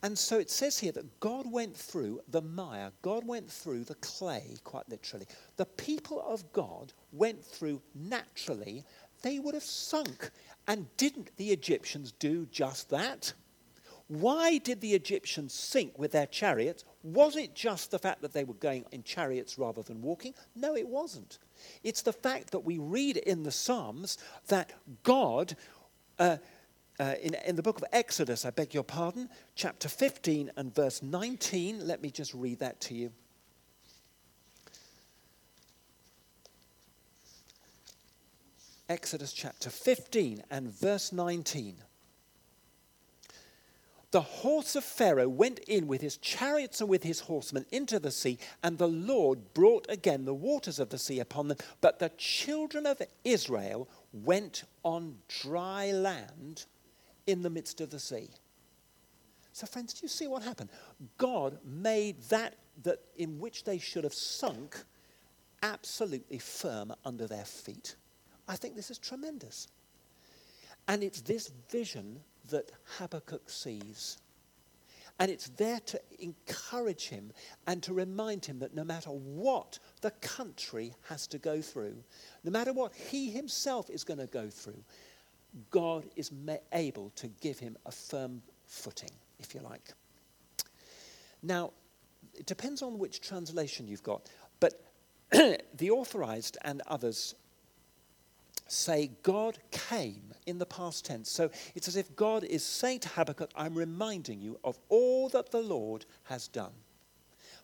And 0.02 0.18
so 0.18 0.38
it 0.38 0.50
says 0.50 0.78
here 0.78 0.92
that 0.92 1.20
God 1.20 1.50
went 1.50 1.74
through 1.74 2.20
the 2.28 2.42
mire, 2.42 2.92
God 3.00 3.26
went 3.26 3.50
through 3.50 3.84
the 3.84 3.94
clay, 3.94 4.58
quite 4.62 4.86
literally. 4.90 5.26
The 5.56 5.64
people 5.64 6.20
of 6.20 6.52
God 6.52 6.92
went 7.12 7.42
through 7.42 7.80
naturally, 7.94 8.84
they 9.22 9.38
would 9.38 9.54
have 9.54 9.62
sunk. 9.62 10.30
And 10.68 10.94
didn't 10.98 11.34
the 11.38 11.50
Egyptians 11.50 12.12
do 12.12 12.44
just 12.50 12.90
that? 12.90 13.32
Why 14.08 14.58
did 14.58 14.80
the 14.80 14.94
Egyptians 14.94 15.54
sink 15.54 15.98
with 15.98 16.12
their 16.12 16.26
chariots? 16.26 16.84
Was 17.02 17.36
it 17.36 17.54
just 17.54 17.90
the 17.90 17.98
fact 17.98 18.20
that 18.20 18.34
they 18.34 18.44
were 18.44 18.54
going 18.54 18.84
in 18.92 19.02
chariots 19.02 19.58
rather 19.58 19.82
than 19.82 20.02
walking? 20.02 20.34
No, 20.54 20.76
it 20.76 20.86
wasn't. 20.86 21.38
It's 21.82 22.02
the 22.02 22.12
fact 22.12 22.50
that 22.50 22.60
we 22.60 22.78
read 22.78 23.16
in 23.16 23.44
the 23.44 23.50
Psalms 23.50 24.18
that 24.48 24.72
God, 25.04 25.56
uh, 26.18 26.36
uh, 27.00 27.14
in, 27.22 27.34
in 27.46 27.56
the 27.56 27.62
book 27.62 27.78
of 27.78 27.84
Exodus, 27.92 28.44
I 28.44 28.50
beg 28.50 28.74
your 28.74 28.84
pardon, 28.84 29.30
chapter 29.54 29.88
15 29.88 30.50
and 30.56 30.74
verse 30.74 31.02
19, 31.02 31.86
let 31.86 32.02
me 32.02 32.10
just 32.10 32.34
read 32.34 32.58
that 32.58 32.80
to 32.82 32.94
you. 32.94 33.10
Exodus 38.86 39.32
chapter 39.32 39.70
15 39.70 40.42
and 40.50 40.68
verse 40.68 41.10
19 41.10 41.76
the 44.14 44.20
horse 44.20 44.76
of 44.76 44.84
Pharaoh 44.84 45.28
went 45.28 45.58
in 45.66 45.88
with 45.88 46.00
his 46.00 46.18
chariots 46.18 46.80
and 46.80 46.88
with 46.88 47.02
his 47.02 47.18
horsemen 47.18 47.66
into 47.72 47.98
the 47.98 48.12
sea, 48.12 48.38
and 48.62 48.78
the 48.78 48.86
Lord 48.86 49.52
brought 49.54 49.86
again 49.88 50.24
the 50.24 50.32
waters 50.32 50.78
of 50.78 50.90
the 50.90 50.98
sea 50.98 51.18
upon 51.18 51.48
them. 51.48 51.58
But 51.80 51.98
the 51.98 52.12
children 52.16 52.86
of 52.86 53.02
Israel 53.24 53.88
went 54.12 54.62
on 54.84 55.16
dry 55.26 55.90
land 55.90 56.66
in 57.26 57.42
the 57.42 57.50
midst 57.50 57.80
of 57.80 57.90
the 57.90 57.98
sea. 57.98 58.28
So, 59.52 59.66
friends, 59.66 59.92
do 59.94 60.04
you 60.04 60.08
see 60.08 60.28
what 60.28 60.44
happened? 60.44 60.70
God 61.18 61.58
made 61.64 62.22
that, 62.28 62.54
that 62.84 63.00
in 63.16 63.40
which 63.40 63.64
they 63.64 63.78
should 63.78 64.04
have 64.04 64.14
sunk 64.14 64.76
absolutely 65.64 66.38
firm 66.38 66.92
under 67.04 67.26
their 67.26 67.44
feet. 67.44 67.96
I 68.46 68.54
think 68.54 68.76
this 68.76 68.92
is 68.92 68.98
tremendous. 68.98 69.66
And 70.86 71.02
it's 71.02 71.20
this 71.20 71.50
vision 71.68 72.20
that 72.50 72.70
Habakkuk 72.98 73.48
sees. 73.48 74.18
And 75.18 75.30
it's 75.30 75.48
there 75.50 75.80
to 75.86 76.00
encourage 76.18 77.08
him 77.08 77.32
and 77.66 77.82
to 77.84 77.94
remind 77.94 78.44
him 78.44 78.58
that 78.58 78.74
no 78.74 78.82
matter 78.82 79.10
what 79.10 79.78
the 80.00 80.10
country 80.10 80.92
has 81.08 81.26
to 81.28 81.38
go 81.38 81.62
through, 81.62 81.96
no 82.42 82.50
matter 82.50 82.72
what 82.72 82.92
he 82.94 83.30
himself 83.30 83.90
is 83.90 84.02
going 84.02 84.18
to 84.18 84.26
go 84.26 84.50
through, 84.50 84.82
God 85.70 86.04
is 86.16 86.32
able 86.72 87.10
to 87.10 87.28
give 87.40 87.60
him 87.60 87.76
a 87.86 87.92
firm 87.92 88.42
footing, 88.66 89.10
if 89.38 89.54
you 89.54 89.60
like. 89.60 89.92
Now, 91.42 91.72
it 92.34 92.46
depends 92.46 92.82
on 92.82 92.98
which 92.98 93.20
translation 93.20 93.86
you've 93.86 94.02
got, 94.02 94.28
but 94.58 94.82
the 95.30 95.90
authorized 95.90 96.58
and 96.62 96.82
others 96.88 97.36
say 98.66 99.10
God 99.22 99.58
came 99.70 100.33
in 100.46 100.58
the 100.58 100.66
past 100.66 101.04
tense. 101.04 101.30
So 101.30 101.50
it's 101.74 101.88
as 101.88 101.96
if 101.96 102.14
God 102.16 102.44
is 102.44 102.64
saying 102.64 103.00
to 103.00 103.08
Habakkuk, 103.08 103.50
I'm 103.54 103.74
reminding 103.74 104.40
you 104.40 104.58
of 104.64 104.78
all 104.88 105.28
that 105.30 105.50
the 105.50 105.62
Lord 105.62 106.04
has 106.24 106.48
done. 106.48 106.72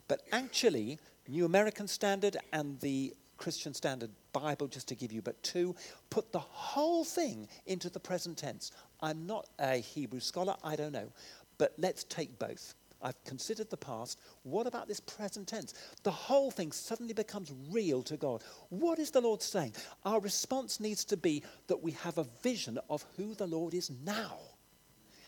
But 0.07 0.21
actually, 0.31 0.99
New 1.27 1.45
American 1.45 1.87
Standard 1.87 2.37
and 2.51 2.79
the 2.79 3.13
Christian 3.37 3.73
Standard 3.73 4.11
Bible, 4.33 4.67
just 4.67 4.87
to 4.89 4.95
give 4.95 5.11
you 5.11 5.21
but 5.21 5.41
two, 5.41 5.75
put 6.09 6.31
the 6.31 6.39
whole 6.39 7.03
thing 7.03 7.47
into 7.65 7.89
the 7.89 7.99
present 7.99 8.37
tense. 8.37 8.71
I'm 9.01 9.25
not 9.25 9.47
a 9.59 9.77
Hebrew 9.77 10.19
scholar, 10.19 10.55
I 10.63 10.75
don't 10.75 10.91
know. 10.91 11.11
But 11.57 11.73
let's 11.77 12.03
take 12.03 12.37
both. 12.37 12.75
I've 13.01 13.23
considered 13.23 13.69
the 13.69 13.77
past. 13.77 14.19
What 14.43 14.67
about 14.67 14.87
this 14.87 14.99
present 14.99 15.47
tense? 15.47 15.73
The 16.03 16.11
whole 16.11 16.51
thing 16.51 16.71
suddenly 16.71 17.13
becomes 17.13 17.51
real 17.69 18.03
to 18.03 18.17
God. 18.17 18.43
What 18.69 18.99
is 18.99 19.11
the 19.11 19.21
Lord 19.21 19.41
saying? 19.41 19.73
Our 20.05 20.19
response 20.19 20.79
needs 20.79 21.05
to 21.05 21.17
be 21.17 21.43
that 21.67 21.81
we 21.81 21.91
have 21.91 22.17
a 22.17 22.27
vision 22.43 22.79
of 22.89 23.05
who 23.17 23.33
the 23.33 23.47
Lord 23.47 23.73
is 23.73 23.91
now 24.05 24.37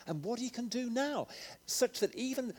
and 0.08 0.24
what 0.24 0.40
he 0.40 0.50
can 0.50 0.68
do 0.68 0.90
now, 0.90 1.28
such 1.66 2.00
that 2.02 2.14
even 2.16 2.54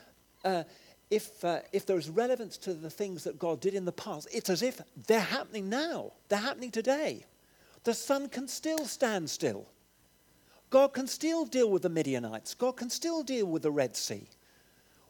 uh, 0.45 0.65
if, 1.11 1.45
uh, 1.45 1.61
if 1.73 1.87
there 1.87 1.99
is 1.99 2.09
relevance 2.09 2.57
to 2.59 2.75
the 2.75 2.91
things 2.91 3.25
that 3.25 3.39
God 3.39 3.61
did 3.61 3.75
in 3.75 3.85
the 3.85 3.93
past, 3.93 4.29
it's 4.33 4.51
as 4.51 4.63
if 4.63 4.81
they're 5.07 5.21
happening 5.21 5.69
now, 5.69 6.13
they're 6.29 6.39
happening 6.39 6.71
today. 6.71 7.25
The 7.85 7.95
sun 7.95 8.29
can 8.29 8.49
still 8.49 8.87
stand 8.87 9.29
still. 9.29 9.67
God 10.71 10.89
can 10.89 11.07
still 11.07 11.45
deal 11.45 11.71
with 11.71 11.83
the 11.83 11.89
Midianites. 11.89 12.55
God 12.55 12.77
can 12.77 12.91
still 12.91 13.23
deal 13.23 13.47
with 13.47 13.63
the 13.63 13.71
Red 13.71 13.95
Sea. 13.95 14.27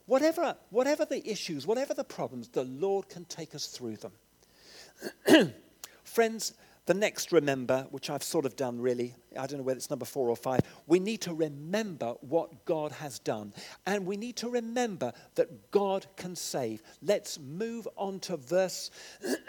Whatever, 0.07 0.57
whatever 0.71 1.05
the 1.05 1.27
issues, 1.29 1.67
whatever 1.67 1.95
the 1.95 2.05
problems, 2.05 2.49
the 2.49 2.65
Lord 2.65 3.09
can 3.09 3.25
take 3.25 3.55
us 3.55 3.67
through 3.67 3.97
them. 3.97 4.13
Friends, 6.05 6.55
the 6.87 6.95
next 6.95 7.33
remember, 7.33 7.87
which 7.91 8.11
I've 8.11 8.23
sort 8.23 8.45
of 8.45 8.57
done 8.57 8.79
really, 8.79 9.15
I 9.39 9.47
don't 9.47 9.59
know 9.59 9.65
whether 9.65 9.79
it's 9.79 9.89
number 9.89 10.05
four 10.05 10.29
or 10.29 10.37
five, 10.37 10.61
we 10.87 10.99
need 10.99 11.23
to 11.23 11.33
remember 11.33 12.15
what 12.21 12.67
God 12.67 12.93
has 12.93 13.19
done. 13.19 13.55
And 13.87 14.05
we 14.05 14.19
need 14.19 14.37
to 14.37 14.51
remember 14.51 15.13
that 15.37 15.71
God 15.71 16.07
can 16.17 16.37
save. 16.37 16.83
Let's 17.01 17.39
move 17.39 17.89
on 17.97 18.21
to 18.21 18.37
verse, 18.37 18.91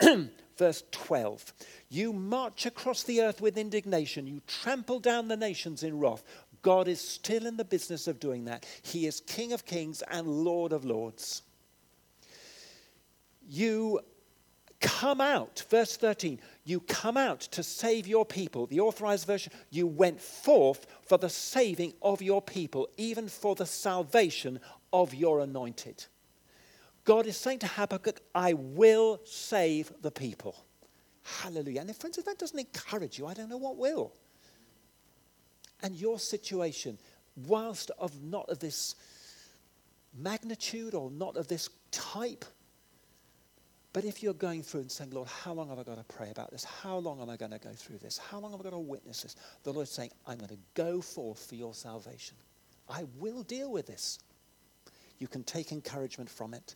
verse 0.58 0.84
12. 0.92 1.54
You 1.90 2.14
march 2.14 2.66
across 2.66 3.04
the 3.04 3.22
earth 3.22 3.42
with 3.42 3.58
indignation, 3.58 4.28
you 4.28 4.42
trample 4.48 5.02
down 5.02 5.28
the 5.28 5.36
nations 5.36 5.84
in 5.84 6.00
wrath. 6.00 6.24
God 6.66 6.88
is 6.88 7.00
still 7.00 7.46
in 7.46 7.58
the 7.58 7.64
business 7.64 8.08
of 8.08 8.20
doing 8.20 8.46
that. 8.46 8.66
He 8.82 9.06
is 9.06 9.22
King 9.28 9.54
of 9.54 9.66
kings 9.66 10.02
and 10.10 10.28
Lord 10.28 10.74
of 10.74 10.84
lords. 10.84 11.44
You 13.48 14.00
come 14.82 15.22
out, 15.22 15.64
verse 15.70 15.96
13, 15.96 16.40
you 16.64 16.80
come 16.80 17.18
out 17.18 17.42
to 17.42 17.62
save 17.62 18.08
your 18.08 18.26
people. 18.26 18.66
The 18.66 18.80
authorized 18.80 19.28
version, 19.28 19.54
you 19.70 19.86
went 19.86 20.20
forth 20.20 20.88
for 21.04 21.20
the 21.20 21.30
saving 21.30 21.94
of 22.02 22.24
your 22.24 22.42
people, 22.42 22.90
even 22.98 23.28
for 23.28 23.54
the 23.54 23.68
salvation 23.68 24.60
of 24.92 25.14
your 25.14 25.42
anointed. 25.42 26.04
God 27.04 27.28
is 27.28 27.38
saying 27.38 27.60
to 27.60 27.68
Habakkuk, 27.68 28.22
I 28.34 28.54
will 28.54 29.22
save 29.24 29.94
the 30.02 30.10
people. 30.10 30.56
Hallelujah. 31.22 31.82
And 31.82 31.92
if, 31.92 31.98
friends, 31.98 32.18
if 32.18 32.26
that 32.26 32.40
doesn't 32.40 32.58
encourage 32.58 33.20
you, 33.20 33.28
I 33.28 33.36
don't 33.36 33.50
know 33.50 33.58
what 33.58 33.78
will 33.78 34.14
and 35.82 35.96
your 35.96 36.20
situation, 36.20 36.98
whilst 37.48 37.92
of 38.00 38.24
not 38.24 38.50
of 38.50 38.60
this 38.60 38.96
magnitude 40.18 40.94
or 40.94 41.12
not 41.12 41.36
of 41.38 41.48
this 41.48 41.70
type, 41.92 42.46
but 43.94 44.04
if 44.04 44.22
you're 44.22 44.34
going 44.34 44.62
through 44.62 44.82
and 44.82 44.92
saying, 44.92 45.12
Lord, 45.12 45.30
how 45.30 45.54
long 45.54 45.70
have 45.70 45.80
I 45.80 45.84
got 45.84 45.96
to 45.96 46.16
pray 46.16 46.30
about 46.30 46.52
this? 46.52 46.66
How 46.66 46.98
long 46.98 47.22
am 47.22 47.30
I 47.30 47.38
going 47.38 47.52
to 47.52 47.60
go 47.60 47.72
through 47.72 48.00
this? 48.00 48.18
How 48.18 48.40
long 48.40 48.52
have 48.52 48.60
I 48.60 48.64
got 48.64 48.72
to 48.72 48.78
witness 48.78 49.22
this? 49.24 49.38
The 49.64 49.72
Lord's 49.72 49.92
saying, 49.92 50.12
I'm 50.28 50.38
going 50.38 50.50
to 50.50 50.58
go 50.74 51.00
forth 51.00 51.46
for 51.48 51.56
your 51.56 51.74
salvation. 51.74 52.36
I 52.90 53.06
will 53.20 53.44
deal 53.44 53.72
with 53.72 53.88
this. 53.88 54.20
You 55.18 55.30
can 55.30 55.44
take 55.44 55.72
encouragement 55.72 56.30
from 56.30 56.54
it. 56.54 56.76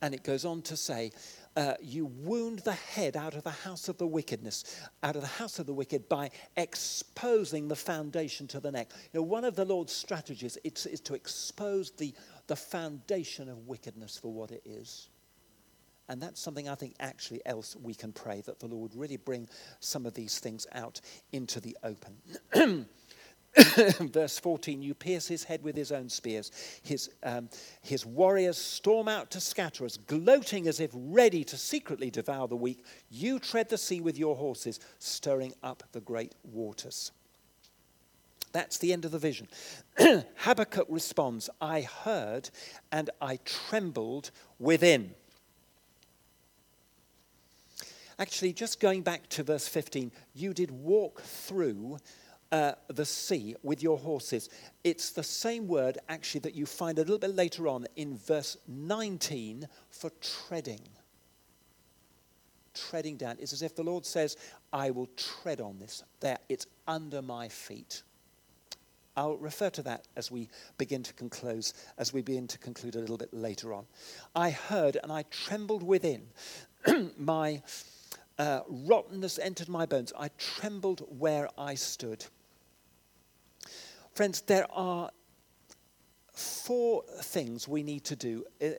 And 0.00 0.12
it 0.12 0.24
goes 0.24 0.44
on 0.44 0.62
to 0.62 0.76
say, 0.76 1.12
uh, 1.56 1.74
you 1.80 2.06
wound 2.06 2.60
the 2.60 2.72
head 2.72 3.16
out 3.16 3.34
of 3.34 3.42
the 3.42 3.50
house 3.50 3.88
of 3.88 3.98
the 3.98 4.06
wickedness, 4.06 4.88
out 5.02 5.16
of 5.16 5.22
the 5.22 5.28
house 5.28 5.58
of 5.58 5.66
the 5.66 5.74
wicked 5.74 6.08
by 6.08 6.30
exposing 6.56 7.68
the 7.68 7.76
foundation 7.76 8.46
to 8.48 8.60
the 8.60 8.72
neck. 8.72 8.90
You 9.12 9.20
know, 9.20 9.24
one 9.24 9.44
of 9.44 9.56
the 9.56 9.64
Lord's 9.64 9.92
strategies 9.92 10.56
is, 10.64 10.86
is 10.86 11.00
to 11.00 11.14
expose 11.14 11.90
the, 11.90 12.14
the 12.46 12.56
foundation 12.56 13.48
of 13.48 13.66
wickedness 13.68 14.16
for 14.16 14.32
what 14.32 14.50
it 14.50 14.62
is. 14.64 15.08
And 16.08 16.20
that's 16.20 16.40
something 16.40 16.68
I 16.68 16.74
think 16.74 16.94
actually 17.00 17.40
else 17.46 17.76
we 17.80 17.94
can 17.94 18.12
pray 18.12 18.42
that 18.42 18.58
the 18.58 18.66
Lord 18.66 18.92
would 18.92 19.00
really 19.00 19.16
bring 19.16 19.48
some 19.80 20.04
of 20.04 20.14
these 20.14 20.40
things 20.40 20.66
out 20.72 21.00
into 21.32 21.60
the 21.60 21.76
open. 21.84 22.86
Verse 24.00 24.38
14, 24.38 24.80
you 24.80 24.94
pierce 24.94 25.28
his 25.28 25.44
head 25.44 25.62
with 25.62 25.76
his 25.76 25.92
own 25.92 26.08
spears. 26.08 26.50
His, 26.82 27.10
um, 27.22 27.50
his 27.82 28.06
warriors 28.06 28.56
storm 28.56 29.08
out 29.08 29.30
to 29.32 29.40
scatter 29.40 29.84
us, 29.84 29.98
gloating 29.98 30.68
as 30.68 30.80
if 30.80 30.90
ready 30.94 31.44
to 31.44 31.56
secretly 31.58 32.10
devour 32.10 32.48
the 32.48 32.56
weak. 32.56 32.84
You 33.10 33.38
tread 33.38 33.68
the 33.68 33.76
sea 33.76 34.00
with 34.00 34.18
your 34.18 34.36
horses, 34.36 34.80
stirring 34.98 35.52
up 35.62 35.82
the 35.92 36.00
great 36.00 36.34
waters. 36.42 37.12
That's 38.52 38.78
the 38.78 38.92
end 38.92 39.04
of 39.04 39.10
the 39.10 39.18
vision. 39.18 39.48
Habakkuk 40.36 40.86
responds, 40.88 41.50
I 41.60 41.82
heard 41.82 42.48
and 42.90 43.10
I 43.20 43.38
trembled 43.44 44.30
within. 44.58 45.14
Actually, 48.18 48.52
just 48.52 48.78
going 48.78 49.02
back 49.02 49.28
to 49.30 49.42
verse 49.42 49.66
15, 49.68 50.12
you 50.34 50.54
did 50.54 50.70
walk 50.70 51.22
through 51.22 51.98
uh, 52.52 52.72
the 52.88 53.04
sea 53.04 53.56
with 53.62 53.82
your 53.82 53.98
horses. 53.98 54.50
It's 54.84 55.10
the 55.10 55.22
same 55.22 55.66
word, 55.66 55.98
actually, 56.08 56.40
that 56.40 56.54
you 56.54 56.66
find 56.66 56.98
a 56.98 57.00
little 57.00 57.18
bit 57.18 57.34
later 57.34 57.66
on 57.66 57.86
in 57.96 58.16
verse 58.16 58.58
19 58.68 59.66
for 59.88 60.10
treading. 60.20 60.82
Treading 62.74 63.16
down. 63.16 63.36
It's 63.40 63.54
as 63.54 63.62
if 63.62 63.74
the 63.74 63.82
Lord 63.82 64.04
says, 64.04 64.36
I 64.72 64.90
will 64.90 65.08
tread 65.16 65.60
on 65.60 65.78
this. 65.78 66.04
There, 66.20 66.38
it's 66.48 66.66
under 66.86 67.22
my 67.22 67.48
feet. 67.48 68.02
I'll 69.16 69.36
refer 69.36 69.70
to 69.70 69.82
that 69.82 70.06
as 70.16 70.30
we 70.30 70.48
begin 70.78 71.02
to 71.02 71.12
conclude, 71.14 71.70
as 71.98 72.12
we 72.12 72.22
begin 72.22 72.46
to 72.48 72.58
conclude 72.58 72.96
a 72.96 72.98
little 72.98 73.18
bit 73.18 73.32
later 73.32 73.72
on. 73.74 73.84
I 74.34 74.50
heard 74.50 74.98
and 75.02 75.12
I 75.12 75.24
trembled 75.30 75.82
within. 75.82 76.28
my 77.18 77.62
uh, 78.38 78.60
rottenness 78.68 79.38
entered 79.38 79.68
my 79.68 79.86
bones. 79.86 80.12
I 80.18 80.28
trembled 80.38 81.06
where 81.18 81.48
I 81.58 81.74
stood. 81.74 82.24
Friends, 84.14 84.42
there 84.42 84.70
are 84.70 85.10
four 86.34 87.02
things 87.22 87.66
we 87.66 87.82
need 87.82 88.04
to 88.04 88.16
do, 88.16 88.44
uh, 88.62 88.70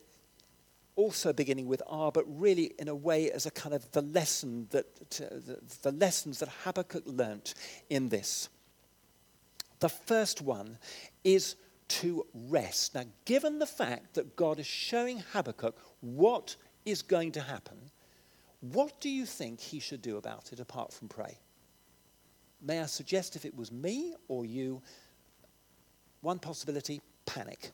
also 0.95 1.33
beginning 1.33 1.67
with 1.67 1.81
R, 1.87 2.11
but 2.11 2.23
really 2.27 2.73
in 2.77 2.87
a 2.87 2.95
way 2.95 3.31
as 3.31 3.45
a 3.45 3.51
kind 3.51 3.73
of 3.73 3.89
the 3.91 4.01
lesson 4.01 4.67
that 4.69 5.09
the 5.81 5.91
lessons 5.91 6.39
that 6.39 6.49
Habakkuk 6.63 7.03
learnt 7.05 7.55
in 7.89 8.09
this. 8.09 8.49
The 9.79 9.89
first 9.89 10.41
one 10.41 10.77
is 11.23 11.55
to 11.89 12.25
rest. 12.33 12.95
Now, 12.95 13.03
given 13.25 13.59
the 13.59 13.65
fact 13.65 14.13
that 14.13 14.35
God 14.35 14.59
is 14.59 14.67
showing 14.67 15.23
Habakkuk 15.33 15.77
what 16.01 16.55
is 16.85 17.01
going 17.01 17.31
to 17.33 17.41
happen, 17.41 17.77
what 18.61 19.01
do 19.01 19.09
you 19.09 19.25
think 19.25 19.59
he 19.59 19.79
should 19.79 20.01
do 20.01 20.17
about 20.17 20.53
it 20.53 20.59
apart 20.59 20.93
from 20.93 21.09
pray? 21.09 21.39
May 22.61 22.79
I 22.79 22.85
suggest 22.85 23.35
if 23.35 23.45
it 23.45 23.55
was 23.55 23.71
me 23.71 24.13
or 24.29 24.45
you, 24.45 24.81
one 26.23 26.39
possibility, 26.39 27.01
panic. 27.25 27.71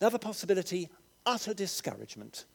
Another 0.00 0.18
possibility, 0.18 0.88
utter 1.26 1.52
discouragement. 1.52 2.46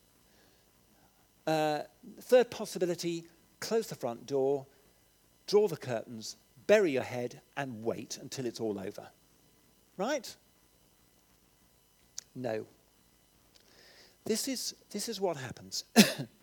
Uh, 1.45 1.81
third 2.21 2.49
possibility, 2.49 3.25
close 3.59 3.87
the 3.87 3.95
front 3.95 4.25
door, 4.25 4.65
draw 5.45 5.67
the 5.67 5.77
curtains, 5.77 6.37
bury 6.65 6.91
your 6.91 7.03
head, 7.03 7.41
and 7.55 7.83
wait 7.83 8.17
until 8.19 8.45
it's 8.45 8.59
all 8.59 8.79
over. 8.79 9.07
Right? 9.97 10.35
No. 12.33 12.65
This 14.23 14.47
is, 14.47 14.73
this 14.89 15.07
is 15.07 15.21
what 15.21 15.37
happens. 15.37 15.83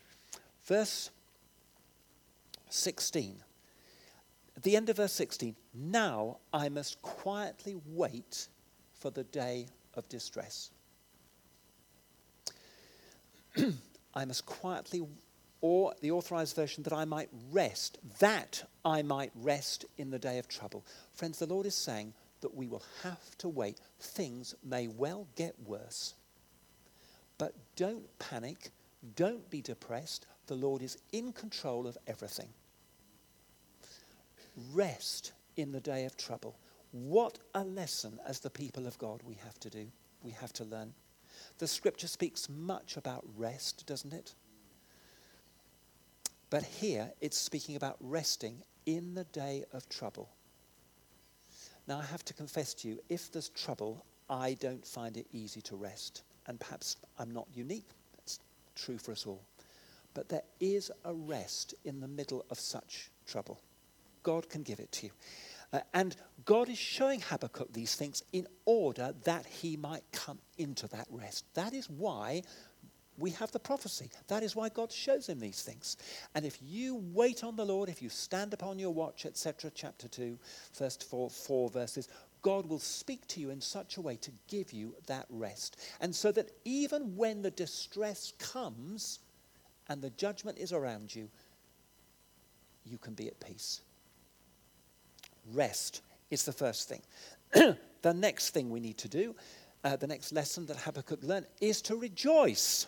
Verse 0.65 1.11
16. 2.69 3.43
At 4.57 4.63
the 4.63 4.77
end 4.77 4.89
of 4.89 4.97
verse 4.97 5.13
16, 5.13 5.57
now 5.75 6.39
I 6.53 6.69
must 6.69 7.01
quietly 7.03 7.77
wait 7.87 8.49
for 8.93 9.11
the 9.11 9.25
day 9.25 9.69
of 9.95 10.09
distress. 10.09 10.71
I 14.15 14.25
must 14.25 14.47
quietly, 14.47 15.03
or 15.61 15.95
the 16.01 16.11
authorized 16.11 16.55
version, 16.55 16.83
that 16.83 16.93
I 16.93 17.05
might 17.05 17.31
rest, 17.51 17.99
that 18.19 18.65
I 18.85 19.03
might 19.03 19.33
rest 19.35 19.87
in 19.97 20.11
the 20.11 20.19
day 20.19 20.39
of 20.39 20.49
trouble. 20.49 20.85
Friends, 21.13 21.39
the 21.39 21.47
Lord 21.47 21.67
is 21.67 21.75
saying 21.75 22.13
that 22.43 22.55
we 22.55 22.67
will 22.67 22.83
have 23.03 23.37
to 23.39 23.49
wait. 23.49 23.79
Things 23.99 24.55
may 24.63 24.89
well 24.89 25.27
get 25.37 25.55
worse. 25.65 26.15
But 27.39 27.55
don't 27.77 28.07
panic, 28.19 28.71
don't 29.17 29.49
be 29.51 29.63
depressed. 29.63 30.27
The 30.47 30.55
Lord 30.55 30.83
is 30.83 30.99
in 31.13 31.33
control 31.33 31.87
of 31.87 31.97
everything. 32.07 32.49
Rest 34.73 35.33
in 35.57 35.73
the 35.73 35.81
day 35.81 36.05
of 36.05 36.17
trouble. 36.17 36.57
What 36.93 37.39
a 37.55 37.65
lesson 37.65 38.19
as 38.27 38.41
the 38.41 38.51
people 38.51 38.87
of 38.87 38.99
God 38.99 39.23
we 39.25 39.35
have 39.45 39.59
to 39.61 39.71
do, 39.71 39.87
we 40.23 40.33
have 40.33 40.53
to 40.55 40.65
learn. 40.65 40.93
The 41.59 41.67
scripture 41.67 42.09
speaks 42.09 42.49
much 42.49 42.97
about 42.97 43.25
rest, 43.37 43.87
doesn't 43.87 44.13
it? 44.13 44.35
But 46.51 46.65
here 46.65 47.11
it's 47.21 47.39
speaking 47.39 47.77
about 47.77 47.97
resting 48.01 48.63
in 48.85 49.15
the 49.15 49.25
day 49.25 49.65
of 49.73 49.89
trouble. 49.89 50.29
Now, 51.89 51.99
I 51.99 52.05
have 52.05 52.25
to 52.27 52.35
confess 52.35 52.75
to 52.75 52.89
you, 52.89 53.01
if 53.09 53.33
there's 53.33 53.49
trouble, 53.49 54.05
I 54.29 54.55
don't 54.61 54.87
find 54.87 55.17
it 55.17 55.27
easy 55.33 55.61
to 55.63 55.77
rest. 55.77 56.23
And 56.47 56.61
perhaps 56.61 56.97
I'm 57.19 57.31
not 57.31 57.49
unique. 57.55 57.89
That's 58.17 58.39
true 58.77 58.99
for 58.99 59.13
us 59.13 59.27
all. 59.27 59.43
But 60.15 60.29
there 60.29 60.43
is 60.61 60.91
a 61.05 61.15
rest 61.15 61.75
in 61.85 62.01
the 62.01 62.09
middle 62.09 62.45
of 62.51 62.61
such 62.61 63.11
trouble. 63.27 63.61
God 64.23 64.49
can 64.49 64.63
give 64.63 64.81
it 64.81 64.93
to 64.93 65.07
you. 65.07 65.13
Uh, 65.73 65.81
and 65.95 66.17
God 66.45 66.69
is 66.69 66.79
showing 66.79 67.21
Habakkuk 67.21 67.73
these 67.73 67.95
things 67.95 68.23
in 68.33 68.47
order 68.65 69.15
that 69.25 69.47
he 69.47 69.77
might 69.77 70.05
come 70.13 70.39
into 70.59 70.87
that 70.89 71.07
rest. 71.11 71.45
That 71.55 71.73
is 71.73 71.89
why 71.89 72.43
we 73.19 73.31
have 73.31 73.53
the 73.53 73.59
prophecy. 73.59 74.11
That 74.29 74.43
is 74.43 74.57
why 74.57 74.69
God 74.69 74.91
shows 74.91 75.29
him 75.29 75.39
these 75.39 75.63
things. 75.63 75.97
And 76.35 76.45
if 76.45 76.59
you 76.61 77.03
wait 77.13 77.45
on 77.45 77.57
the 77.57 77.65
Lord, 77.65 77.89
if 77.89 78.03
you 78.03 78.09
stand 78.09 78.53
upon 78.55 78.79
your 78.79 78.93
watch, 78.93 79.27
etc., 79.27 79.71
chapter 79.75 80.09
2, 80.09 80.39
first 80.73 81.09
four, 81.09 81.31
four 81.31 81.69
verses, 81.71 82.09
God 82.43 82.67
will 82.67 82.79
speak 82.79 83.27
to 83.29 83.41
you 83.41 83.51
in 83.51 83.61
such 83.61 83.97
a 83.97 84.01
way 84.01 84.17
to 84.17 84.33
give 84.49 84.73
you 84.73 84.95
that 85.07 85.27
rest. 85.31 85.81
And 86.01 86.15
so 86.15 86.33
that 86.33 86.51
even 86.65 87.17
when 87.17 87.43
the 87.43 87.51
distress 87.53 88.33
comes 88.39 89.21
and 89.89 90.03
the 90.03 90.11
judgment 90.11 90.59
is 90.59 90.73
around 90.73 91.15
you, 91.15 91.29
you 92.85 92.99
can 92.99 93.15
be 93.15 93.29
at 93.29 93.39
peace. 93.39 93.83
Rest 95.53 96.03
is 96.31 96.45
the 96.45 96.53
first 96.53 96.89
thing. 96.89 97.03
the 98.03 98.15
next 98.15 98.51
thing 98.51 98.71
we 98.71 98.81
need 98.81 98.99
to 98.99 99.09
do, 99.09 99.35
uh, 99.85 99.97
the 99.97 100.07
next 100.07 100.33
lesson 100.33 100.67
that 100.67 100.79
Habakkuk 100.79 101.23
learned, 101.23 101.47
is 101.61 101.83
to 101.83 101.97
rejoice. 101.97 102.87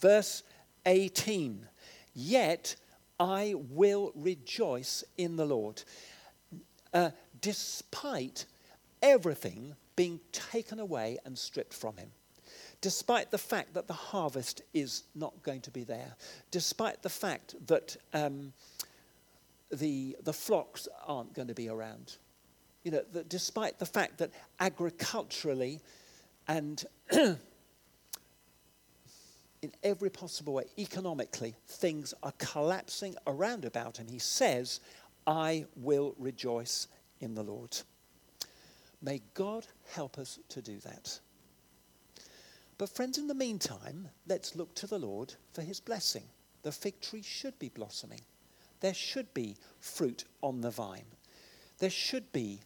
Verse 0.00 0.42
18 0.86 1.66
Yet 2.14 2.76
I 3.18 3.54
will 3.70 4.12
rejoice 4.14 5.04
in 5.16 5.36
the 5.36 5.46
Lord. 5.46 5.82
Uh, 6.92 7.10
despite 7.40 8.44
everything 9.02 9.74
being 9.96 10.20
taken 10.30 10.78
away 10.78 11.18
and 11.24 11.38
stripped 11.38 11.74
from 11.74 11.96
him. 11.96 12.10
Despite 12.80 13.30
the 13.30 13.38
fact 13.38 13.74
that 13.74 13.86
the 13.86 13.94
harvest 13.94 14.62
is 14.74 15.04
not 15.14 15.42
going 15.42 15.60
to 15.62 15.70
be 15.70 15.84
there, 15.84 16.16
despite 16.50 17.02
the 17.02 17.08
fact 17.08 17.54
that 17.66 17.96
um, 18.12 18.52
the, 19.72 20.16
the 20.22 20.32
flocks 20.32 20.86
aren't 21.06 21.34
going 21.34 21.48
to 21.48 21.54
be 21.54 21.68
around. 21.68 22.16
You 22.84 22.92
know, 22.92 23.02
that 23.12 23.28
despite 23.28 23.78
the 23.78 23.86
fact 23.86 24.18
that 24.18 24.30
agriculturally 24.60 25.80
and 26.48 26.84
in 27.12 27.38
every 29.82 30.10
possible 30.10 30.54
way, 30.54 30.64
economically, 30.78 31.54
things 31.66 32.12
are 32.22 32.32
collapsing 32.38 33.14
around 33.26 33.64
about 33.64 33.96
him, 33.96 34.08
he 34.08 34.18
says, 34.18 34.80
I 35.26 35.66
will 35.76 36.14
rejoice 36.18 36.88
in 37.20 37.34
the 37.34 37.44
Lord. 37.44 37.76
May 39.00 39.20
God 39.34 39.66
help 39.92 40.18
us 40.18 40.38
to 40.50 40.60
do 40.60 40.78
that. 40.80 41.18
But, 42.78 42.88
friends, 42.88 43.18
in 43.18 43.28
the 43.28 43.34
meantime, 43.34 44.08
let's 44.26 44.56
look 44.56 44.74
to 44.76 44.86
the 44.88 44.98
Lord 44.98 45.34
for 45.52 45.62
his 45.62 45.78
blessing. 45.78 46.24
The 46.62 46.72
fig 46.72 47.00
tree 47.00 47.22
should 47.22 47.56
be 47.58 47.68
blossoming 47.68 48.20
there 48.82 48.92
should 48.92 49.32
be 49.32 49.56
fruit 49.80 50.24
on 50.42 50.60
the 50.60 50.70
vine. 50.70 51.06
There 51.78 51.90
should 51.90 52.30
be 52.32 52.60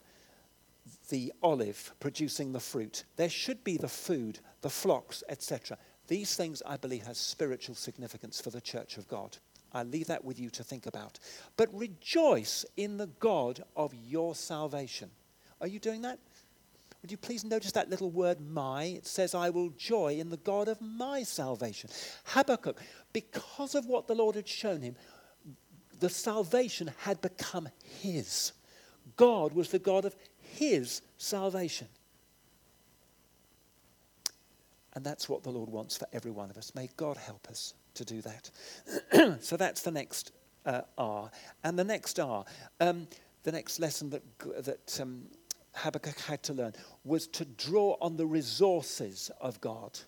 the 1.11 1.33
olive 1.43 1.93
producing 2.01 2.53
the 2.53 2.61
fruit. 2.61 3.05
There 3.17 3.29
should 3.29 3.63
be 3.63 3.77
the 3.77 3.89
food, 3.89 4.41
the 4.63 4.71
flocks, 4.71 5.23
etc. 5.29 5.79
These 6.09 6.35
things, 6.35 6.63
I 6.67 6.77
believe, 6.77 7.07
have 7.07 7.17
spiritual 7.17 7.75
significance 7.75 8.41
for 8.41 8.51
the 8.51 8.61
church 8.61 8.97
of 8.97 9.07
God. 9.09 9.37
I 9.73 9.83
leave 9.83 10.07
that 10.07 10.25
with 10.25 10.41
you 10.41 10.49
to 10.51 10.65
think 10.65 10.87
about. 10.87 11.19
But 11.57 11.73
rejoice 11.73 12.65
in 12.77 12.97
the 12.97 13.09
God 13.21 13.63
of 13.77 13.93
your 13.95 14.35
salvation. 14.35 15.11
Are 15.61 15.69
you 15.69 15.79
doing 15.79 16.03
that? 16.03 16.19
Would 17.03 17.11
you 17.11 17.19
please 17.19 17.45
notice 17.45 17.73
that 17.73 17.91
little 17.91 18.11
word 18.11 18.41
my? 18.41 18.85
It 18.85 19.07
says, 19.07 19.35
I 19.35 19.51
will 19.51 19.71
joy 19.71 20.15
in 20.15 20.31
the 20.31 20.39
God 20.39 20.67
of 20.67 20.81
my 20.81 21.23
salvation. 21.23 21.91
Habakkuk, 22.25 22.81
because 23.13 23.75
of 23.75 23.87
what 23.87 24.07
the 24.07 24.15
Lord 24.15 24.35
had 24.35 24.49
shown 24.49 24.81
him, 24.81 24.97
the 26.01 26.09
salvation 26.09 26.91
had 26.99 27.21
become 27.21 27.69
his. 28.01 28.53
God 29.17 29.53
was 29.53 29.71
the 29.71 29.79
God 29.79 30.05
of 30.05 30.15
his 30.39 31.03
salvation. 31.19 31.89
And 34.95 35.05
that's 35.05 35.29
what 35.29 35.43
the 35.43 35.51
Lord 35.51 35.69
wants 35.69 35.97
for 35.97 36.07
every 36.13 36.31
one 36.31 36.51
of 36.51 36.57
us. 36.57 36.75
May 36.75 36.89
God 36.97 37.19
help 37.19 37.49
us 37.49 37.75
to 37.95 38.05
do 38.05 38.23
that. 38.23 39.39
so 39.43 39.57
that's 39.57 39.83
the 39.83 39.91
next 39.91 40.33
uh, 40.65 40.83
R. 40.97 41.31
And 41.65 41.79
the 41.79 41.85
next 41.85 42.19
R, 42.19 42.45
um, 42.81 43.07
the 43.43 43.53
next 43.53 43.79
lesson 43.79 44.11
that, 44.11 44.23
that 44.65 45.01
um, 45.01 45.27
Habakkuk 45.75 46.19
had 46.21 46.43
to 46.45 46.55
learn 46.55 46.73
was 47.05 47.27
to 47.29 47.45
draw 47.45 47.97
on 48.01 48.17
the 48.17 48.27
resources 48.27 49.31
of 49.41 49.61
God. 49.61 49.99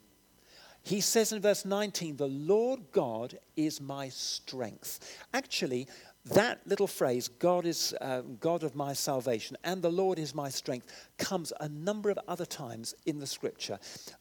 He 0.89 1.03
says 1.03 1.32
in 1.32 1.43
verse 1.43 1.66
19, 1.66 2.16
The 2.16 2.28
Lord 2.28 2.80
God 2.93 3.39
is 3.57 3.78
my 3.78 4.09
strength. 4.09 5.18
Actually, 5.34 5.86
that 6.24 6.66
little 6.66 6.86
phrase, 6.86 7.28
God 7.28 7.66
is 7.66 7.95
uh, 8.01 8.22
God 8.41 8.62
of 8.62 8.74
my 8.74 8.95
salvation 8.95 9.59
and 9.64 9.82
the 9.82 9.91
Lord 9.91 10.18
is 10.18 10.34
my 10.34 10.49
strength, 10.49 10.86
comes 11.18 11.53
a 11.61 11.68
number 11.68 12.09
of 12.09 12.18
other 12.26 12.47
times 12.47 12.95
in 13.05 13.18
the 13.18 13.26
scripture. 13.26 13.78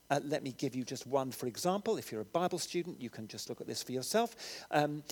Uh, 0.09 0.19
let 0.25 0.43
me 0.43 0.53
give 0.57 0.75
you 0.75 0.83
just 0.83 1.07
one 1.07 1.31
for 1.31 1.47
example. 1.47 1.95
If 1.95 2.11
you're 2.11 2.19
a 2.19 2.25
Bible 2.25 2.59
student, 2.59 3.01
you 3.01 3.09
can 3.09 3.29
just 3.29 3.47
look 3.47 3.61
at 3.61 3.67
this 3.67 3.81
for 3.81 3.93
yourself. 3.93 4.35
Um, 4.69 5.03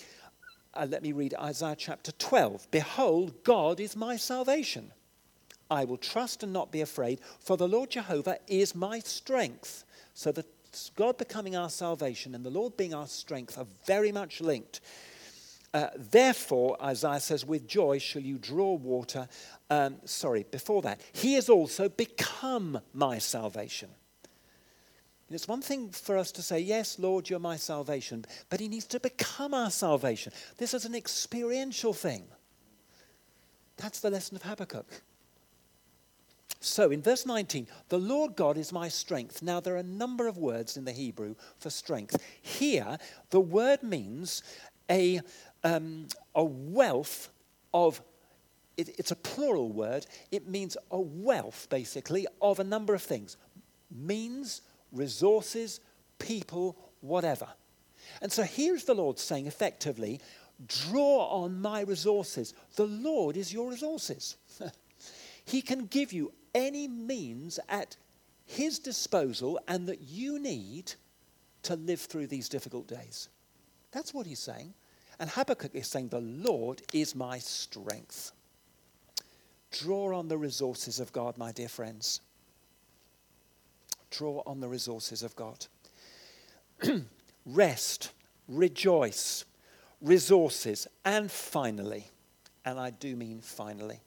uh, 0.73 0.87
let 0.89 1.03
me 1.03 1.13
read 1.13 1.35
Isaiah 1.35 1.77
chapter 1.77 2.11
12. 2.11 2.67
Behold, 2.69 3.45
God 3.45 3.79
is 3.79 3.95
my 3.95 4.17
salvation. 4.17 4.91
I 5.71 5.85
will 5.85 5.97
trust 5.97 6.43
and 6.43 6.51
not 6.51 6.73
be 6.73 6.81
afraid, 6.81 7.21
for 7.39 7.55
the 7.55 7.67
Lord 7.67 7.91
Jehovah 7.91 8.39
is 8.45 8.75
my 8.75 8.99
strength. 8.99 9.85
So 10.13 10.31
the 10.31 10.45
God 10.95 11.17
becoming 11.17 11.55
our 11.55 11.69
salvation 11.69 12.35
and 12.35 12.45
the 12.45 12.49
Lord 12.49 12.77
being 12.77 12.93
our 12.93 13.07
strength 13.07 13.57
are 13.57 13.67
very 13.85 14.11
much 14.11 14.41
linked. 14.41 14.81
Uh, 15.73 15.89
Therefore, 15.97 16.77
Isaiah 16.81 17.19
says, 17.19 17.45
with 17.45 17.67
joy 17.67 17.99
shall 17.99 18.21
you 18.21 18.37
draw 18.37 18.73
water. 18.73 19.27
Um, 19.69 19.97
sorry, 20.05 20.45
before 20.49 20.81
that, 20.83 21.01
He 21.11 21.33
has 21.33 21.49
also 21.49 21.89
become 21.89 22.79
my 22.93 23.17
salvation. 23.17 23.89
And 25.27 25.35
it's 25.35 25.47
one 25.47 25.61
thing 25.61 25.89
for 25.89 26.17
us 26.17 26.31
to 26.33 26.41
say, 26.41 26.59
Yes, 26.59 26.99
Lord, 26.99 27.29
you're 27.29 27.39
my 27.39 27.57
salvation, 27.57 28.25
but 28.49 28.59
He 28.59 28.67
needs 28.67 28.85
to 28.87 28.99
become 28.99 29.53
our 29.53 29.71
salvation. 29.71 30.31
This 30.57 30.73
is 30.73 30.85
an 30.85 30.95
experiential 30.95 31.93
thing. 31.93 32.23
That's 33.77 33.99
the 33.99 34.11
lesson 34.11 34.35
of 34.37 34.43
Habakkuk. 34.43 34.85
So 36.65 36.89
in 36.89 37.01
verse 37.01 37.25
19, 37.25 37.67
the 37.89 37.99
Lord 37.99 38.35
God 38.35 38.57
is 38.57 38.73
my 38.73 38.89
strength. 38.89 39.41
Now 39.41 39.59
there 39.59 39.75
are 39.75 39.79
a 39.79 39.83
number 39.83 40.27
of 40.27 40.37
words 40.37 40.77
in 40.77 40.85
the 40.85 40.91
Hebrew 40.91 41.35
for 41.59 41.69
strength. 41.69 42.17
Here, 42.41 42.97
the 43.29 43.39
word 43.39 43.83
means 43.83 44.41
a, 44.89 45.21
um, 45.63 46.07
a 46.33 46.43
wealth 46.43 47.29
of, 47.73 48.01
it, 48.77 48.89
it's 48.97 49.11
a 49.11 49.15
plural 49.15 49.71
word, 49.71 50.07
it 50.31 50.47
means 50.47 50.75
a 50.91 50.99
wealth, 50.99 51.67
basically, 51.69 52.25
of 52.41 52.59
a 52.59 52.63
number 52.63 52.95
of 52.95 53.01
things 53.01 53.37
means, 53.91 54.61
resources, 54.91 55.79
people, 56.19 56.75
whatever. 57.01 57.47
And 58.21 58.31
so 58.31 58.43
here's 58.43 58.83
the 58.85 58.95
Lord 58.95 59.19
saying 59.19 59.47
effectively, 59.47 60.19
draw 60.67 61.27
on 61.27 61.61
my 61.61 61.81
resources. 61.81 62.53
The 62.75 62.87
Lord 62.87 63.37
is 63.37 63.53
your 63.53 63.69
resources. 63.69 64.37
he 65.45 65.61
can 65.61 65.85
give 65.85 66.11
you 66.11 66.31
any 66.55 66.87
means 66.87 67.59
at 67.69 67.97
his 68.45 68.79
disposal 68.79 69.59
and 69.67 69.87
that 69.87 70.01
you 70.01 70.39
need 70.39 70.93
to 71.63 71.75
live 71.75 71.99
through 71.99 72.27
these 72.27 72.49
difficult 72.49 72.87
days. 72.87 73.29
That's 73.91 74.13
what 74.13 74.25
he's 74.25 74.39
saying. 74.39 74.73
And 75.19 75.29
Habakkuk 75.29 75.73
is 75.73 75.87
saying, 75.87 76.09
The 76.09 76.21
Lord 76.21 76.81
is 76.93 77.15
my 77.15 77.39
strength. 77.39 78.31
Draw 79.71 80.17
on 80.17 80.27
the 80.27 80.37
resources 80.37 80.99
of 80.99 81.11
God, 81.11 81.37
my 81.37 81.51
dear 81.51 81.67
friends. 81.67 82.21
Draw 84.11 84.43
on 84.45 84.59
the 84.59 84.67
resources 84.67 85.23
of 85.23 85.35
God. 85.35 85.65
Rest, 87.45 88.11
rejoice, 88.47 89.45
resources, 90.01 90.87
and 91.03 91.31
finally, 91.31 92.05
and 92.63 92.79
I 92.79 92.91
do 92.91 93.15
mean 93.15 93.41
finally, 93.41 93.99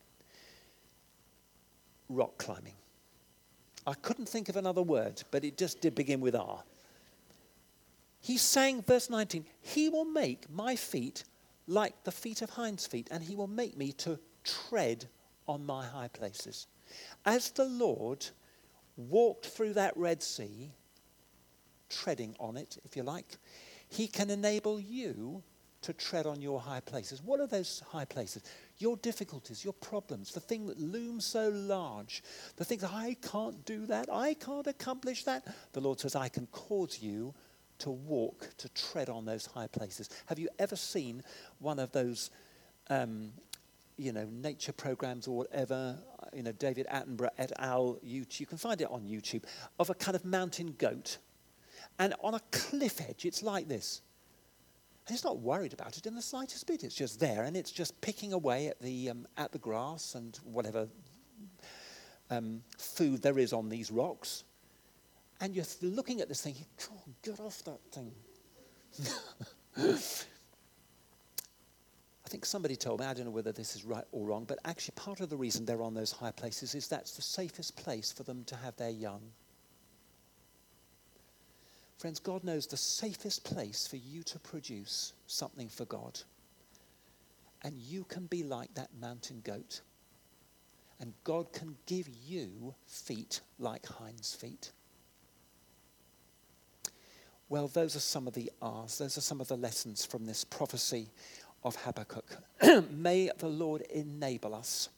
rock 2.09 2.38
climbing. 2.38 2.74
I 3.86 3.94
couldn't 3.94 4.28
think 4.28 4.48
of 4.48 4.56
another 4.56 4.82
word, 4.82 5.22
but 5.30 5.44
it 5.44 5.56
just 5.56 5.80
did 5.80 5.94
begin 5.94 6.20
with 6.20 6.34
R. 6.34 6.62
He's 8.20 8.42
saying, 8.42 8.82
verse 8.82 9.09
19, 9.09 9.46
He 9.61 9.88
will 9.88 10.04
make 10.04 10.50
my 10.50 10.76
feet 10.76 11.24
like 11.66 12.04
the 12.04 12.12
feet 12.12 12.42
of 12.42 12.50
hinds' 12.50 12.86
feet, 12.86 13.09
and 13.11 13.22
He 13.22 13.36
will 13.36 13.46
make 13.46 13.76
me 13.76 13.92
to 13.92 14.18
tread 14.44 15.06
on 15.46 15.64
my 15.64 15.86
high 15.86 16.09
places. 16.09 16.66
As 17.24 17.50
the 17.50 17.64
Lord 17.64 18.26
walked 18.96 19.46
through 19.46 19.74
that 19.74 19.96
Red 19.96 20.22
Sea, 20.22 20.70
treading 21.88 22.34
on 22.38 22.56
it, 22.56 22.78
if 22.84 22.96
you 22.96 23.02
like, 23.02 23.38
He 23.88 24.06
can 24.06 24.30
enable 24.30 24.80
you 24.80 25.42
to 25.82 25.92
tread 25.92 26.26
on 26.26 26.42
your 26.42 26.61
high 26.61 26.80
places. 26.80 27.22
What 27.22 27.40
are 27.40 27.46
those 27.46 27.82
high 27.90 28.04
places? 28.04 28.42
Your 28.79 28.97
difficulties, 28.97 29.64
your 29.64 29.72
problems, 29.72 30.33
the 30.33 30.41
thing 30.41 30.66
that 30.66 30.79
looms 30.79 31.24
so 31.24 31.49
large, 31.49 32.22
the 32.57 32.64
things, 32.64 32.85
I 32.85 33.16
can't 33.20 33.64
do 33.64 33.87
that, 33.87 34.09
I 34.12 34.35
can't 34.35 34.66
accomplish 34.66 35.24
that. 35.24 35.47
The 35.72 35.81
Lord 35.81 35.99
says, 35.99 36.14
I 36.14 36.29
can 36.29 36.47
cause 36.47 37.01
you 37.01 37.35
to 37.79 37.91
walk, 37.91 38.49
to 38.59 38.68
tread 38.70 39.09
on 39.09 39.24
those 39.24 39.47
high 39.47 39.66
places. 39.66 40.11
Have 40.26 40.39
you 40.39 40.49
ever 40.59 40.76
seen 40.76 41.22
one 41.59 41.79
of 41.79 41.93
those, 41.93 42.31
um, 42.89 43.33
you 43.97 44.12
know, 44.12 44.26
nature 44.31 44.72
programs 44.72 45.26
or 45.26 45.39
whatever, 45.39 45.99
you 46.33 46.43
know, 46.43 46.53
David 46.53 46.87
Attenborough 46.87 47.31
et 47.39 47.53
al. 47.59 47.99
YouTube, 48.05 48.41
you 48.41 48.47
can 48.47 48.59
find 48.59 48.81
it 48.81 48.89
on 48.91 49.03
YouTube, 49.03 49.45
of 49.79 49.91
a 49.91 49.95
kind 49.95 50.14
of 50.14 50.24
mountain 50.24 50.74
goat. 50.79 51.18
And 51.99 52.14
on 52.22 52.35
a 52.35 52.41
cliff 52.53 53.01
edge, 53.01 53.24
it's 53.24 53.43
like 53.43 53.68
this. 53.68 54.03
And 55.09 55.14
he's 55.14 55.24
not 55.24 55.38
worried 55.38 55.72
about 55.72 55.96
it 55.96 56.06
in 56.06 56.14
the 56.14 56.22
slightest 56.22 56.66
bit. 56.66 56.84
It's 56.84 56.94
just 56.94 57.18
there, 57.18 57.44
and 57.44 57.56
it's 57.56 57.72
just 57.72 57.98
picking 58.00 58.32
away 58.32 58.68
at 58.68 58.80
the, 58.80 59.11
um, 59.11 59.26
at 59.36 59.50
the 59.50 59.59
grass 59.59 60.14
and 60.14 60.38
whatever 60.44 60.86
um, 62.30 62.62
food 62.76 63.22
there 63.22 63.38
is 63.38 63.52
on 63.52 63.68
these 63.68 63.90
rocks 63.90 64.44
and 65.40 65.54
you're 65.54 65.64
looking 65.82 66.20
at 66.20 66.28
this 66.28 66.42
thing, 66.42 66.56
oh, 66.90 67.00
get 67.22 67.38
off 67.40 67.62
that 67.64 67.80
thing. 67.92 68.12
I 72.26 72.28
think 72.28 72.44
somebody 72.44 72.76
told 72.76 73.00
me, 73.00 73.06
I 73.06 73.14
don't 73.14 73.24
know 73.26 73.30
whether 73.30 73.52
this 73.52 73.76
is 73.76 73.84
right 73.84 74.04
or 74.12 74.26
wrong, 74.26 74.44
but 74.44 74.59
actually 74.64 74.94
part 74.96 75.20
of 75.20 75.30
the 75.30 75.36
reason 75.36 75.64
they're 75.64 75.82
on 75.82 75.94
those 75.94 76.12
high 76.12 76.32
places 76.32 76.74
is 76.74 76.88
that's 76.88 77.12
the 77.14 77.22
safest 77.22 77.76
place 77.76 78.12
for 78.12 78.24
them 78.24 78.44
to 78.44 78.56
have 78.56 78.76
their 78.76 78.90
young. 78.90 79.22
Friends, 81.99 82.20
God 82.20 82.44
knows 82.44 82.66
the 82.66 82.76
safest 82.76 83.44
place 83.44 83.86
for 83.86 83.96
you 83.96 84.22
to 84.22 84.38
produce 84.38 85.12
something 85.26 85.68
for 85.68 85.84
God. 85.84 86.20
And 87.62 87.76
you 87.76 88.05
can 88.05 88.26
be 88.26 88.44
like 88.44 88.72
that 88.74 88.90
mountain 89.01 89.42
goat. 89.44 89.80
And 91.01 91.12
God 91.24 91.53
can 91.53 91.76
give 91.86 92.09
you 92.24 92.74
feet 92.86 93.40
like 93.59 93.84
hinds' 93.86 94.32
feet. 94.32 94.70
Well, 97.49 97.66
those 97.66 97.96
are 97.96 98.01
some 98.01 98.28
of 98.28 98.34
the 98.34 98.53
R's. 98.62 98.99
Those 98.99 99.18
are 99.18 99.22
some 99.22 99.40
of 99.40 99.49
the 99.49 99.57
lessons 99.57 100.05
from 100.05 100.24
this 100.24 100.44
prophecy 100.44 101.09
of 101.64 101.74
Habakkuk. 101.76 102.26
May 102.90 103.30
the 103.38 103.49
Lord 103.49 103.82
enable 103.92 104.55
us 104.55 104.88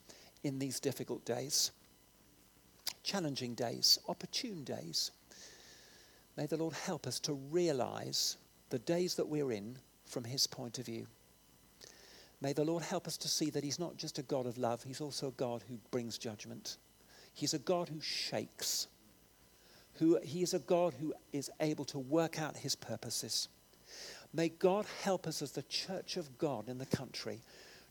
in 0.43 0.59
these 0.59 0.81
difficult 0.81 1.25
days, 1.25 1.71
challenging 3.03 3.55
days, 3.55 3.99
opportune 4.09 4.65
days. 4.65 5.13
May 6.41 6.47
the 6.47 6.57
Lord 6.57 6.73
help 6.73 7.07
us 7.07 7.21
to 7.21 7.35
realize 7.35 8.37
the 8.71 8.81
days 8.81 9.15
that 9.15 9.29
we're 9.29 9.53
in 9.53 9.77
from 10.07 10.25
His 10.25 10.49
point 10.49 10.81
of 10.81 10.87
view. 10.87 11.07
May 12.41 12.53
the 12.53 12.65
Lord 12.65 12.83
help 12.83 13.07
us 13.07 13.17
to 13.19 13.29
see 13.29 13.51
that 13.51 13.63
He's 13.63 13.79
not 13.79 13.97
just 13.97 14.19
a 14.19 14.23
God 14.23 14.47
of 14.47 14.59
love, 14.59 14.83
He's 14.83 15.01
also 15.01 15.29
a 15.29 15.33
God 15.33 15.63
who 15.69 15.79
brings 15.93 16.19
judgment. 16.19 16.79
He's 17.33 17.55
a 17.55 17.59
God 17.61 17.89
who 17.89 18.01
shakes 18.01 18.89
who 20.01 20.19
he 20.25 20.43
is 20.43 20.55
a 20.55 20.59
God 20.59 20.95
who 20.95 21.13
is 21.33 21.51
able 21.61 21.85
to 21.85 21.99
work 21.99 22.41
out 22.41 22.57
his 22.57 22.75
purposes. 22.75 23.49
May 24.33 24.49
God 24.49 24.87
help 25.03 25.27
us 25.27 25.43
as 25.43 25.53
the 25.53 25.63
church 25.65 26.17
of 26.17 26.39
God 26.39 26.69
in 26.69 26.79
the 26.79 26.87
country 26.87 27.41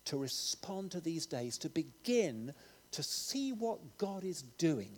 to 0.05 0.17
respond 0.17 0.91
to 0.91 1.01
these 1.01 1.27
days, 1.27 1.57
to 1.59 1.69
begin 1.69 2.53
to 2.91 3.03
see 3.03 3.51
what 3.51 3.97
God 3.99 4.23
is 4.23 4.41
doing. 4.57 4.91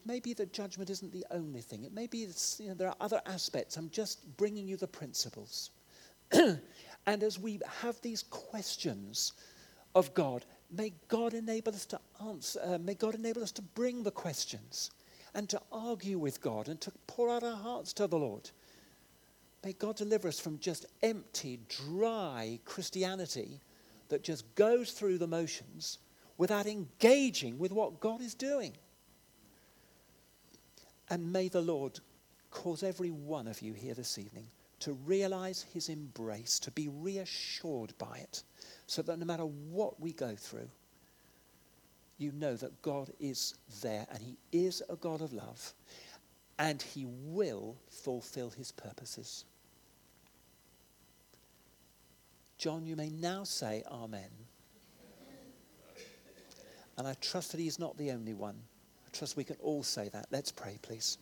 It 0.00 0.06
may 0.06 0.20
be 0.20 0.32
that 0.34 0.52
judgment 0.52 0.90
isn't 0.90 1.12
the 1.12 1.26
only 1.30 1.60
thing. 1.60 1.84
It 1.84 1.92
may 1.92 2.06
be 2.06 2.24
that 2.24 2.56
you 2.58 2.68
know, 2.68 2.74
there 2.74 2.88
are 2.88 2.96
other 3.00 3.20
aspects. 3.26 3.76
I'm 3.76 3.90
just 3.90 4.36
bringing 4.36 4.66
you 4.66 4.76
the 4.76 4.86
principles. 4.86 5.70
and 6.32 7.22
as 7.22 7.38
we 7.38 7.60
have 7.82 8.00
these 8.00 8.22
questions 8.22 9.32
of 9.94 10.12
God, 10.14 10.44
May 10.72 10.92
God 11.08 11.34
enable 11.34 11.74
us 11.74 11.84
to 11.86 12.00
answer, 12.24 12.60
uh, 12.62 12.78
may 12.78 12.94
God 12.94 13.16
enable 13.16 13.42
us 13.42 13.50
to 13.52 13.62
bring 13.62 14.02
the 14.02 14.12
questions 14.12 14.90
and 15.34 15.48
to 15.48 15.60
argue 15.72 16.18
with 16.18 16.40
God 16.40 16.68
and 16.68 16.80
to 16.82 16.92
pour 17.08 17.28
out 17.28 17.42
our 17.42 17.56
hearts 17.56 17.92
to 17.94 18.06
the 18.06 18.18
Lord. 18.18 18.50
May 19.64 19.72
God 19.72 19.96
deliver 19.96 20.28
us 20.28 20.38
from 20.38 20.58
just 20.58 20.86
empty, 21.02 21.58
dry 21.68 22.60
Christianity 22.64 23.60
that 24.08 24.22
just 24.22 24.54
goes 24.54 24.92
through 24.92 25.18
the 25.18 25.26
motions 25.26 25.98
without 26.38 26.66
engaging 26.66 27.58
with 27.58 27.72
what 27.72 28.00
God 28.00 28.20
is 28.20 28.34
doing. 28.34 28.72
And 31.10 31.32
may 31.32 31.48
the 31.48 31.60
Lord 31.60 31.98
cause 32.50 32.82
every 32.82 33.10
one 33.10 33.48
of 33.48 33.60
you 33.60 33.72
here 33.72 33.94
this 33.94 34.16
evening 34.16 34.46
to 34.78 34.92
realize 34.92 35.66
his 35.74 35.88
embrace, 35.88 36.58
to 36.60 36.70
be 36.70 36.88
reassured 36.88 37.92
by 37.98 38.18
it 38.18 38.42
so 38.86 39.02
that 39.02 39.18
no 39.18 39.26
matter 39.26 39.44
what 39.44 40.00
we 40.00 40.12
go 40.12 40.34
through, 40.34 40.68
you 42.20 42.32
know 42.32 42.54
that 42.54 42.82
God 42.82 43.10
is 43.18 43.54
there 43.82 44.06
and 44.12 44.22
He 44.22 44.36
is 44.52 44.82
a 44.88 44.96
God 44.96 45.22
of 45.22 45.32
love 45.32 45.72
and 46.58 46.80
He 46.80 47.06
will 47.06 47.76
fulfill 47.88 48.50
His 48.50 48.70
purposes. 48.72 49.44
John, 52.58 52.84
you 52.84 52.94
may 52.94 53.08
now 53.08 53.44
say 53.44 53.82
Amen. 53.90 54.28
And 56.98 57.08
I 57.08 57.14
trust 57.22 57.52
that 57.52 57.60
He's 57.60 57.78
not 57.78 57.96
the 57.96 58.10
only 58.10 58.34
one. 58.34 58.56
I 59.12 59.16
trust 59.16 59.36
we 59.36 59.44
can 59.44 59.56
all 59.60 59.82
say 59.82 60.08
that. 60.10 60.26
Let's 60.30 60.52
pray, 60.52 60.78
please. 60.82 61.18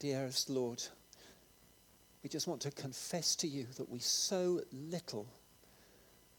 Dearest 0.00 0.50
Lord, 0.50 0.82
we 2.24 2.28
just 2.28 2.48
want 2.48 2.60
to 2.62 2.72
confess 2.72 3.36
to 3.36 3.46
you 3.46 3.66
that 3.76 3.88
we 3.88 4.00
so 4.00 4.60
little 4.72 5.28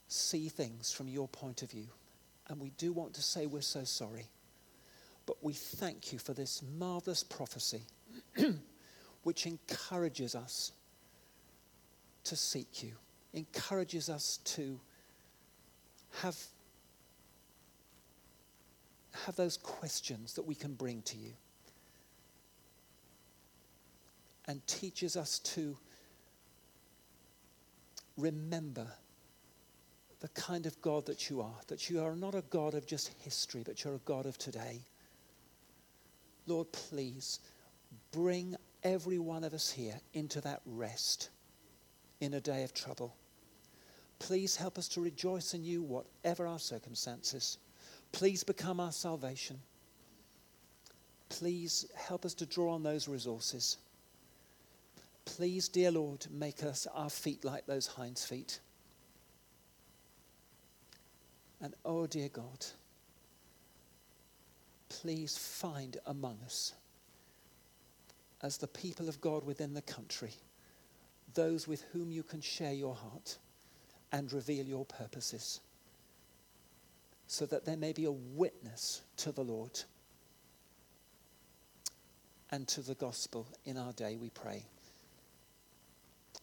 see 0.09 0.49
things 0.49 0.91
from 0.91 1.07
your 1.07 1.29
point 1.29 1.61
of 1.63 1.71
view. 1.71 1.87
And 2.49 2.59
we 2.59 2.71
do 2.71 2.91
want 2.91 3.13
to 3.13 3.21
say 3.21 3.45
we're 3.45 3.61
so 3.61 3.85
sorry. 3.85 4.27
But 5.25 5.41
we 5.41 5.53
thank 5.53 6.11
you 6.11 6.19
for 6.19 6.33
this 6.33 6.61
marvelous 6.77 7.23
prophecy, 7.23 7.83
which 9.23 9.45
encourages 9.45 10.35
us 10.35 10.71
to 12.25 12.35
seek 12.35 12.83
you, 12.83 12.93
encourages 13.33 14.09
us 14.09 14.37
to 14.43 14.79
have, 16.21 16.37
have 19.25 19.35
those 19.35 19.57
questions 19.57 20.33
that 20.33 20.43
we 20.43 20.55
can 20.55 20.73
bring 20.73 21.01
to 21.01 21.17
you 21.17 21.33
and 24.47 24.65
teaches 24.67 25.15
us 25.15 25.39
to 25.39 25.77
remember 28.17 28.87
the 30.19 30.27
kind 30.29 30.65
of 30.65 30.81
God 30.81 31.05
that 31.05 31.29
you 31.29 31.41
are, 31.41 31.55
that 31.67 31.89
you 31.89 32.01
are 32.01 32.15
not 32.15 32.35
a 32.35 32.43
God 32.49 32.75
of 32.75 32.85
just 32.85 33.09
history, 33.19 33.61
but 33.65 33.83
you're 33.83 33.95
a 33.95 33.99
God 34.05 34.25
of 34.25 34.37
today. 34.37 34.79
Lord, 36.47 36.71
please 36.71 37.39
bring 38.11 38.55
every 38.83 39.19
one 39.19 39.43
of 39.43 39.53
us 39.53 39.71
here 39.71 39.99
into 40.13 40.41
that 40.41 40.61
rest 40.65 41.29
in 42.19 42.33
a 42.35 42.41
day 42.41 42.63
of 42.63 42.73
trouble. 42.73 43.15
Please 44.19 44.55
help 44.55 44.77
us 44.77 44.87
to 44.89 45.01
rejoice 45.01 45.53
in 45.53 45.63
you, 45.63 45.81
whatever 45.81 46.47
our 46.47 46.59
circumstances. 46.59 47.57
Please 48.11 48.43
become 48.43 48.79
our 48.79 48.91
salvation. 48.91 49.59
Please 51.29 51.85
help 51.95 52.25
us 52.25 52.33
to 52.35 52.45
draw 52.45 52.73
on 52.73 52.83
those 52.83 53.07
resources. 53.07 53.77
Please, 55.25 55.67
dear 55.67 55.91
Lord, 55.91 56.25
make 56.31 56.63
us 56.63 56.87
our 56.93 57.09
feet 57.09 57.43
like 57.43 57.65
those 57.65 57.87
hinds' 57.87 58.25
feet. 58.25 58.59
And 61.61 61.73
oh, 61.85 62.07
dear 62.07 62.29
God, 62.29 62.65
please 64.89 65.37
find 65.37 65.97
among 66.05 66.37
us, 66.45 66.73
as 68.43 68.57
the 68.57 68.67
people 68.67 69.07
of 69.07 69.21
God 69.21 69.45
within 69.45 69.73
the 69.73 69.81
country, 69.81 70.33
those 71.33 71.67
with 71.67 71.81
whom 71.93 72.11
you 72.11 72.21
can 72.21 72.41
share 72.41 72.73
your 72.73 72.93
heart 72.93 73.37
and 74.11 74.31
reveal 74.31 74.65
your 74.65 74.85
purposes, 74.85 75.61
so 77.25 77.45
that 77.47 77.65
there 77.65 77.77
may 77.77 77.93
be 77.93 78.05
a 78.05 78.11
witness 78.11 79.01
to 79.17 79.31
the 79.31 79.43
Lord 79.43 79.79
and 82.51 82.67
to 82.67 82.81
the 82.81 82.93
gospel 82.95 83.47
in 83.65 83.77
our 83.77 83.93
day, 83.93 84.15
we 84.15 84.29
pray. 84.29 84.63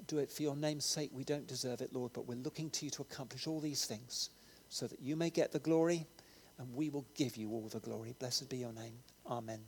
Do 0.08 0.18
it 0.18 0.30
for 0.30 0.42
your 0.42 0.56
name's 0.56 0.86
sake. 0.86 1.10
We 1.12 1.22
don't 1.22 1.46
deserve 1.46 1.82
it, 1.82 1.92
Lord, 1.92 2.12
but 2.12 2.26
we're 2.26 2.38
looking 2.38 2.70
to 2.70 2.86
you 2.86 2.90
to 2.92 3.02
accomplish 3.02 3.46
all 3.46 3.60
these 3.60 3.84
things 3.84 4.30
so 4.68 4.86
that 4.86 5.00
you 5.00 5.14
may 5.14 5.30
get 5.30 5.52
the 5.52 5.58
glory 5.58 6.06
and 6.58 6.74
we 6.74 6.88
will 6.88 7.06
give 7.14 7.36
you 7.36 7.50
all 7.50 7.68
the 7.68 7.78
glory. 7.78 8.14
Blessed 8.18 8.48
be 8.48 8.56
your 8.56 8.72
name. 8.72 8.94
Amen. 9.26 9.60